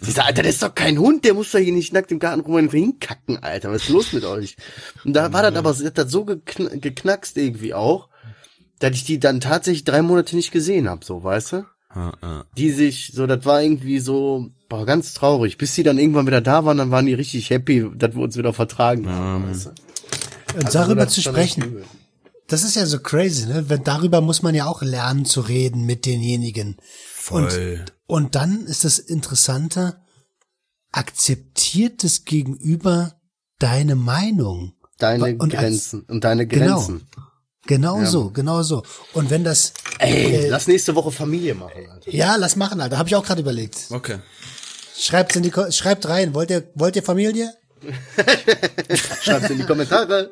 Sie 0.00 0.10
sagt, 0.10 0.28
Alter, 0.28 0.42
das 0.42 0.54
ist 0.54 0.62
doch 0.62 0.74
kein 0.74 0.98
Hund, 0.98 1.24
der 1.24 1.34
muss 1.34 1.52
doch 1.52 1.58
hier 1.58 1.72
nicht 1.72 1.92
nackt 1.92 2.12
im 2.12 2.18
Garten 2.18 2.40
rum 2.40 2.54
und 2.54 2.70
hinkacken, 2.70 3.42
Alter, 3.42 3.70
was 3.70 3.84
ist 3.84 3.88
los 3.88 4.12
mit 4.12 4.24
euch? 4.24 4.56
Und 5.04 5.14
da 5.14 5.32
war 5.32 5.42
das 5.42 5.56
aber, 5.56 5.70
das 5.70 5.84
hat 5.84 5.98
das 5.98 6.10
so 6.10 6.24
gekn 6.24 6.80
geknackst 6.80 7.36
irgendwie 7.36 7.74
auch, 7.74 8.08
dass 8.78 8.92
ich 8.92 9.04
die 9.04 9.18
dann 9.18 9.40
tatsächlich 9.40 9.84
drei 9.84 10.02
Monate 10.02 10.36
nicht 10.36 10.52
gesehen 10.52 10.88
hab, 10.88 11.04
so, 11.04 11.22
weißt 11.22 11.52
du? 11.52 11.66
Ah, 11.90 12.12
ah. 12.20 12.44
Die 12.56 12.70
sich, 12.70 13.12
so, 13.14 13.26
das 13.26 13.44
war 13.44 13.62
irgendwie 13.62 13.98
so, 13.98 14.50
boah, 14.68 14.84
ganz 14.84 15.14
traurig. 15.14 15.56
Bis 15.56 15.74
sie 15.74 15.82
dann 15.82 15.98
irgendwann 15.98 16.26
wieder 16.26 16.42
da 16.42 16.64
waren, 16.64 16.76
dann 16.76 16.90
waren 16.90 17.06
die 17.06 17.14
richtig 17.14 17.48
happy, 17.50 17.86
dass 17.94 18.14
wir 18.14 18.22
uns 18.22 18.36
wieder 18.36 18.52
vertragen 18.52 19.08
haben, 19.08 19.48
weißt 19.48 19.66
du? 19.66 19.70
Und 20.54 20.66
Also 20.66 20.78
darüber 20.78 21.08
zu 21.08 21.22
sprechen. 21.22 21.82
Das 22.48 22.64
ist 22.64 22.76
ja 22.76 22.84
so 22.86 22.98
crazy, 22.98 23.46
ne? 23.46 23.68
Wenn, 23.68 23.84
darüber 23.84 24.20
muss 24.20 24.42
man 24.42 24.54
ja 24.54 24.66
auch 24.66 24.82
lernen 24.82 25.24
zu 25.24 25.40
reden 25.40 25.84
mit 25.86 26.04
denjenigen. 26.06 26.76
Voll. 27.14 27.44
Und, 27.44 27.92
und 28.24 28.34
dann 28.34 28.66
ist 28.66 28.84
das 28.84 28.98
Interessante, 28.98 30.00
akzeptiert 30.92 32.02
das 32.04 32.24
Gegenüber 32.24 33.14
deine 33.58 33.94
Meinung? 33.94 34.74
Deine 34.98 35.36
Und 35.36 35.54
als- 35.54 35.62
Grenzen 35.62 36.02
und 36.02 36.24
deine 36.24 36.46
Genau. 36.46 36.76
Grenzen. 36.76 37.06
Genau 37.66 38.02
so, 38.06 38.30
genau 38.30 38.62
so. 38.62 38.82
Und 39.12 39.28
wenn 39.28 39.44
das, 39.44 39.74
Ey, 39.98 40.48
lass 40.48 40.66
nächste 40.68 40.94
Woche 40.94 41.12
Familie 41.12 41.54
machen, 41.54 41.86
Alter. 41.90 42.10
ja, 42.10 42.34
lass 42.36 42.56
machen, 42.56 42.80
Alter. 42.80 42.96
Habe 42.96 43.10
ich 43.10 43.14
auch 43.14 43.24
gerade 43.24 43.42
überlegt. 43.42 43.88
Okay. 43.90 44.20
Schreibt 44.98 45.36
in 45.36 45.42
die, 45.42 45.52
schreibt 45.70 46.08
rein. 46.08 46.32
Wollt 46.34 46.50
ihr, 46.50 46.70
wollt 46.74 46.96
ihr 46.96 47.02
Familie? 47.02 47.52
Schreibt's 49.22 49.50
in 49.50 49.58
die 49.58 49.64
Kommentare. 49.64 50.30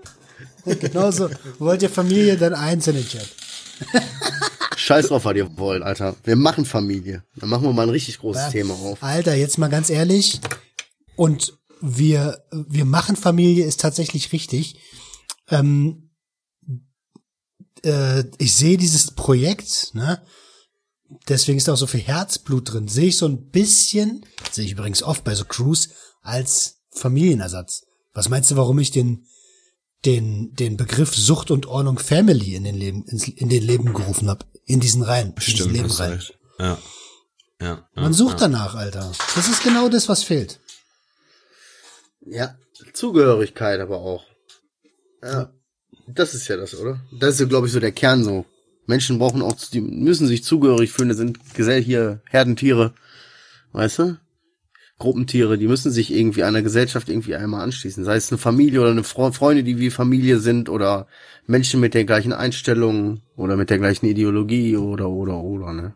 Genau 0.67 1.11
so. 1.11 1.31
wollt 1.59 1.83
ihr 1.83 1.91
Familie? 1.91 2.37
Dann 2.37 2.53
den 2.53 3.07
Chat. 3.07 3.29
Scheiß 4.77 5.09
drauf, 5.09 5.25
was 5.25 5.37
ihr 5.37 5.57
wollt, 5.59 5.83
Alter. 5.83 6.17
Wir 6.25 6.37
machen 6.37 6.65
Familie. 6.65 7.25
Dann 7.37 7.49
machen 7.49 7.65
wir 7.65 7.73
mal 7.73 7.85
ein 7.85 7.91
richtig 7.91 8.19
großes 8.19 8.51
Thema 8.51 8.75
auf. 8.75 9.03
Alter, 9.03 9.35
jetzt 9.35 9.59
mal 9.59 9.69
ganz 9.69 9.91
ehrlich. 9.91 10.41
Und 11.17 11.57
wir, 11.81 12.45
wir 12.51 12.85
machen 12.85 13.17
Familie 13.17 13.65
ist 13.65 13.81
tatsächlich 13.81 14.33
richtig. 14.33 14.81
Ähm, 15.49 16.11
äh, 17.83 18.25
ich 18.39 18.55
sehe 18.55 18.77
dieses 18.77 19.13
Projekt, 19.13 19.95
ne? 19.95 20.23
Deswegen 21.29 21.59
ist 21.59 21.69
da 21.69 21.73
auch 21.73 21.77
so 21.77 21.87
viel 21.87 22.01
Herzblut 22.01 22.73
drin. 22.73 22.89
Sehe 22.89 23.09
ich 23.09 23.17
so 23.17 23.27
ein 23.27 23.51
bisschen, 23.51 24.27
sehe 24.51 24.65
ich 24.65 24.73
übrigens 24.73 25.03
oft 25.03 25.23
bei 25.23 25.35
so 25.35 25.45
Crews, 25.45 25.91
als 26.21 26.81
Familienersatz. 26.91 27.85
Was 28.13 28.29
meinst 28.29 28.51
du, 28.51 28.57
warum 28.57 28.79
ich 28.81 28.91
den, 28.91 29.27
den, 30.07 30.55
den 30.55 30.77
Begriff 30.77 31.15
Sucht 31.15 31.51
und 31.51 31.67
Ordnung 31.67 31.99
Family 31.99 32.55
in 32.55 32.65
den 32.65 32.77
Leben, 32.77 33.05
ins, 33.05 33.29
in 33.29 33.49
den 33.49 33.63
Leben 33.63 33.93
gerufen 33.93 34.29
habe? 34.29 34.47
In 34.65 34.81
diesen 34.81 35.03
Reihen. 35.03 35.29
In 35.29 35.35
diesen 35.35 35.55
Stimmt, 35.55 35.73
Leben 35.73 35.89
hast 35.89 35.99
du 35.99 36.03
rein. 36.03 36.13
recht. 36.13 36.39
Ja. 36.59 36.79
Ja. 37.61 37.89
ja 37.95 38.03
Man 38.03 38.13
sucht 38.13 38.41
danach, 38.41 38.75
Alter. 38.75 39.13
Das 39.35 39.49
ist 39.49 39.63
genau 39.63 39.89
das, 39.89 40.09
was 40.09 40.23
fehlt. 40.23 40.61
Ja, 42.25 42.57
Zugehörigkeit 42.93 43.81
aber 43.81 43.99
auch. 43.99 44.25
Ja. 45.23 45.53
Das 46.09 46.35
ist 46.35 46.49
ja 46.49 46.57
das, 46.57 46.75
oder? 46.75 47.01
Das 47.19 47.35
ist, 47.35 47.41
ja, 47.41 47.47
glaube 47.47 47.67
ich, 47.67 47.73
so 47.73 47.81
der 47.81 47.93
Kern 47.93 48.23
so. 48.25 48.47
Menschen 48.87 49.19
brauchen 49.19 49.43
auch, 49.43 49.57
die 49.73 49.81
müssen 49.81 50.29
sich 50.29 50.45
zugehörig 50.45 50.93
fühlen, 50.93 51.09
das 51.09 51.19
sind 51.19 51.55
Gesell 51.55 51.83
hier 51.83 52.23
Herdentiere. 52.29 52.95
Weißt 53.73 53.99
du? 53.99 54.17
Gruppentiere, 54.99 55.59
die 55.59 55.69
müssen 55.69 55.91
sich 55.91 56.13
irgendwie 56.13 56.43
einer 56.43 56.63
Gesellschaft 56.63 57.09
irgendwie 57.11 57.35
einmal 57.35 57.63
anschließen. 57.63 58.05
Sei 58.05 58.17
es 58.17 58.33
eine 58.33 58.39
Familie 58.39 58.81
oder 58.81 58.91
eine 58.91 59.05
Fre 59.05 59.33
Freunde, 59.33 59.63
die 59.63 59.79
wie 59.79 59.91
Familie 59.91 60.39
sind 60.39 60.71
oder 60.71 61.07
Menschen 61.47 61.81
mit 61.81 61.93
der 61.93 62.05
gleichen 62.05 62.33
Einstellung 62.33 63.21
oder 63.37 63.57
mit 63.57 63.69
der 63.69 63.79
gleichen 63.79 64.07
Ideologie 64.07 64.77
oder, 64.77 65.11
oder, 65.11 65.39
oder, 65.39 65.73
ne? 65.75 65.93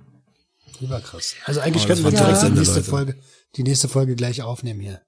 Überkrass. 0.81 1.35
Also 1.47 1.61
eigentlich 1.61 1.85
Oh, 1.85 1.87
könnten 1.89 2.05
wir 2.05 2.11
direkt 2.11 2.43
die 2.43 2.47
Ende, 2.47 2.59
nächste 2.59 2.77
Leute. 2.81 2.91
Folge, 2.91 3.17
die 3.57 3.63
nächste 3.63 3.89
Folge 3.89 4.17
gleich 4.17 4.43
aufnehmen 4.43 4.81
hier. 4.81 5.01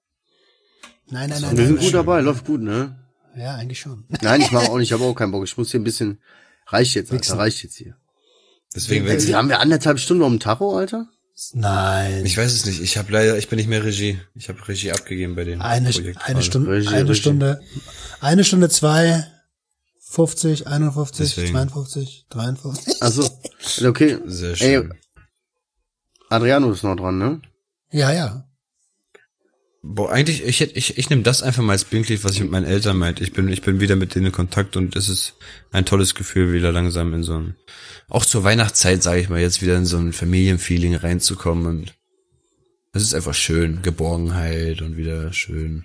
Nein, 1.10 1.28
nein, 1.30 1.42
nein. 1.42 1.56
Wir 1.56 1.66
sind 1.66 1.74
nein, 1.76 1.84
gut 1.84 1.92
nein. 1.92 1.92
dabei, 1.92 2.20
läuft 2.20 2.46
gut, 2.46 2.62
ne? 2.62 2.98
Ja, 3.36 3.54
eigentlich 3.56 3.80
schon. 3.80 4.04
Nein, 4.20 4.42
ich 4.42 4.50
mache 4.50 4.70
auch 4.70 4.76
nicht, 4.76 4.88
ich 4.88 4.92
habe 4.92 5.04
auch 5.04 5.14
keinen 5.14 5.32
Bock. 5.32 5.44
Ich 5.44 5.56
muss 5.56 5.70
hier 5.70 5.80
ein 5.80 5.84
bisschen, 5.84 6.20
reicht 6.66 6.94
jetzt, 6.94 7.12
Alter, 7.12 7.38
reicht 7.38 7.62
jetzt 7.62 7.76
hier. 7.76 7.96
Deswegen, 8.74 9.06
wenn 9.06 9.20
sie, 9.20 9.34
haben 9.34 9.48
wir 9.48 9.60
anderthalb 9.60 9.98
Stunden 9.98 10.22
um 10.22 10.34
den 10.34 10.40
Tacho, 10.40 10.76
Alter? 10.76 11.08
Nein. 11.54 12.24
ich 12.24 12.36
weiß 12.36 12.52
es 12.52 12.66
nicht. 12.66 12.80
Ich 12.80 12.96
habe 12.98 13.12
leider, 13.12 13.36
ich 13.38 13.48
bin 13.48 13.56
nicht 13.56 13.68
mehr 13.68 13.84
Regie. 13.84 14.20
Ich 14.34 14.48
habe 14.48 14.66
Regie 14.68 14.92
abgegeben 14.92 15.34
bei 15.34 15.44
dem 15.44 15.60
Eine, 15.60 15.90
Projekt. 15.90 16.20
eine. 16.24 16.42
Stunde, 16.42 16.70
Regie, 16.70 16.88
eine 16.88 17.08
Regie. 17.08 17.14
Stunde, 17.20 17.60
eine 18.20 18.44
Stunde 18.44 18.68
zwei, 18.68 19.26
50, 20.00 20.66
51, 20.66 21.16
Deswegen. 21.34 21.52
52, 21.52 22.26
53. 22.28 23.02
Also, 23.02 23.28
okay. 23.86 24.18
Sehr 24.26 24.50
Ey, 24.50 24.56
schön. 24.56 24.94
Adriano 26.28 26.70
ist 26.70 26.82
noch 26.82 26.96
dran, 26.96 27.18
ne? 27.18 27.40
Ja, 27.90 28.12
ja. 28.12 28.46
Boah, 29.84 30.12
eigentlich, 30.12 30.44
ich 30.44 30.60
hätte, 30.60 30.78
ich, 30.78 30.96
ich 30.96 31.10
nehme 31.10 31.22
das 31.22 31.42
einfach 31.42 31.62
mal 31.62 31.72
als 31.72 31.84
Blinklicht, 31.84 32.22
was 32.22 32.34
ich 32.34 32.40
mit 32.40 32.52
meinen 32.52 32.66
Eltern 32.66 32.96
meinte. 32.96 33.24
Ich 33.24 33.32
bin, 33.32 33.48
ich 33.48 33.62
bin 33.62 33.80
wieder 33.80 33.96
mit 33.96 34.14
denen 34.14 34.26
in 34.26 34.32
Kontakt 34.32 34.76
und 34.76 34.94
es 34.94 35.08
ist 35.08 35.34
ein 35.72 35.84
tolles 35.84 36.14
Gefühl, 36.14 36.52
wieder 36.52 36.70
langsam 36.70 37.12
in 37.14 37.24
so 37.24 37.34
ein, 37.34 37.56
auch 38.08 38.24
zur 38.24 38.44
Weihnachtszeit, 38.44 39.02
sage 39.02 39.20
ich 39.20 39.28
mal, 39.28 39.40
jetzt 39.40 39.60
wieder 39.60 39.76
in 39.76 39.84
so 39.84 39.98
ein 39.98 40.12
Familienfeeling 40.12 40.94
reinzukommen 40.94 41.66
und 41.66 41.94
es 42.92 43.02
ist 43.02 43.14
einfach 43.14 43.34
schön, 43.34 43.82
Geborgenheit 43.82 44.82
und 44.82 44.96
wieder 44.96 45.32
schön. 45.32 45.84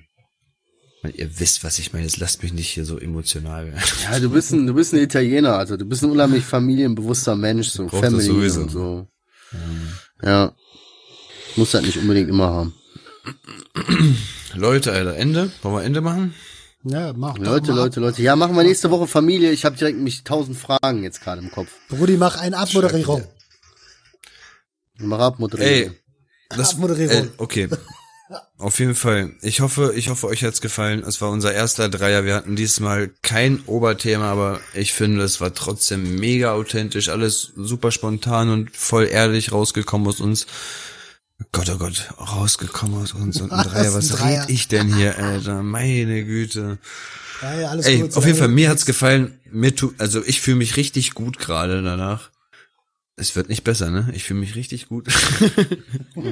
Weil 1.02 1.16
ihr 1.16 1.40
wisst, 1.40 1.64
was 1.64 1.80
ich 1.80 1.94
meine. 1.94 2.06
Jetzt 2.06 2.18
lasst 2.18 2.44
mich 2.44 2.54
nicht 2.54 2.70
hier 2.70 2.86
so 2.86 3.00
emotional 3.00 3.68
werden. 3.68 3.82
Ja, 4.04 4.20
du 4.20 4.30
bist 4.30 4.52
ein, 4.52 4.68
du 4.68 4.74
bist 4.74 4.94
ein 4.94 5.00
Italiener, 5.00 5.58
also 5.58 5.78
du 5.78 5.86
bist 5.86 6.04
ein 6.04 6.12
unheimlich 6.12 6.44
familienbewusster 6.44 7.36
Mensch, 7.36 7.70
so 7.70 7.88
Family 7.88 8.30
und 8.30 8.70
so. 8.70 9.08
Ja. 10.22 10.56
Muss 11.56 11.74
halt 11.74 11.86
nicht 11.86 11.98
unbedingt 11.98 12.30
immer 12.30 12.48
haben. 12.48 12.74
Leute, 14.54 14.92
Alter, 14.92 15.16
Ende? 15.16 15.52
Wollen 15.62 15.76
wir 15.76 15.84
Ende 15.84 16.02
machen? 16.02 16.34
Ja, 16.84 17.14
mach 17.14 17.38
doch 17.38 17.46
Leute, 17.46 17.72
mal 17.72 17.78
Leute, 17.78 18.00
Leute. 18.00 18.22
Ja, 18.22 18.36
machen 18.36 18.56
wir 18.56 18.64
nächste 18.64 18.92
Woche 18.92 19.08
Familie. 19.08 19.52
Ich 19.52 19.66
habe 19.66 19.76
direkt 19.76 20.00
mich 20.00 20.24
tausend 20.24 20.58
Fragen 20.58 21.04
jetzt 21.04 21.22
gerade 21.22 21.42
im 21.42 21.52
Kopf. 21.52 21.70
Brudi, 21.90 22.18
mach 22.18 22.38
eine 22.38 22.58
Abmoderierung. 22.58 23.24
Mach 25.00 25.20
ab, 25.20 25.40
moderieren. 25.40 25.92
Ey, 25.92 25.92
das, 26.50 26.74
Abmoderierung. 26.74 27.26
äh, 27.26 27.30
okay. 27.38 27.70
Auf 28.58 28.80
jeden 28.80 28.96
Fall. 28.96 29.34
Ich 29.42 29.62
hoffe, 29.62 29.94
ich 29.96 30.10
hoffe, 30.10 30.28
euch 30.28 30.44
hat's 30.44 30.62
gefallen. 30.62 31.04
Es 31.06 31.22
war 31.22 31.30
unser 31.30 31.54
erster 31.54 31.90
Dreier. 31.90 32.26
Wir 32.26 32.36
hatten 32.36 32.56
diesmal 32.56 33.10
kein 33.22 33.62
Oberthema, 33.68 34.32
aber 34.32 34.60
ich 34.74 34.94
finde, 34.94 35.24
es 35.24 35.40
war 35.40 35.54
trotzdem 35.54 36.16
mega 36.16 36.54
authentisch, 36.54 37.10
alles 37.10 37.54
super 37.56 37.92
spontan 37.92 38.50
und 38.50 38.76
voll 38.76 39.08
ehrlich 39.08 39.52
rausgekommen 39.52 40.08
aus 40.08 40.20
uns. 40.20 40.48
Gott, 41.52 41.70
oh 41.70 41.78
Gott, 41.78 42.10
rausgekommen 42.20 43.02
aus 43.02 43.14
uns 43.14 43.40
und 43.42 43.52
ein 43.52 43.60
Was, 43.60 43.68
Dreier. 43.68 43.88
ein 43.90 43.94
Was 43.94 44.08
Dreier? 44.10 44.42
red 44.44 44.50
ich 44.50 44.68
denn 44.68 44.94
hier, 44.94 45.18
Alter? 45.20 45.62
Meine 45.62 46.26
Güte. 46.26 46.80
Ja, 47.42 47.60
ja, 47.60 47.70
alles 47.70 47.86
Ey, 47.86 48.00
gut. 48.00 48.18
auf 48.18 48.26
jeden 48.26 48.38
Fall, 48.38 48.48
mir 48.48 48.70
hat's 48.70 48.86
gefallen. 48.86 49.40
Mir 49.52 49.76
tu, 49.76 49.94
also 50.00 50.24
ich 50.26 50.42
fühle 50.42 50.58
mich 50.58 50.78
richtig 50.78 51.14
gut 51.14 51.38
gerade 51.38 51.84
danach. 51.84 52.32
Es 53.20 53.36
wird 53.36 53.50
nicht 53.50 53.64
besser, 53.64 53.90
ne? 53.90 54.12
Ich 54.14 54.24
fühle 54.24 54.40
mich 54.40 54.56
richtig 54.56 54.90
gut. 54.90 55.08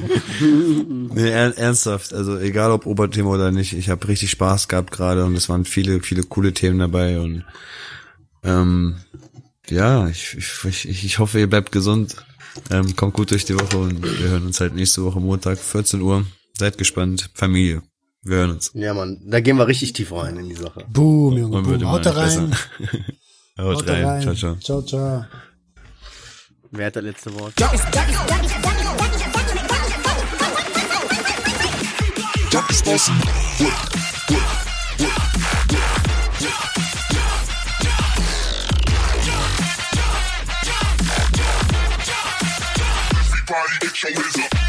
nee, 0.44 1.30
er, 1.30 1.58
ernsthaft. 1.58 2.14
Also 2.14 2.38
egal 2.38 2.72
ob 2.72 2.86
Oberthema 2.86 3.30
oder 3.30 3.52
nicht, 3.52 3.74
ich 3.74 3.90
habe 3.90 4.08
richtig 4.08 4.32
Spaß 4.32 4.68
gehabt 4.68 4.92
gerade 4.92 5.26
und 5.26 5.36
es 5.36 5.50
waren 5.50 5.66
viele, 5.66 6.02
viele 6.02 6.24
coole 6.24 6.54
Themen 6.54 6.80
dabei 6.80 7.20
und 7.20 7.44
ähm, 8.44 8.98
ja, 9.68 10.08
ich, 10.08 10.36
ich, 10.38 10.86
ich, 10.88 11.06
ich 11.06 11.20
hoffe, 11.20 11.40
ihr 11.40 11.50
bleibt 11.50 11.72
gesund. 11.72 12.16
Ähm, 12.72 12.96
kommt 12.96 13.14
gut 13.14 13.32
durch 13.32 13.46
die 13.46 13.56
Woche 13.56 13.78
und 13.78 14.02
wir 14.04 14.30
hören 14.30 14.46
uns 14.48 14.60
halt 14.60 14.76
nächste 14.76 15.04
Woche 15.04 15.20
Montag, 15.20 15.58
14 15.60 16.02
Uhr. 16.02 16.26
Seid 16.58 16.78
gespannt. 16.78 17.30
Familie. 17.34 17.82
Wir 18.24 18.38
hören 18.38 18.52
uns. 18.52 18.72
Ja, 18.74 18.94
Mann, 18.94 19.22
da 19.26 19.40
gehen 19.40 19.58
wir 19.58 19.68
richtig 19.68 19.94
tief 19.94 20.12
rein 20.12 20.38
in 20.38 20.50
die 20.50 20.56
Sache. 20.56 20.84
Boom, 20.90 21.38
Junge, 21.38 21.62
boom. 21.62 21.92
Haut 21.92 22.06
rein. 22.08 22.56
Haut, 23.58 23.78
Haut 23.78 23.88
rein. 23.88 24.06
rein. 24.06 24.22
Ciao, 24.22 24.34
ciao. 24.36 24.56
Ciao, 24.56 24.82
ciao. 24.82 25.26
Wer 26.72 26.88
hat 26.88 26.96
das 26.96 27.04
letzte 27.04 27.34
Wort? 27.40 27.54
Ducky's 32.52 32.82
Bossen. 32.84 33.16
Everybody 43.56 43.88
get 43.88 44.04
your 44.04 44.12
whiz 44.22 44.36
up. 44.44 44.65